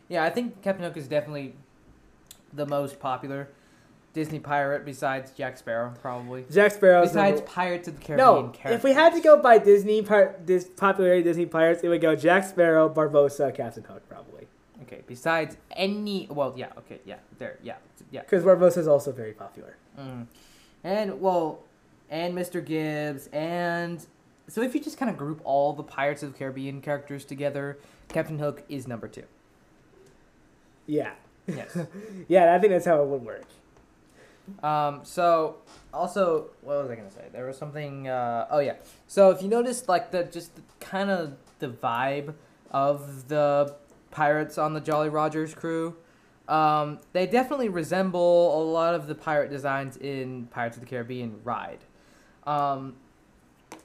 yeah, 0.10 0.24
I 0.24 0.30
think 0.30 0.62
Captain 0.62 0.84
Hook 0.86 0.98
is 0.98 1.08
definitely 1.08 1.56
the 2.54 2.66
most 2.66 3.00
popular 3.00 3.50
Disney 4.14 4.40
pirate 4.40 4.84
besides 4.86 5.32
Jack 5.32 5.58
Sparrow, 5.58 5.94
probably. 6.02 6.46
Jack 6.52 6.72
Sparrow. 6.72 7.04
Besides 7.04 7.38
number- 7.42 7.52
Pirates 7.52 7.88
of 7.88 8.00
the 8.00 8.02
Caribbean 8.06 8.28
No, 8.28 8.44
characters. 8.50 8.76
if 8.78 8.84
we 8.84 8.94
had 8.94 9.14
to 9.14 9.22
go 9.22 9.40
by 9.42 9.58
Disney 9.60 10.02
par- 10.02 10.36
this 10.44 10.66
popularity 10.66 11.22
Disney 11.24 11.46
pirates, 11.46 11.84
it 11.84 11.90
would 11.90 12.02
go 12.02 12.16
Jack 12.16 12.44
Sparrow, 12.46 12.90
Barbossa, 12.90 13.54
Captain 13.54 13.84
Hook, 13.84 14.02
probably. 14.10 14.48
Okay, 14.84 15.04
besides 15.06 15.58
any. 15.72 16.28
Well, 16.32 16.54
yeah, 16.56 16.72
okay, 16.80 17.00
yeah, 17.06 17.18
there, 17.38 17.58
yeah, 17.62 17.76
yeah. 18.10 18.22
Because 18.22 18.44
Barbossa 18.44 18.78
is 18.78 18.88
also 18.88 19.12
very 19.12 19.34
popular. 19.34 19.76
Mm. 20.00 20.28
And, 20.84 21.20
well, 21.22 21.60
and 22.10 22.34
Mr. 22.36 22.64
Gibbs, 22.66 23.28
and. 23.34 24.06
So 24.50 24.62
if 24.62 24.74
you 24.74 24.80
just 24.82 24.98
kind 24.98 25.12
of 25.12 25.18
group 25.18 25.42
all 25.44 25.74
the 25.74 25.84
Pirates 25.84 26.24
of 26.24 26.32
the 26.32 26.38
Caribbean 26.40 26.80
characters 26.82 27.26
together, 27.26 27.78
Captain 28.08 28.40
Hook 28.40 28.64
is 28.70 28.88
number 28.88 29.10
two. 29.10 29.24
Yeah, 30.86 31.12
Yes. 31.48 31.78
yeah, 32.28 32.56
I 32.56 32.60
think 32.60 32.72
that's 32.72 32.86
how 32.86 33.02
it 33.02 33.08
would 33.08 33.24
work. 33.24 33.46
Um, 34.64 35.02
so 35.04 35.58
also, 35.94 36.48
what 36.62 36.82
was 36.82 36.92
I 36.92 36.96
gonna 36.96 37.12
say? 37.12 37.26
There 37.32 37.46
was 37.46 37.58
something. 37.58 38.08
Uh, 38.08 38.48
oh 38.50 38.60
yeah. 38.60 38.76
So 39.08 39.32
if 39.32 39.42
you 39.42 39.48
notice, 39.48 39.88
like 39.88 40.12
the 40.12 40.24
just 40.24 40.52
kind 40.80 41.10
of 41.10 41.34
the 41.60 41.68
vibe 41.70 42.34
of 42.72 43.28
the 43.28 43.76
pirates 44.12 44.58
on 44.58 44.74
the 44.74 44.80
Jolly 44.82 45.10
Rogers 45.10 45.54
crew, 45.54 45.96
um, 46.48 47.00
they 47.14 47.26
definitely 47.26 47.70
resemble 47.70 48.62
a 48.62 48.64
lot 48.64 48.96
of 48.96 49.08
the 49.08 49.16
pirate 49.16 49.50
designs 49.50 49.98
in 49.98 50.48
Pirates 50.48 50.78
of 50.78 50.82
the 50.84 50.90
Caribbean 50.90 51.42
Ride. 51.44 51.80
Um, 52.46 52.96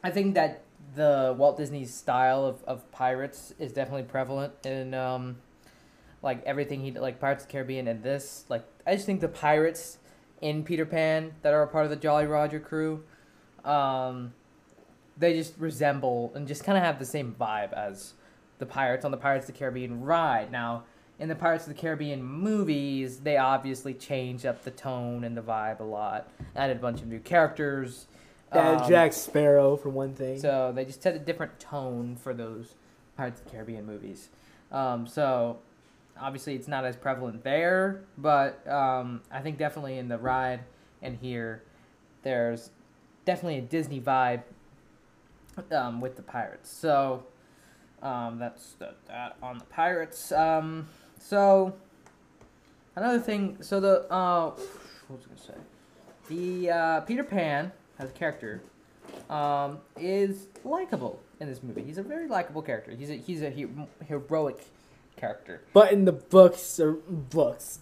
I 0.05 0.11
think 0.11 0.35
that 0.35 0.63
the 0.95 1.35
Walt 1.37 1.57
Disney 1.57 1.85
style 1.85 2.45
of, 2.45 2.63
of 2.65 2.91
pirates 2.93 3.55
is 3.59 3.73
definitely 3.73 4.05
prevalent 4.05 4.53
in 4.65 4.95
um, 4.95 5.37
like 6.23 6.43
everything 6.45 6.81
he 6.81 6.91
did, 6.91 7.03
like 7.03 7.21
Pirates 7.21 7.45
of 7.45 7.49
the 7.49 7.53
Caribbean 7.53 7.89
and 7.89 8.03
this. 8.03 8.45
Like 8.49 8.65
I 8.87 8.95
just 8.95 9.07
think 9.07 9.21
the 9.21 9.29
pirates 9.29 9.99
in 10.41 10.65
Peter 10.65 10.87
Pan 10.87 11.33
that 11.43 11.53
are 11.53 11.63
a 11.63 11.67
part 11.69 11.85
of 11.85 11.91
the 11.91 11.97
Jolly 11.97 12.27
Roger 12.27 12.61
crew, 12.61 13.05
um, 13.65 14.33
they 15.17 15.35
just 15.35 15.55
resemble 15.59 16.33
and 16.35 16.49
just 16.49 16.65
kind 16.65 16.79
of 16.79 16.85
have 16.85 16.99
the 16.99 17.05
same 17.05 17.35
vibe 17.39 17.73
as 17.73 18.15
the 18.59 18.67
pirates 18.67 19.05
on 19.05 19.11
the 19.11 19.17
Pirates 19.17 19.49
of 19.49 19.55
the 19.55 19.59
Caribbean 19.59 20.03
ride. 20.03 20.53
Now, 20.53 20.85
in 21.19 21.29
the 21.29 21.35
Pirates 21.35 21.67
of 21.67 21.75
the 21.75 21.81
Caribbean 21.81 22.23
movies, 22.23 23.19
they 23.19 23.37
obviously 23.37 23.93
changed 23.95 24.47
up 24.47 24.63
the 24.63 24.71
tone 24.71 25.25
and 25.25 25.37
the 25.37 25.43
vibe 25.43 25.81
a 25.81 25.85
lot, 25.85 26.29
added 26.55 26.77
a 26.77 26.81
bunch 26.81 27.01
of 27.01 27.09
new 27.09 27.19
characters. 27.19 28.07
Yeah, 28.55 28.73
um, 28.73 28.89
Jack 28.89 29.13
Sparrow 29.13 29.77
for 29.77 29.89
one 29.89 30.15
thing. 30.15 30.39
so 30.39 30.73
they 30.75 30.85
just 30.85 31.03
had 31.03 31.15
a 31.15 31.19
different 31.19 31.59
tone 31.59 32.17
for 32.17 32.35
those 32.35 32.75
Pirates 33.17 33.41
of 33.41 33.47
the 33.47 33.51
Caribbean 33.53 33.85
movies. 33.85 34.29
Um, 34.71 35.07
so 35.07 35.59
obviously 36.23 36.55
it's 36.55 36.69
not 36.69 36.85
as 36.85 36.97
prevalent 36.97 37.43
there, 37.43 38.05
but 38.17 38.67
um, 38.69 39.21
I 39.31 39.41
think 39.41 39.59
definitely 39.59 39.99
in 39.99 40.09
the 40.09 40.19
ride 40.19 40.61
and 41.03 41.19
here, 41.21 41.63
there's 42.23 42.71
definitely 43.25 43.59
a 43.59 43.63
Disney 43.63 44.01
vibe 44.01 44.43
um, 45.73 46.01
with 46.01 46.17
the 46.17 46.23
pirates. 46.23 46.71
So 46.71 47.25
um, 48.03 48.39
that's 48.39 48.75
the, 48.75 48.95
that 49.09 49.37
on 49.43 49.59
the 49.59 49.65
pirates. 49.65 50.31
Um, 50.31 50.89
so 51.19 51.75
another 52.95 53.19
thing. 53.19 53.59
So 53.61 53.81
the 53.81 54.11
uh, 54.13 54.51
what 55.09 55.19
was 55.19 55.27
I 55.27 55.29
gonna 55.29 55.41
say? 55.41 55.55
The 56.29 56.71
uh, 56.71 57.01
Peter 57.01 57.25
Pan 57.25 57.73
as 57.99 58.11
a 58.11 58.13
character 58.13 58.63
um, 59.29 59.79
is 59.99 60.47
likable 60.65 61.21
in 61.41 61.49
this 61.49 61.63
movie. 61.63 61.83
He's 61.83 61.99
a 61.99 62.03
very 62.03 62.29
likable 62.29 62.63
character. 62.63 62.93
He's 62.93 63.11
a 63.11 63.17
he's 63.17 63.43
a 63.43 63.51
he- 63.51 63.67
heroic 64.07 64.65
character. 65.23 65.63
but 65.73 65.93
in 65.93 66.05
the 66.05 66.13
books 66.13 66.79
or 66.81 66.93
books, 67.09 67.79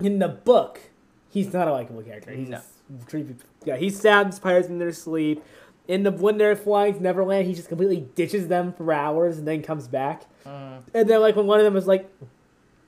in 0.00 0.18
the 0.20 0.28
book, 0.28 0.80
he's 1.28 1.52
not 1.52 1.68
a 1.68 1.72
likable 1.72 2.02
character. 2.02 2.30
He's 2.32 2.48
No. 2.48 2.60
creepy. 3.06 3.36
Yeah, 3.64 3.76
he 3.76 3.90
stabs 3.90 4.38
pirates 4.38 4.68
in 4.68 4.78
their 4.78 4.92
sleep. 4.92 5.42
In 5.86 6.02
the 6.04 6.10
when 6.12 6.38
they're 6.38 6.56
flying 6.56 6.94
to 6.94 7.02
Neverland, 7.02 7.46
he 7.46 7.54
just 7.54 7.68
completely 7.68 8.06
ditches 8.14 8.48
them 8.48 8.72
for 8.72 8.90
hours 8.92 9.36
and 9.38 9.46
then 9.46 9.62
comes 9.62 9.86
back. 9.88 10.22
Mm. 10.46 10.78
And 10.94 11.08
then 11.10 11.20
like 11.20 11.36
when 11.36 11.46
one 11.46 11.58
of 11.60 11.64
them 11.64 11.76
is 11.76 11.86
like 11.86 12.08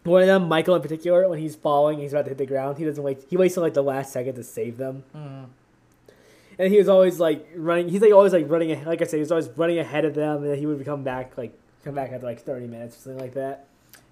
one 0.04 0.22
of 0.22 0.28
them, 0.28 0.48
Michael 0.48 0.76
in 0.76 0.82
particular, 0.82 1.28
when 1.28 1.38
he's 1.40 1.56
falling, 1.56 1.98
he's 1.98 2.12
about 2.12 2.22
to 2.26 2.28
hit 2.30 2.38
the 2.38 2.46
ground. 2.46 2.78
He 2.78 2.84
doesn't 2.84 3.02
wait. 3.02 3.24
He 3.28 3.36
waits 3.36 3.54
till 3.54 3.62
like 3.62 3.74
the 3.74 3.82
last 3.82 4.12
second 4.12 4.36
to 4.36 4.44
save 4.44 4.76
them. 4.78 5.02
Mm. 5.14 5.46
And 6.58 6.72
he 6.72 6.78
was 6.78 6.88
always 6.88 7.20
like 7.20 7.46
running. 7.54 7.88
He's 7.90 8.00
like 8.00 8.12
always 8.12 8.32
like 8.32 8.48
running. 8.48 8.82
Like 8.84 9.02
I 9.02 9.04
said, 9.04 9.16
he 9.16 9.20
was 9.20 9.30
always 9.32 9.48
running 9.56 9.78
ahead 9.78 10.04
of 10.06 10.14
them, 10.14 10.36
and 10.42 10.46
then 10.52 10.58
he 10.58 10.64
would 10.64 10.82
come 10.84 11.02
back 11.02 11.36
like 11.36 11.52
come 11.84 11.94
back 11.94 12.12
after 12.12 12.24
like 12.26 12.40
thirty 12.40 12.66
minutes 12.66 12.96
or 12.96 13.00
something 13.00 13.20
like 13.20 13.34
that. 13.34 13.66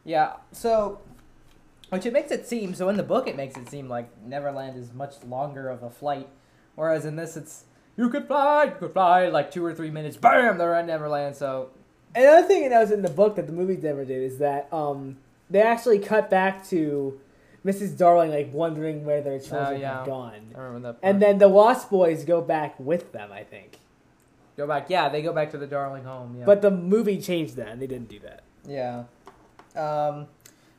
Yeah. 0.04 0.34
So, 0.52 1.00
which 1.90 2.06
it 2.06 2.12
makes 2.12 2.30
it 2.30 2.46
seem. 2.46 2.74
So 2.74 2.88
in 2.88 2.96
the 2.96 3.02
book, 3.02 3.26
it 3.28 3.36
makes 3.36 3.56
it 3.56 3.68
seem 3.68 3.88
like 3.88 4.08
Neverland 4.24 4.76
is 4.76 4.92
much 4.92 5.14
longer 5.26 5.68
of 5.68 5.82
a 5.82 5.90
flight, 5.90 6.28
whereas 6.74 7.04
in 7.04 7.16
this, 7.16 7.36
it's 7.36 7.64
you 7.96 8.08
could 8.10 8.26
fly, 8.26 8.64
you 8.64 8.72
could 8.72 8.92
fly 8.92 9.28
like 9.28 9.50
two 9.50 9.64
or 9.64 9.74
three 9.74 9.90
minutes. 9.90 10.16
Bam, 10.16 10.58
they're 10.58 10.74
at 10.74 10.86
Neverland. 10.86 11.36
So 11.36 11.70
Another 12.16 12.46
thing 12.46 12.68
that 12.70 12.80
was 12.80 12.90
in 12.92 13.02
the 13.02 13.10
book 13.10 13.36
that 13.36 13.46
the 13.46 13.52
movie 13.52 13.76
never 13.76 14.04
did 14.04 14.22
is 14.22 14.38
that 14.38 14.72
um 14.72 15.16
they 15.50 15.60
actually 15.62 15.98
cut 15.98 16.30
back 16.30 16.66
to 16.68 17.20
Mrs. 17.64 17.96
Darling 17.96 18.30
like 18.30 18.52
wondering 18.52 19.04
where 19.04 19.20
their 19.22 19.38
children 19.38 19.66
Oh, 19.66 19.70
yeah. 19.72 19.96
have 19.98 20.06
gone. 20.06 20.52
I 20.54 20.60
remember 20.60 20.92
that. 20.92 20.98
And 21.02 21.20
then 21.22 21.38
the 21.38 21.48
Lost 21.48 21.88
Boys 21.90 22.24
go 22.24 22.40
back 22.40 22.78
with 22.78 23.12
them, 23.12 23.32
I 23.32 23.42
think. 23.44 23.78
go 24.56 24.66
back. 24.66 24.90
Yeah, 24.90 25.08
they 25.08 25.22
go 25.22 25.32
back 25.32 25.50
to 25.52 25.58
the 25.58 25.66
Darling 25.66 26.04
home. 26.04 26.36
Yeah. 26.38 26.44
But 26.44 26.62
the 26.62 26.70
movie 26.70 27.20
changed 27.20 27.56
that, 27.56 27.68
and 27.68 27.80
they 27.80 27.86
didn't 27.86 28.08
do 28.08 28.18
that. 28.20 28.42
Yeah. 28.66 29.04
Um, 29.76 30.26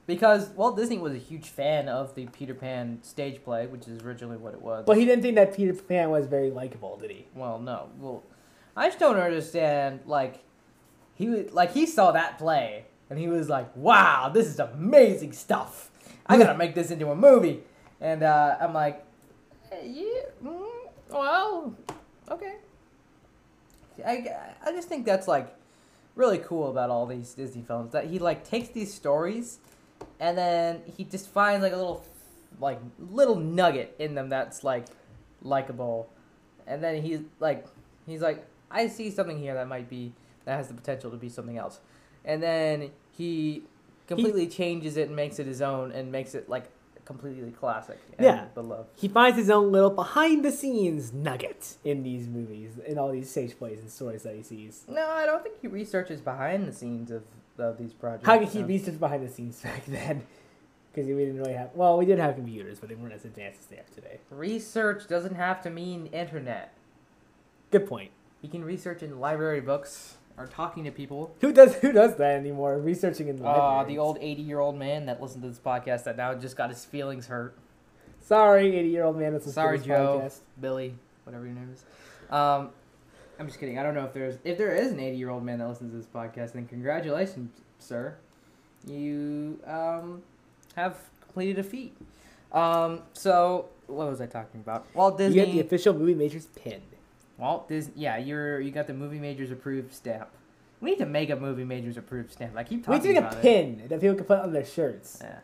because 0.08 0.50
Walt 0.50 0.78
Disney 0.78 0.98
was 0.98 1.14
a 1.14 1.18
huge 1.18 1.50
fan 1.50 1.90
of 1.90 2.14
the 2.16 2.28
Peter 2.28 2.54
Pan 2.54 3.00
stage 3.02 3.44
play, 3.44 3.66
which 3.66 3.88
is 3.88 4.04
originally 4.04 4.38
what 4.38 4.54
it 4.54 4.62
was. 4.62 4.84
But 4.86 4.98
he 4.98 5.06
didn't 5.06 5.24
think 5.24 5.36
that 5.36 5.56
Peter 5.56 5.74
Pan 5.74 6.10
was 6.12 6.28
very 6.28 6.52
likable, 6.52 6.98
did 6.98 7.12
he? 7.12 7.26
well, 7.34 7.60
no. 7.60 7.90
Well, 8.00 8.24
I 8.76 8.88
just 8.88 9.00
don't 9.00 9.18
understand. 9.18 10.02
Like, 10.06 10.44
he 11.16 11.28
was 11.30 11.52
like 11.54 11.74
he 11.74 11.86
saw 11.86 12.12
that 12.12 12.38
play 12.38 12.86
and 13.10 13.18
he 13.18 13.28
was 13.28 13.50
like, 13.50 13.76
"Wow, 13.76 14.30
this 14.30 14.48
is 14.48 14.60
amazing 14.60 15.32
stuff. 15.34 15.90
I 16.28 16.38
gotta 16.38 16.58
make 16.58 16.76
this 16.76 16.92
into 16.92 17.10
a 17.10 17.16
movie." 17.16 17.64
And 18.02 18.22
uh, 18.24 18.58
I'm 18.60 18.74
like, 18.74 19.04
"Eh, 19.72 19.86
"Yeah, 19.86 20.22
mm, 20.44 20.68
well, 21.10 21.74
okay." 22.30 22.56
I, 24.06 24.28
I 24.66 24.72
just 24.72 24.90
think 24.90 25.06
that's 25.06 25.28
like 25.28 25.56
really 26.16 26.38
cool 26.38 26.70
about 26.70 26.90
all 26.90 27.06
these 27.06 27.34
Disney 27.34 27.62
films 27.62 27.92
that 27.92 28.06
he 28.06 28.20
like 28.20 28.48
takes 28.48 28.70
these 28.70 28.94
stories 28.94 29.60
and 30.20 30.38
then 30.38 30.82
he 30.98 31.04
just 31.04 31.30
finds 31.30 31.62
like 31.62 31.74
a 31.74 31.78
little 31.78 32.06
like 32.60 32.80
little 33.00 33.36
nugget 33.36 33.96
in 34.00 34.16
them 34.16 34.30
that's 34.30 34.64
like 34.64 34.86
likable. 35.42 36.10
And 36.68 36.84
then 36.84 37.02
he's 37.02 37.22
like 37.40 37.66
he's 38.06 38.22
like 38.22 38.46
I 38.72 38.88
see 38.88 39.12
something 39.12 39.38
here 39.38 39.54
that 39.54 39.68
might 39.68 39.90
be 39.90 40.14
that 40.46 40.58
has 40.58 40.68
the 40.68 40.74
potential 40.74 41.12
to 41.12 41.18
be 41.18 41.30
something 41.30 41.58
else. 41.58 41.80
And 42.24 42.42
then 42.42 42.92
he 43.12 43.64
completely 44.08 44.48
changes 44.48 44.98
it 44.98 45.08
and 45.08 45.16
makes 45.16 45.40
it 45.40 45.48
his 45.48 45.62
own 45.62 45.92
and 45.92 46.12
makes 46.12 46.36
it 46.36 46.50
like 46.50 46.72
completely 47.06 47.52
classic 47.52 48.00
and 48.18 48.26
Yeah. 48.26 48.48
love. 48.62 48.88
He 48.96 49.08
finds 49.08 49.38
his 49.38 49.50
own 49.50 49.72
little 49.72 49.92
behind 49.92 50.44
the 50.44 50.52
scenes 50.52 51.14
nugget 51.14 51.76
in 51.84 52.04
these 52.04 52.28
movies, 52.28 52.80
in 52.86 52.98
all 52.98 53.12
these 53.12 53.30
stage 53.30 53.58
plays 53.58 53.80
and 53.80 53.90
stories 53.90 54.24
that 54.24 54.36
he 54.36 54.42
sees. 54.44 54.84
no 54.88 55.08
I 55.08 55.26
don't 55.26 55.44
think 55.44 55.56
he 55.62 55.68
researches 55.68 56.20
behind 56.22 56.68
the 56.68 56.74
scenes 56.74 57.12
of, 57.12 57.24
of 57.60 57.78
these 57.78 57.94
projects 57.94 58.26
How 58.26 58.40
could 58.40 58.50
he 58.50 58.62
no. 58.62 58.68
research 58.68 59.00
behind 59.00 59.26
the 59.28 59.32
scenes 59.32 59.62
back 59.64 59.86
then? 59.86 60.24
Because 60.92 61.08
we 61.08 61.14
didn't 61.26 61.38
really 61.38 61.54
have. 61.54 61.72
Well, 61.76 61.98
we 61.98 62.06
did 62.06 62.20
have 62.20 62.36
computers, 62.36 62.80
but 62.80 62.88
they 62.90 62.96
weren't 62.96 63.14
as 63.14 63.26
advanced 63.26 63.60
as 63.60 63.66
they 63.68 63.76
are 63.78 63.84
today. 63.94 64.20
Research 64.30 65.08
doesn't 65.10 65.36
have 65.36 65.62
to 65.64 65.70
mean 65.70 66.06
internet. 66.08 66.74
Good 67.70 67.86
point. 67.88 68.12
You 68.42 68.50
can 68.50 68.64
research 68.64 69.04
in 69.04 69.20
library 69.20 69.60
books 69.60 70.16
or 70.38 70.48
talking 70.48 70.84
to 70.86 70.92
people. 70.92 71.34
Who 71.42 71.52
does 71.54 71.76
who 71.76 71.92
does 71.92 72.16
that 72.18 72.36
anymore? 72.36 72.78
Researching 72.78 73.28
in 73.28 73.38
the 73.38 73.46
Uh, 73.48 73.84
the 73.84 73.98
old 73.98 74.18
80 74.22 74.42
year 74.42 74.60
old 74.60 74.76
man 74.78 75.06
that 75.06 75.22
listened 75.22 75.44
to 75.44 75.50
this 75.50 75.60
podcast 75.60 76.04
that 76.04 76.18
now 76.18 76.34
just 76.34 76.56
got 76.58 76.70
his 76.70 76.84
feelings 76.86 77.28
hurt. 77.28 77.56
Sorry, 78.22 78.76
eighty 78.76 78.90
year 78.90 79.04
old 79.04 79.18
man. 79.18 79.34
That's 79.34 79.52
Sorry, 79.54 79.78
this 79.78 79.86
Joe. 79.86 80.22
podcast. 80.24 80.40
Billy, 80.60 80.96
whatever 81.26 81.46
your 81.46 81.54
name 81.54 81.70
is. 81.72 81.84
Um, 82.34 82.72
I'm 83.40 83.46
just 83.48 83.60
kidding. 83.60 83.78
I 83.78 83.84
don't 83.84 83.94
know 83.94 84.06
if 84.06 84.14
there's 84.14 84.38
if 84.44 84.58
there 84.58 84.76
is 84.76 84.92
an 84.92 85.00
80 85.00 85.18
year 85.18 85.30
old 85.30 85.44
man 85.44 85.60
that 85.60 85.68
listens 85.68 85.92
to 85.92 85.98
this 85.98 86.08
podcast. 86.08 86.54
Then 86.54 86.66
congratulations, 86.66 87.52
sir. 87.78 88.16
You 88.88 89.60
um 89.68 90.24
have 90.76 90.98
completed 91.22 91.60
a 91.60 91.64
feat. 91.64 91.96
Um, 92.52 93.02
so 93.14 93.68
what 93.88 94.10
was 94.10 94.22
I 94.22 94.26
talking 94.26 94.62
about? 94.62 94.86
Walt 94.96 95.20
You 95.20 95.28
Disney. 95.28 95.46
get 95.46 95.52
the 95.54 95.60
official 95.62 95.94
movie 95.94 96.14
majors 96.16 96.48
pin. 96.56 96.82
Walt 97.38 97.68
Disney. 97.68 97.94
Yeah, 97.98 98.18
you're 98.18 98.60
you 98.60 98.72
got 98.72 98.88
the 98.88 98.94
movie 98.94 99.20
majors 99.20 99.52
approved 99.52 99.94
stamp. 99.94 100.30
We 100.82 100.92
need 100.92 101.00
to 101.00 101.06
make 101.06 101.30
a 101.30 101.36
movie 101.36 101.64
majors 101.64 101.98
approved 101.98 102.32
stamp. 102.32 102.56
I 102.56 102.64
keep 102.64 102.88
We 102.88 102.96
talking 102.98 103.10
need 103.10 103.16
to 103.16 103.22
make 103.22 103.32
about 103.32 103.34
a 103.36 103.38
it. 103.40 103.42
pin 103.42 103.88
that 103.90 104.02
people 104.02 104.16
can 104.16 104.26
put 104.26 104.40
on 104.40 104.54
their 104.54 104.66
shirts. 104.66 105.22
Yeah. 105.22 105.40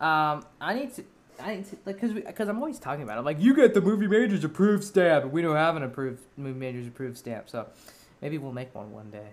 Um, 0.00 0.44
I 0.60 0.74
need 0.74 0.94
to. 0.94 1.04
I 1.40 1.64
like 1.84 2.00
because 2.00 2.12
because 2.12 2.48
I'm 2.48 2.58
always 2.58 2.78
talking 2.78 3.02
about. 3.02 3.16
It. 3.16 3.18
I'm 3.20 3.24
like, 3.24 3.40
you 3.40 3.54
get 3.54 3.74
the 3.74 3.80
movie 3.80 4.06
majors 4.06 4.44
approved 4.44 4.84
stamp. 4.84 5.30
We 5.32 5.42
don't 5.42 5.56
have 5.56 5.76
an 5.76 5.82
approved 5.82 6.20
movie 6.36 6.58
majors 6.58 6.86
approved 6.86 7.18
stamp, 7.18 7.48
so 7.48 7.66
maybe 8.22 8.38
we'll 8.38 8.52
make 8.52 8.74
one 8.74 8.92
one 8.92 9.10
day. 9.10 9.28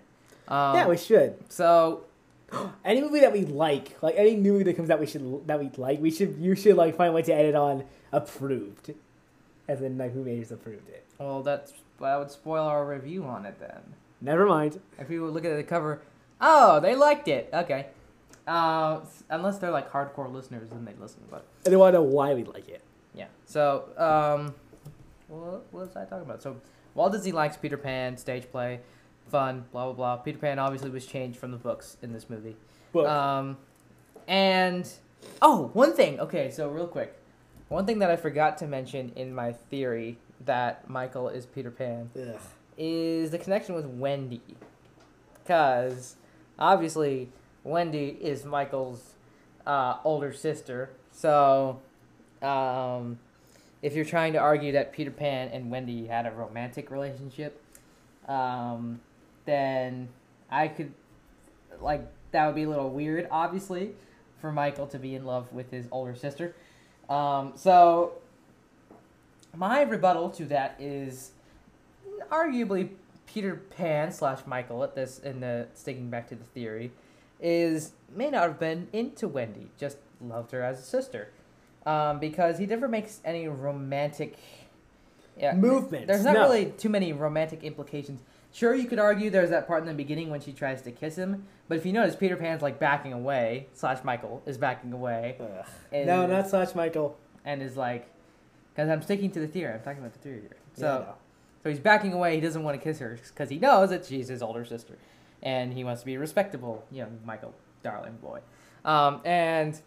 Um, 0.48 0.74
yeah, 0.74 0.88
we 0.88 0.96
should. 0.96 1.36
so 1.48 2.04
Any 2.84 3.00
movie 3.00 3.20
that 3.20 3.32
we 3.32 3.44
like, 3.44 3.96
like 4.02 4.14
any 4.16 4.36
movie 4.36 4.64
that 4.64 4.74
comes 4.76 4.90
out, 4.90 4.98
we 5.00 5.06
should 5.06 5.46
that 5.46 5.58
we 5.60 5.70
like. 5.76 6.00
We 6.00 6.10
should 6.10 6.36
you 6.38 6.54
should 6.56 6.76
like 6.76 6.96
find 6.96 7.10
a 7.10 7.12
way 7.12 7.22
to 7.22 7.32
edit 7.32 7.54
on 7.54 7.84
approved, 8.12 8.92
as 9.68 9.82
in 9.82 9.96
like 9.98 10.12
who 10.12 10.24
majors 10.24 10.50
approved 10.52 10.88
it. 10.88 11.04
well, 11.18 11.42
that's 11.42 11.72
that 12.00 12.18
would 12.18 12.30
spoil 12.30 12.64
our 12.66 12.84
review 12.86 13.24
on 13.24 13.46
it 13.46 13.58
then. 13.60 13.80
Never 14.20 14.46
mind. 14.46 14.80
If 14.98 15.08
we 15.08 15.18
look 15.18 15.44
at 15.44 15.56
the 15.56 15.62
cover, 15.62 16.02
oh, 16.40 16.80
they 16.80 16.94
liked 16.94 17.28
it. 17.28 17.48
Okay. 17.52 17.86
Uh, 18.46 19.00
unless 19.30 19.58
they're 19.58 19.70
like 19.70 19.90
hardcore 19.92 20.32
listeners, 20.32 20.68
then 20.70 20.84
they 20.84 20.94
listen. 21.00 21.20
But 21.30 21.44
And 21.64 21.72
they 21.72 21.76
want 21.76 21.92
to 21.94 21.98
know 21.98 22.02
why 22.04 22.34
we 22.34 22.42
like 22.44 22.68
it. 22.68 22.82
yeah. 23.14 23.26
So 23.46 23.84
um, 23.96 24.54
what, 25.28 25.72
was 25.72 25.94
I 25.96 26.04
talking 26.04 26.24
about? 26.28 26.42
So 26.42 26.56
Walt 26.94 27.12
Disney 27.12 27.30
likes 27.32 27.56
Peter 27.56 27.76
Pan 27.76 28.16
stage 28.16 28.50
play, 28.50 28.80
fun, 29.28 29.64
blah 29.70 29.84
blah 29.86 29.92
blah. 29.94 30.16
Peter 30.16 30.38
Pan 30.38 30.58
obviously 30.58 30.90
was 30.90 31.06
changed 31.06 31.38
from 31.38 31.52
the 31.52 31.56
books 31.56 31.96
in 32.02 32.12
this 32.12 32.28
movie. 32.28 32.56
But 32.92 33.06
Um, 33.06 33.56
and 34.26 34.88
oh, 35.40 35.70
one 35.72 35.94
thing. 35.94 36.18
Okay, 36.20 36.50
so 36.50 36.68
real 36.68 36.86
quick, 36.88 37.14
one 37.72 37.86
thing 37.86 38.00
that 38.00 38.10
I 38.10 38.16
forgot 38.16 38.58
to 38.58 38.66
mention 38.66 39.12
in 39.16 39.34
my 39.34 39.52
theory 39.52 40.18
that 40.44 40.88
Michael 40.90 41.28
is 41.30 41.46
Peter 41.46 41.70
Pan 41.70 42.10
ugh. 42.14 42.38
is 42.76 43.30
the 43.30 43.38
connection 43.38 43.74
with 43.74 43.86
Wendy, 43.86 44.42
because 45.42 46.16
obviously 46.58 47.30
Wendy 47.64 48.18
is 48.20 48.44
Michael's 48.44 49.14
uh, 49.66 49.96
older 50.04 50.34
sister. 50.34 50.90
So, 51.12 51.80
um, 52.42 53.18
if 53.80 53.94
you're 53.94 54.04
trying 54.04 54.34
to 54.34 54.38
argue 54.38 54.72
that 54.72 54.92
Peter 54.92 55.10
Pan 55.10 55.48
and 55.48 55.70
Wendy 55.70 56.06
had 56.06 56.26
a 56.26 56.30
romantic 56.30 56.90
relationship, 56.90 57.60
um, 58.28 59.00
then 59.46 60.08
I 60.50 60.68
could 60.68 60.92
like 61.80 62.06
that 62.32 62.46
would 62.46 62.54
be 62.54 62.64
a 62.64 62.68
little 62.68 62.90
weird, 62.90 63.28
obviously, 63.30 63.92
for 64.40 64.52
Michael 64.52 64.86
to 64.88 64.98
be 64.98 65.14
in 65.14 65.24
love 65.24 65.50
with 65.52 65.70
his 65.70 65.88
older 65.90 66.14
sister. 66.14 66.54
Um, 67.08 67.52
so 67.56 68.12
my 69.54 69.82
rebuttal 69.82 70.30
to 70.30 70.44
that 70.46 70.76
is 70.78 71.32
arguably 72.30 72.90
Peter 73.26 73.56
Pan 73.76 74.12
slash 74.12 74.40
Michael 74.46 74.82
at 74.84 74.94
this 74.94 75.18
in 75.18 75.40
the 75.40 75.66
sticking 75.74 76.10
back 76.10 76.28
to 76.28 76.34
the 76.34 76.44
theory 76.44 76.92
is 77.40 77.92
may 78.14 78.30
not 78.30 78.42
have 78.44 78.58
been 78.58 78.88
into 78.92 79.26
Wendy, 79.26 79.68
just 79.78 79.96
loved 80.20 80.52
her 80.52 80.62
as 80.62 80.78
a 80.78 80.82
sister. 80.82 81.30
Um, 81.84 82.20
because 82.20 82.58
he 82.58 82.66
never 82.66 82.86
makes 82.86 83.20
any 83.24 83.48
romantic 83.48 84.38
yeah, 85.36 85.54
Movements, 85.54 86.06
There's 86.06 86.24
not 86.24 86.34
no. 86.34 86.42
really 86.42 86.66
too 86.66 86.88
many 86.88 87.12
romantic 87.12 87.64
implications. 87.64 88.20
Sure, 88.52 88.74
you 88.74 88.86
could 88.86 88.98
argue 88.98 89.30
there's 89.30 89.48
that 89.50 89.66
part 89.66 89.80
in 89.80 89.88
the 89.88 89.94
beginning 89.94 90.28
when 90.28 90.40
she 90.40 90.52
tries 90.52 90.82
to 90.82 90.90
kiss 90.90 91.16
him, 91.16 91.46
but 91.68 91.78
if 91.78 91.86
you 91.86 91.92
notice, 91.92 92.14
Peter 92.14 92.36
Pan's 92.36 92.60
like 92.60 92.78
backing 92.78 93.12
away, 93.14 93.68
slash 93.72 94.04
Michael 94.04 94.42
is 94.44 94.58
backing 94.58 94.92
away, 94.92 95.36
and, 95.90 96.06
No, 96.06 96.26
not 96.26 96.48
slash 96.50 96.74
Michael. 96.74 97.16
and 97.46 97.62
is 97.62 97.76
like, 97.78 98.08
because 98.74 98.90
I'm 98.90 99.00
sticking 99.02 99.30
to 99.32 99.40
the 99.40 99.46
theory. 99.48 99.72
I'm 99.72 99.80
talking 99.80 100.00
about 100.00 100.12
the 100.12 100.18
theory 100.18 100.42
here. 100.42 100.56
So, 100.74 101.04
Yeah, 101.06 101.12
so 101.62 101.70
he's 101.70 101.78
backing 101.78 102.12
away. 102.12 102.34
He 102.34 102.40
doesn't 102.42 102.62
want 102.62 102.78
to 102.78 102.82
kiss 102.84 102.98
her 102.98 103.18
because 103.28 103.48
he 103.48 103.58
knows 103.58 103.88
that 103.90 104.04
she's 104.04 104.28
his 104.28 104.42
older 104.42 104.64
sister, 104.66 104.98
and 105.42 105.72
he 105.72 105.82
wants 105.82 106.02
to 106.02 106.06
be 106.06 106.14
a 106.14 106.18
respectable 106.18 106.84
young 106.90 107.20
Michael, 107.24 107.54
darling 107.82 108.18
boy. 108.20 108.40
Um, 108.84 109.22
and 109.24 109.80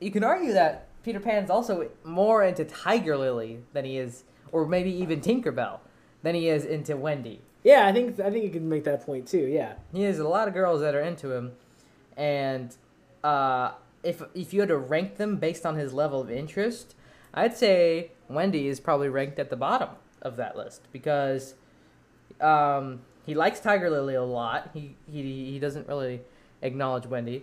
you 0.00 0.10
can 0.10 0.24
argue 0.24 0.52
that 0.54 0.88
Peter 1.04 1.20
Pan's 1.20 1.50
also 1.50 1.88
more 2.02 2.42
into 2.42 2.64
Tiger 2.64 3.16
Lily 3.16 3.60
than 3.74 3.84
he 3.84 3.96
is, 3.98 4.24
or 4.50 4.66
maybe 4.66 4.90
even 4.90 5.20
Tinkerbell, 5.20 5.78
than 6.24 6.34
he 6.34 6.48
is 6.48 6.64
into 6.64 6.96
Wendy. 6.96 7.42
Yeah, 7.68 7.86
I 7.86 7.92
think 7.92 8.18
I 8.18 8.30
think 8.30 8.44
you 8.44 8.50
can 8.50 8.66
make 8.66 8.84
that 8.84 9.04
point 9.04 9.28
too. 9.28 9.46
Yeah. 9.46 9.74
He 9.92 10.04
has 10.04 10.18
a 10.18 10.26
lot 10.26 10.48
of 10.48 10.54
girls 10.54 10.80
that 10.80 10.94
are 10.94 11.02
into 11.02 11.32
him, 11.32 11.52
and 12.16 12.74
uh, 13.22 13.72
if 14.02 14.22
if 14.34 14.54
you 14.54 14.60
had 14.60 14.70
to 14.70 14.78
rank 14.78 15.18
them 15.18 15.36
based 15.36 15.66
on 15.66 15.76
his 15.76 15.92
level 15.92 16.18
of 16.18 16.30
interest, 16.30 16.94
I'd 17.34 17.54
say 17.54 18.12
Wendy 18.26 18.68
is 18.68 18.80
probably 18.80 19.10
ranked 19.10 19.38
at 19.38 19.50
the 19.50 19.56
bottom 19.56 19.90
of 20.22 20.36
that 20.36 20.56
list 20.56 20.90
because 20.92 21.56
um, 22.40 23.02
he 23.26 23.34
likes 23.34 23.60
Tiger 23.60 23.90
Lily 23.90 24.14
a 24.14 24.22
lot. 24.22 24.70
He 24.72 24.96
he 25.06 25.50
he 25.52 25.58
doesn't 25.58 25.86
really 25.88 26.22
acknowledge 26.62 27.04
Wendy, 27.04 27.42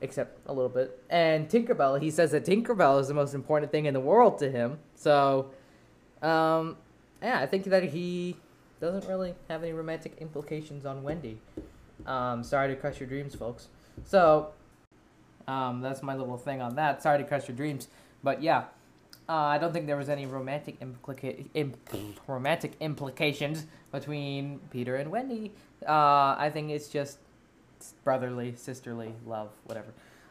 except 0.00 0.38
a 0.46 0.52
little 0.52 0.68
bit. 0.68 1.02
And 1.10 1.48
Tinkerbell, 1.48 2.00
he 2.00 2.12
says 2.12 2.30
that 2.30 2.44
Tinkerbell 2.44 3.00
is 3.00 3.08
the 3.08 3.14
most 3.14 3.34
important 3.34 3.72
thing 3.72 3.86
in 3.86 3.94
the 3.94 4.00
world 4.12 4.38
to 4.38 4.48
him. 4.48 4.78
So, 4.94 5.50
um, 6.22 6.76
yeah, 7.20 7.40
I 7.40 7.46
think 7.46 7.64
that 7.64 7.82
he 7.82 8.36
doesn't 8.80 9.08
really 9.08 9.34
have 9.48 9.62
any 9.62 9.72
romantic 9.72 10.16
implications 10.20 10.84
on 10.86 11.02
Wendy. 11.02 11.38
Um, 12.06 12.42
sorry 12.42 12.68
to 12.68 12.76
crush 12.76 13.00
your 13.00 13.08
dreams, 13.08 13.34
folks. 13.34 13.68
So, 14.04 14.50
um, 15.48 15.80
that's 15.80 16.02
my 16.02 16.14
little 16.14 16.36
thing 16.36 16.60
on 16.60 16.74
that. 16.76 17.02
Sorry 17.02 17.18
to 17.18 17.24
crush 17.24 17.48
your 17.48 17.56
dreams, 17.56 17.88
but 18.22 18.42
yeah, 18.42 18.64
uh, 19.28 19.32
I 19.32 19.58
don't 19.58 19.72
think 19.72 19.86
there 19.86 19.96
was 19.96 20.08
any 20.08 20.26
romantic 20.26 20.78
implica- 20.80 21.46
imp- 21.54 21.78
romantic 22.26 22.72
implications 22.80 23.66
between 23.90 24.60
Peter 24.70 24.96
and 24.96 25.10
Wendy. 25.10 25.52
Uh, 25.86 26.36
I 26.38 26.50
think 26.52 26.70
it's 26.70 26.88
just 26.88 27.18
brotherly, 28.04 28.54
sisterly 28.56 29.12
love, 29.26 29.50
whatever. 29.64 29.88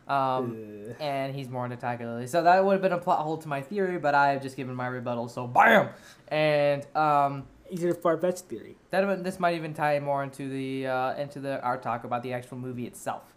Um, 0.08 0.56
and 1.00 1.36
he's 1.36 1.50
more 1.50 1.66
into 1.66 1.78
Tiger 1.78 2.06
Lily. 2.06 2.28
So 2.28 2.44
that 2.44 2.64
would 2.64 2.74
have 2.74 2.82
been 2.82 2.92
a 2.92 2.98
plot 2.98 3.20
hole 3.22 3.38
to 3.38 3.48
my 3.48 3.62
theory, 3.62 3.98
but 3.98 4.14
I 4.14 4.34
have 4.34 4.42
just 4.42 4.56
given 4.56 4.76
my 4.76 4.88
rebuttal. 4.88 5.28
So 5.30 5.48
bam, 5.48 5.90
and 6.28 6.86
um, 6.96 7.46
He's 7.70 7.82
your 7.82 7.96
far 7.96 8.18
fetched 8.18 8.46
theory. 8.46 8.76
that 8.92 9.24
this 9.24 9.40
might 9.40 9.56
even 9.56 9.74
tie 9.74 10.00
more 10.00 10.24
into 10.24 10.48
the 10.50 10.88
uh, 10.88 11.16
into 11.16 11.40
the 11.40 11.62
our 11.62 11.78
talk 11.78 12.04
about 12.04 12.24
the 12.24 12.34
actual 12.34 12.58
movie 12.58 12.86
itself, 12.86 13.34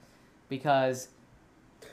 because 0.49 1.09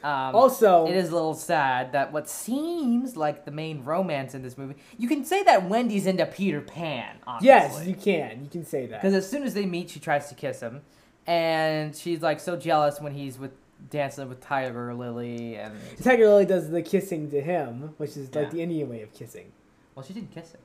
um, 0.04 0.36
Also, 0.36 0.88
it 0.88 0.96
is 0.96 1.10
a 1.10 1.14
little 1.16 1.34
sad 1.34 1.92
that 1.94 2.12
what 2.12 2.28
seems 2.30 3.16
like 3.16 3.46
the 3.46 3.52
main 3.52 3.84
romance 3.84 4.34
in 4.36 4.42
this 4.42 4.58
movie. 4.58 4.76
You 4.98 5.08
can 5.08 5.24
say 5.24 5.44
that 5.44 5.70
Wendy's 5.70 6.06
into 6.08 6.26
Peter 6.26 6.62
Pan. 6.62 7.18
yes, 7.42 7.86
you 7.86 7.96
can. 7.96 8.44
You 8.44 8.50
can 8.50 8.66
say 8.66 8.86
that. 8.88 9.02
Because 9.02 9.16
as 9.16 9.30
soon 9.30 9.44
as 9.44 9.54
they 9.54 9.66
meet, 9.66 9.90
she 9.92 10.00
tries 10.00 10.28
to 10.30 10.36
kiss 10.36 10.60
him, 10.60 10.82
and 11.28 11.96
she's 11.96 12.22
like 12.22 12.40
so 12.40 12.56
jealous 12.58 13.00
when 13.00 13.14
he's 13.14 13.38
with 13.40 13.52
dancing 13.90 14.28
with 14.28 14.42
Tiger 14.42 14.94
Lily, 14.94 15.56
and 15.56 15.74
Tiger 16.04 16.28
Lily 16.28 16.46
does 16.46 16.70
the 16.70 16.82
kissing 16.82 17.30
to 17.32 17.42
him, 17.42 17.94
which 17.98 18.12
is 18.18 18.34
like 18.36 18.46
Yeah. 18.46 18.50
the 18.52 18.62
Indian 18.62 18.90
way 18.90 19.02
of 19.02 19.14
kissing. 19.14 19.52
well, 19.96 20.04
she 20.06 20.14
didn't 20.14 20.32
kiss 20.32 20.52
him. 20.52 20.62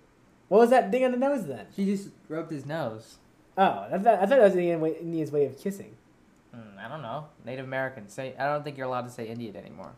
What 0.51 0.59
was 0.59 0.70
that 0.70 0.90
thing 0.90 1.05
on 1.05 1.12
the 1.12 1.16
nose 1.16 1.46
then? 1.46 1.66
She 1.76 1.84
just 1.86 2.09
rubbed 2.28 2.51
his 2.51 2.66
nose. 2.66 3.18
Oh, 3.57 3.86
I 3.92 3.98
thought, 3.98 4.07
I 4.14 4.18
thought 4.20 4.28
that 4.30 4.40
was 4.42 4.53
the 4.55 4.59
Indian 4.61 4.80
way, 4.80 4.96
Indian's 5.01 5.30
way 5.30 5.46
of 5.46 5.57
kissing. 5.57 5.94
Hmm, 6.53 6.76
I 6.76 6.88
don't 6.88 7.03
know. 7.03 7.26
Native 7.46 7.64
Americans 7.66 8.12
say. 8.12 8.34
I 8.36 8.46
don't 8.48 8.64
think 8.64 8.76
you're 8.76 8.86
allowed 8.88 9.03
to 9.07 9.11
say 9.11 9.28
Indian 9.28 9.55
anymore. 9.57 9.92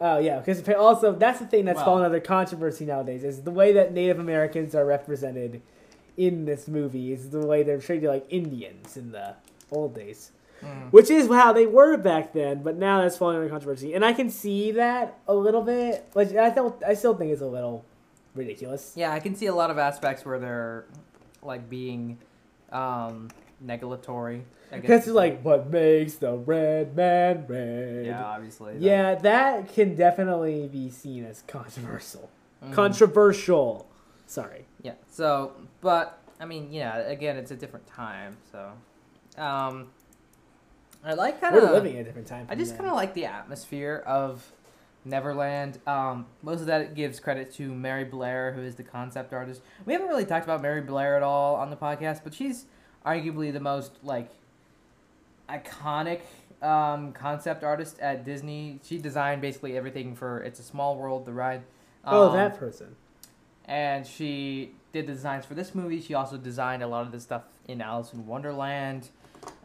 Oh 0.00 0.18
yeah, 0.20 0.38
because 0.38 0.66
also 0.68 1.12
that's 1.12 1.40
the 1.40 1.46
thing 1.46 1.64
that's 1.64 1.78
Well- 1.78 1.86
fallen 1.86 2.04
under 2.04 2.20
controversy 2.20 2.84
nowadays 2.86 3.24
is 3.24 3.42
the 3.42 3.50
way 3.50 3.72
that 3.72 3.92
Native 3.92 4.20
Americans 4.20 4.76
are 4.76 4.84
represented 4.86 5.60
in 6.16 6.44
this 6.44 6.68
movie 6.68 7.12
is 7.12 7.30
the 7.30 7.44
way 7.44 7.64
they're 7.64 7.80
treated 7.80 8.08
like 8.08 8.26
Indians 8.30 8.96
in 8.96 9.10
the 9.10 9.34
old 9.72 9.94
days, 9.96 10.30
Mm. 10.62 10.92
which 10.92 11.10
is 11.10 11.26
how 11.28 11.52
they 11.52 11.66
were 11.66 11.96
back 11.96 12.32
then. 12.32 12.62
But 12.62 12.76
now 12.76 13.00
that's 13.00 13.16
falling 13.16 13.36
under 13.38 13.48
controversy, 13.48 13.92
and 13.94 14.04
I 14.04 14.12
can 14.12 14.30
see 14.30 14.70
that 14.72 15.18
a 15.26 15.34
little 15.34 15.62
bit. 15.62 16.06
Like 16.14 16.34
I 16.36 16.50
don't, 16.50 16.80
I 16.84 16.94
still 16.94 17.14
think 17.14 17.32
it's 17.32 17.42
a 17.42 17.46
little 17.46 17.84
ridiculous. 18.38 18.92
Yeah, 18.96 19.12
I 19.12 19.20
can 19.20 19.34
see 19.34 19.46
a 19.46 19.54
lot 19.54 19.70
of 19.70 19.78
aspects 19.78 20.24
where 20.24 20.38
they're 20.38 20.84
like 21.42 21.68
being 21.68 22.18
um 22.72 23.28
negatory. 23.64 24.42
I 24.70 24.76
guess 24.76 24.82
Because 24.82 25.06
it's 25.06 25.14
like 25.14 25.40
what 25.42 25.70
makes 25.70 26.14
the 26.16 26.36
red 26.36 26.94
man 26.96 27.46
red. 27.48 28.06
yeah, 28.06 28.24
obviously. 28.24 28.74
that- 28.74 28.82
Yeah, 28.82 29.14
that 29.16 29.68
can 29.72 29.94
definitely 29.96 30.68
be 30.68 30.90
seen 30.90 31.24
as 31.24 31.42
controversial. 31.46 32.30
Mhm. 32.64 32.72
Controversial. 32.72 33.86
Sorry. 34.26 34.66
Yeah. 34.82 34.92
So, 35.10 35.52
but 35.80 36.18
I 36.40 36.44
mean, 36.44 36.72
yeah. 36.72 36.98
Again, 36.98 37.36
it's 37.36 37.50
a 37.50 37.56
different 37.56 37.86
time. 37.86 38.36
So, 38.52 38.72
um, 39.42 39.88
I 41.04 41.14
like 41.14 41.40
kind 41.40 41.54
We're 41.54 41.64
of 41.64 41.70
living 41.72 41.94
in 41.94 42.00
a 42.00 42.04
different 42.04 42.26
time. 42.28 42.46
I 42.50 42.54
just 42.54 42.76
kind 42.76 42.88
of 42.90 42.94
like 42.96 43.14
the 43.14 43.24
atmosphere 43.24 44.02
of 44.06 44.52
Neverland. 45.04 45.78
Um, 45.86 46.26
most 46.42 46.60
of 46.60 46.66
that 46.66 46.94
gives 46.94 47.20
credit 47.20 47.52
to 47.54 47.72
Mary 47.74 48.04
Blair, 48.04 48.52
who 48.52 48.62
is 48.62 48.74
the 48.76 48.82
concept 48.82 49.32
artist. 49.32 49.62
We 49.86 49.92
haven't 49.92 50.08
really 50.08 50.24
talked 50.26 50.44
about 50.44 50.60
Mary 50.62 50.80
Blair 50.80 51.16
at 51.16 51.22
all 51.22 51.54
on 51.56 51.70
the 51.70 51.76
podcast, 51.76 52.20
but 52.24 52.34
she's 52.34 52.66
arguably 53.06 53.52
the 53.52 53.60
most 53.60 53.92
like 54.02 54.28
iconic 55.48 56.20
um, 56.62 57.12
concept 57.12 57.64
artist 57.64 57.98
at 58.00 58.24
Disney. 58.24 58.80
She 58.84 58.98
designed 58.98 59.40
basically 59.40 59.76
everything 59.76 60.14
for 60.14 60.40
It's 60.42 60.60
a 60.60 60.62
Small 60.62 60.96
World, 60.96 61.24
the 61.26 61.32
ride. 61.32 61.62
Oh, 62.04 62.28
Um, 62.30 62.36
that 62.36 62.58
person. 62.58 62.96
and 63.64 64.06
she 64.06 64.72
did 64.92 65.06
the 65.06 65.12
designs 65.12 65.44
for 65.44 65.54
this 65.54 65.74
movie. 65.74 66.00
She 66.00 66.14
also 66.14 66.36
designed 66.36 66.82
a 66.82 66.86
lot 66.86 67.02
of 67.04 67.12
the 67.12 67.20
stuff 67.20 67.42
in 67.66 67.80
Alice 67.82 68.12
in 68.12 68.26
Wonderland. 68.26 69.08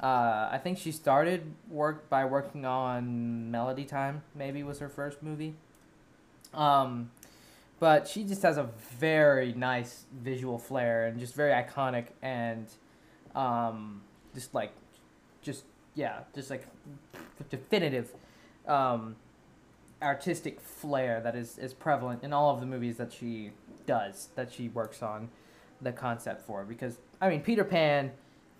Uh, 0.02 0.50
I 0.52 0.60
think 0.62 0.78
she 0.78 0.92
started 0.92 1.54
work 1.70 2.10
by 2.10 2.26
working 2.26 2.66
on 2.66 3.52
Melody 3.52 3.86
Time. 3.86 4.24
Maybe 4.36 4.64
was 4.64 4.80
her 4.80 4.90
first 4.90 5.24
movie. 5.24 5.56
Um, 6.54 7.12
but 7.80 8.08
she 8.08 8.24
just 8.24 8.42
has 8.44 8.58
a 8.58 8.70
very 9.00 9.54
nice 9.54 10.06
visual 10.14 10.58
flair 10.58 11.08
and 11.08 11.20
just 11.20 11.36
very 11.36 11.52
iconic 11.52 12.08
and 12.22 12.68
um, 13.36 14.02
just 14.34 14.54
like 14.54 14.72
just 15.42 15.66
yeah, 15.96 16.20
just 16.34 16.50
like 16.50 16.66
definitive 17.50 18.12
um, 18.68 19.16
artistic 20.02 20.60
flair 20.60 21.22
that 21.22 21.36
is, 21.36 21.58
is 21.58 21.74
prevalent 21.74 22.24
in 22.24 22.34
all 22.34 22.54
of 22.54 22.60
the 22.60 22.66
movies 22.66 22.98
that 22.98 23.12
she 23.12 23.52
does, 23.86 24.30
that 24.36 24.52
she 24.52 24.70
works 24.70 25.02
on 25.02 25.30
the 25.82 25.92
concept 25.92 26.46
for. 26.46 26.64
Because 26.64 26.98
I 27.22 27.30
mean, 27.30 27.42
Peter 27.42 27.64
Pan, 27.64 28.12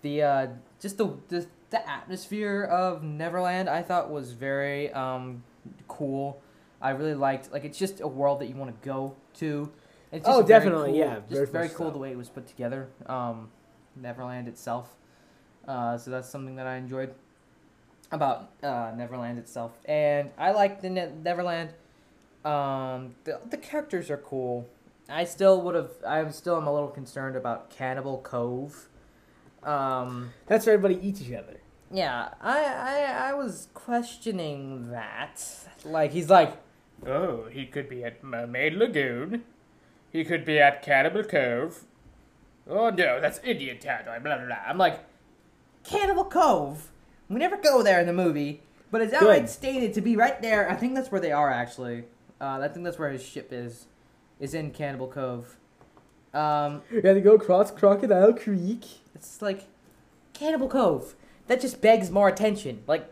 the 0.04 0.22
uh, 0.22 0.46
just 0.80 0.98
the, 0.98 1.16
the 1.28 1.46
the 1.70 1.90
atmosphere 1.90 2.62
of 2.62 3.02
Neverland, 3.02 3.68
I 3.68 3.82
thought 3.82 4.10
was 4.10 4.30
very 4.32 4.92
um, 4.92 5.42
cool. 5.88 6.40
I 6.80 6.90
really 6.90 7.14
liked 7.14 7.50
like 7.52 7.64
it's 7.64 7.78
just 7.78 8.00
a 8.00 8.06
world 8.06 8.40
that 8.40 8.46
you 8.48 8.54
want 8.54 8.70
to 8.80 8.86
go 8.88 9.16
to. 9.40 9.72
It's 10.12 10.28
Oh, 10.28 10.38
just 10.40 10.48
very 10.48 10.60
definitely, 10.60 10.90
cool- 10.90 10.98
yeah, 11.00 11.18
Just 11.28 11.50
very 11.50 11.68
cool 11.70 11.90
the 11.90 11.98
way 11.98 12.12
it 12.12 12.16
was 12.18 12.28
put 12.28 12.46
together. 12.46 12.86
Um, 13.06 13.48
Neverland 13.96 14.46
itself. 14.46 14.94
Uh, 15.66 15.98
so 15.98 16.10
that's 16.12 16.28
something 16.28 16.56
that 16.56 16.66
I 16.68 16.76
enjoyed 16.76 17.14
about 18.12 18.50
uh, 18.62 18.92
Neverland 18.94 19.38
itself, 19.38 19.72
and 19.86 20.30
I 20.38 20.52
like 20.52 20.82
the 20.82 20.90
ne- 20.90 21.12
Neverland. 21.24 21.70
Um, 22.44 23.14
the 23.24 23.40
the 23.50 23.56
characters 23.56 24.10
are 24.10 24.18
cool. 24.18 24.68
I 25.08 25.24
still 25.24 25.60
would 25.62 25.74
have. 25.74 25.90
I'm 26.06 26.30
still 26.32 26.56
am 26.58 26.66
a 26.66 26.72
little 26.72 26.88
concerned 26.90 27.34
about 27.36 27.70
Cannibal 27.70 28.18
Cove. 28.18 28.88
Um, 29.64 30.32
That's 30.46 30.66
where 30.66 30.74
everybody 30.74 31.06
eats 31.06 31.22
each 31.22 31.32
other. 31.32 31.60
yeah, 31.90 32.28
I, 32.40 32.64
I 32.64 33.28
I 33.30 33.34
was 33.34 33.68
questioning 33.74 34.90
that. 34.90 35.42
Like 35.84 36.12
he's 36.12 36.28
like, 36.30 36.56
Oh, 37.06 37.46
he 37.50 37.66
could 37.66 37.88
be 37.88 38.04
at 38.04 38.22
Mermaid 38.22 38.74
Lagoon. 38.74 39.44
He 40.12 40.24
could 40.24 40.44
be 40.44 40.58
at 40.58 40.82
Cannibal 40.82 41.24
Cove. 41.24 41.84
Oh 42.68 42.90
no, 42.90 43.20
that's 43.20 43.38
Indian 43.44 43.78
territory. 43.78 44.20
Blah 44.20 44.36
blah 44.36 44.46
blah. 44.46 44.56
I'm 44.66 44.78
like, 44.78 45.00
Cannibal 45.84 46.24
Cove. 46.24 46.90
We 47.28 47.36
never 47.36 47.56
go 47.56 47.82
there 47.82 48.00
in 48.00 48.06
the 48.06 48.12
movie, 48.12 48.62
but 48.90 49.00
it's 49.00 49.12
outright 49.14 49.42
Good. 49.42 49.48
stated 49.50 49.94
to 49.94 50.00
be 50.00 50.14
right 50.16 50.40
there. 50.42 50.70
I 50.70 50.74
think 50.76 50.94
that's 50.94 51.10
where 51.10 51.20
they 51.20 51.32
are 51.32 51.50
actually. 51.50 52.04
Uh, 52.40 52.58
I 52.62 52.68
think 52.68 52.84
that's 52.84 52.98
where 52.98 53.10
his 53.10 53.24
ship 53.24 53.48
is, 53.52 53.86
is 54.40 54.52
in 54.54 54.70
Cannibal 54.72 55.08
Cove. 55.08 55.56
Um, 56.34 56.82
You 56.90 57.00
have 57.02 57.14
to 57.16 57.20
go 57.22 57.34
across 57.34 57.70
Crocodile 57.70 58.34
Creek. 58.34 58.84
It's 59.14 59.40
like 59.42 59.64
Cannibal 60.32 60.68
Cove. 60.68 61.14
That 61.46 61.60
just 61.60 61.80
begs 61.80 62.10
more 62.10 62.28
attention. 62.28 62.82
Like, 62.86 63.10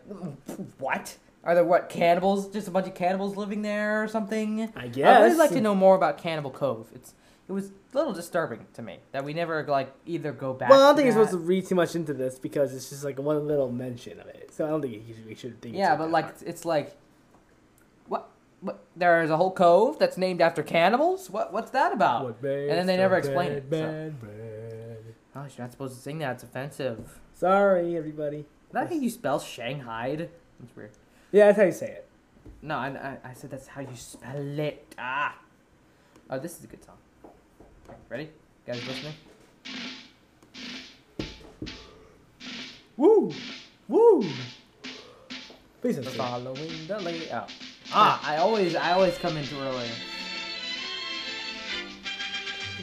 what? 0.79 1.17
Are 1.43 1.53
there 1.55 1.65
what 1.65 1.89
cannibals? 1.89 2.47
Just 2.49 2.67
a 2.67 2.71
bunch 2.71 2.87
of 2.87 2.95
cannibals 2.95 3.35
living 3.35 3.61
there 3.61 4.01
or 4.03 4.07
something? 4.07 4.71
I 4.75 4.87
guess. 4.87 5.19
I'd 5.19 5.23
really 5.23 5.35
like 5.37 5.51
to 5.51 5.61
know 5.61 5.75
more 5.75 5.95
about 5.95 6.17
Cannibal 6.17 6.51
Cove. 6.51 6.89
It's 6.95 7.13
it 7.47 7.51
was 7.51 7.67
a 7.93 7.97
little 7.97 8.13
disturbing 8.13 8.65
to 8.73 8.81
me 8.81 8.99
that 9.11 9.25
we 9.25 9.33
never 9.33 9.65
like 9.67 9.93
either 10.05 10.31
go 10.31 10.53
back. 10.53 10.69
Well, 10.69 10.81
I 10.81 10.87
don't 10.87 10.95
think 10.95 11.05
you're 11.05 11.13
supposed 11.13 11.31
to 11.31 11.37
read 11.37 11.65
too 11.67 11.75
much 11.75 11.95
into 11.95 12.13
this 12.13 12.39
because 12.39 12.73
it's 12.73 12.89
just 12.89 13.03
like 13.03 13.19
one 13.19 13.45
little 13.47 13.69
mention 13.69 14.19
of 14.21 14.27
it. 14.27 14.51
So 14.53 14.65
I 14.65 14.69
don't 14.69 14.81
think 14.81 14.93
you 14.93 15.13
should, 15.13 15.25
we 15.25 15.35
should 15.35 15.61
think. 15.61 15.75
Yeah, 15.75 15.95
but 15.97 16.09
like 16.09 16.25
hard. 16.25 16.37
it's, 16.45 16.63
like 16.63 16.95
what 18.07 18.29
what 18.61 18.79
there 18.95 19.21
is 19.21 19.29
a 19.29 19.35
whole 19.35 19.51
cove 19.51 19.99
that's 19.99 20.17
named 20.17 20.41
after 20.41 20.63
cannibals? 20.63 21.29
What 21.29 21.51
what's 21.51 21.71
that 21.71 21.91
about? 21.91 22.37
And 22.41 22.69
then 22.69 22.87
they 22.87 22.95
never 22.95 23.17
explain 23.17 23.51
it. 23.51 23.65
so- 23.69 23.81
Bad. 23.81 24.15
Oh, 25.35 25.41
you're 25.41 25.65
not 25.65 25.71
supposed 25.71 25.95
to 25.95 26.01
sing 26.01 26.19
that. 26.19 26.35
It's 26.35 26.43
offensive. 26.43 27.19
Sorry, 27.33 27.97
everybody. 27.97 28.37
Is 28.39 28.45
that 28.73 28.89
how 28.89 28.95
you 28.95 29.09
spell 29.09 29.39
Shanghai? 29.39 30.15
That's 30.15 30.75
weird. 30.75 30.91
Yeah, 31.31 31.47
that's 31.47 31.57
how 31.57 31.63
you 31.63 31.71
say 31.71 31.87
it. 31.87 32.07
No, 32.61 32.75
I, 32.75 32.87
I, 32.87 33.29
I 33.29 33.33
said 33.33 33.49
that's 33.49 33.67
how 33.67 33.81
you 33.81 33.95
spell 33.95 34.59
it. 34.59 34.93
Ah. 34.97 35.35
Oh, 36.29 36.39
this 36.39 36.59
is 36.59 36.65
a 36.65 36.67
good 36.67 36.83
song. 36.83 36.97
Okay, 37.89 37.97
ready? 38.09 38.23
You 38.23 38.73
guys 38.73 38.87
listening? 38.87 39.13
Woo, 42.95 43.31
woo. 43.87 44.23
Please 45.81 45.97
don't 45.97 46.07
following 46.09 46.87
the 46.87 46.99
layout. 46.99 47.51
Ah, 47.91 48.21
I 48.23 48.37
always 48.37 48.75
I 48.75 48.91
always 48.91 49.17
come 49.17 49.35
in 49.35 49.45
too 49.45 49.59
early. 49.59 49.89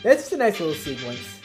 That's 0.03 0.23
just 0.23 0.33
a 0.33 0.37
nice 0.37 0.59
little 0.59 0.75
sequence. 0.75 1.40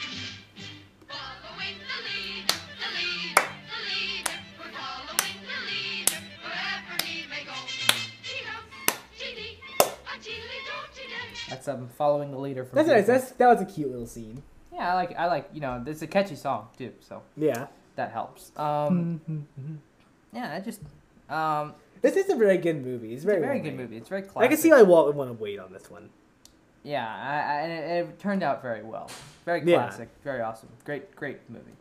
Following 11.96 12.30
the 12.30 12.38
leader 12.38 12.64
from. 12.64 12.76
That's 12.76 12.88
nice. 12.88 13.06
That's 13.06 13.30
that 13.32 13.46
was 13.48 13.60
a 13.60 13.64
cute 13.64 13.90
little 13.90 14.06
scene. 14.06 14.42
Yeah, 14.72 14.92
I 14.92 14.94
like 14.94 15.16
I 15.18 15.26
like 15.26 15.48
you 15.54 15.60
know 15.60 15.82
it's 15.86 16.02
a 16.02 16.06
catchy 16.06 16.34
song 16.36 16.68
too, 16.76 16.92
so 17.00 17.22
Yeah. 17.36 17.66
that 17.96 18.12
helps. 18.12 18.52
Um, 18.56 19.20
yeah, 20.32 20.54
I 20.54 20.60
just 20.60 20.80
um, 21.30 21.74
This 22.02 22.16
is 22.16 22.28
a 22.30 22.36
very 22.36 22.58
good 22.58 22.84
movie. 22.84 23.08
It's 23.14 23.16
it's 23.16 23.24
very 23.24 23.38
a 23.38 23.40
very 23.40 23.58
good 23.60 23.74
made. 23.76 23.82
movie. 23.84 23.96
It's 23.96 24.08
very 24.08 24.22
classic. 24.22 24.46
I 24.46 24.48
can 24.48 24.58
see 24.58 24.70
why 24.70 24.82
Walt 24.82 25.06
would 25.06 25.16
want 25.16 25.30
to 25.36 25.42
wait 25.42 25.58
on 25.58 25.72
this 25.72 25.90
one. 25.90 26.10
Yeah, 26.82 27.04
I, 27.08 27.34
I, 27.34 27.60
and 27.62 27.72
it, 27.72 28.08
it 28.10 28.18
turned 28.20 28.42
out 28.44 28.62
very 28.62 28.82
well. 28.82 29.10
Very 29.44 29.62
Yeah. 29.64 29.78
classic. 29.88 30.08
Very 30.22 30.40
awesome. 30.40 30.68
Great, 30.84 31.16
great 31.16 31.38
movie. 31.50 31.72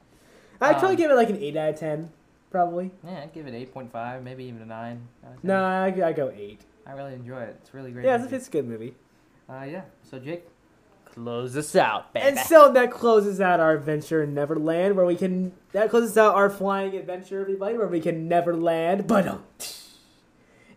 I'd 0.61 0.77
probably 0.77 0.91
Um, 0.91 0.95
give 0.95 1.11
it 1.11 1.15
like 1.15 1.29
an 1.29 1.37
eight 1.37 1.55
out 1.57 1.69
of 1.73 1.79
ten, 1.79 2.09
probably. 2.49 2.89
Yeah, 3.05 3.21
I'd 3.23 3.33
give 3.33 3.45
it 3.45 3.53
eight 3.53 3.73
point 3.73 3.91
five, 3.91 4.23
maybe 4.23 4.45
even 4.45 4.61
a 4.61 4.65
nine. 4.65 5.07
out 5.25 5.33
of 5.33 5.41
10. 5.41 5.47
No, 5.49 5.63
I 5.63 5.87
I 6.07 6.13
go 6.13 6.31
eight. 6.35 6.61
I 6.87 6.93
really 6.93 7.13
enjoy 7.13 7.41
it. 7.41 7.57
It's 7.61 7.73
really 7.73 7.91
great. 7.91 8.05
Yeah, 8.05 8.15
it's, 8.15 8.23
movie. 8.23 8.35
it's 8.37 8.47
a 8.47 8.51
good 8.51 8.67
movie. 8.67 8.95
Uh, 9.49 9.65
yeah. 9.69 9.81
So 10.03 10.19
Jake, 10.19 10.47
close 11.05 11.55
us 11.55 11.75
out, 11.75 12.13
baby. 12.13 12.25
And 12.25 12.39
so 12.39 12.71
that 12.73 12.91
closes 12.91 13.39
out 13.39 13.59
our 13.59 13.73
adventure 13.73 14.23
in 14.23 14.33
Neverland, 14.33 14.95
where 14.95 15.05
we 15.05 15.15
can. 15.15 15.51
That 15.71 15.89
closes 15.89 16.17
out 16.17 16.35
our 16.35 16.49
flying 16.49 16.95
adventure, 16.95 17.41
everybody, 17.41 17.77
where 17.77 17.87
we 17.87 17.99
can 17.99 18.27
never 18.27 18.55
land, 18.55 19.07
but 19.07 19.25
don't. 19.25 19.81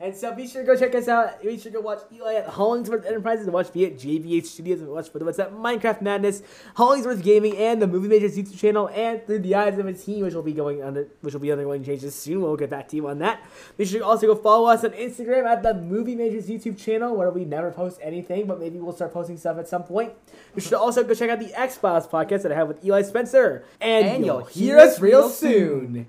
And 0.00 0.16
so 0.16 0.32
be 0.32 0.46
sure 0.46 0.62
to 0.62 0.66
go 0.66 0.76
check 0.78 0.94
us 0.94 1.08
out. 1.08 1.42
Be 1.42 1.58
sure 1.58 1.72
to 1.72 1.78
go 1.78 1.80
watch 1.80 2.00
Eli 2.12 2.34
at 2.34 2.46
Hollingsworth 2.46 3.04
Enterprises 3.04 3.46
and 3.46 3.52
watch 3.52 3.74
me 3.74 3.84
at 3.84 3.94
JVH 3.98 4.46
Studios 4.46 4.80
and 4.80 4.88
watch 4.90 5.08
for 5.08 5.18
the 5.18 5.24
what's 5.24 5.38
that 5.38 5.52
Minecraft 5.52 6.02
Madness, 6.02 6.42
Hollingsworth 6.76 7.22
Gaming, 7.22 7.56
and 7.56 7.82
the 7.82 7.86
Movie 7.88 8.06
Majors 8.06 8.36
YouTube 8.36 8.58
channel, 8.58 8.88
and 8.94 9.26
through 9.26 9.40
the 9.40 9.56
eyes 9.56 9.76
of 9.76 9.86
a 9.86 9.92
team, 9.92 10.24
which 10.24 10.34
will 10.34 10.42
be 10.42 10.52
going 10.52 10.82
under, 10.82 11.08
which 11.22 11.34
will 11.34 11.40
be 11.40 11.50
undergoing 11.50 11.84
changes 11.84 12.14
soon. 12.14 12.42
We'll 12.42 12.56
get 12.56 12.70
back 12.70 12.88
to 12.88 12.96
you 12.96 13.08
on 13.08 13.18
that. 13.18 13.42
Be 13.76 13.84
sure 13.84 14.00
to 14.00 14.06
also 14.06 14.28
go 14.28 14.36
follow 14.36 14.68
us 14.68 14.84
on 14.84 14.90
Instagram 14.90 15.46
at 15.46 15.62
the 15.64 15.74
Movie 15.74 16.14
Majors 16.14 16.48
YouTube 16.48 16.78
channel, 16.78 17.16
where 17.16 17.30
we 17.30 17.44
never 17.44 17.72
post 17.72 17.98
anything, 18.00 18.46
but 18.46 18.60
maybe 18.60 18.78
we'll 18.78 18.94
start 18.94 19.12
posting 19.12 19.36
stuff 19.36 19.58
at 19.58 19.68
some 19.68 19.82
point. 19.82 20.12
Be 20.54 20.60
sure 20.60 20.70
to 20.70 20.78
also 20.78 21.02
go 21.02 21.14
check 21.14 21.30
out 21.30 21.40
the 21.40 21.52
X 21.58 21.76
Files 21.76 22.06
podcast 22.06 22.42
that 22.42 22.52
I 22.52 22.54
have 22.54 22.68
with 22.68 22.84
Eli 22.84 23.02
Spencer, 23.02 23.64
and, 23.80 24.06
And 24.06 24.24
you'll 24.24 24.38
you'll 24.38 24.46
hear 24.46 24.78
us 24.78 25.00
real 25.00 25.22
real 25.22 25.28
soon. 25.28 26.06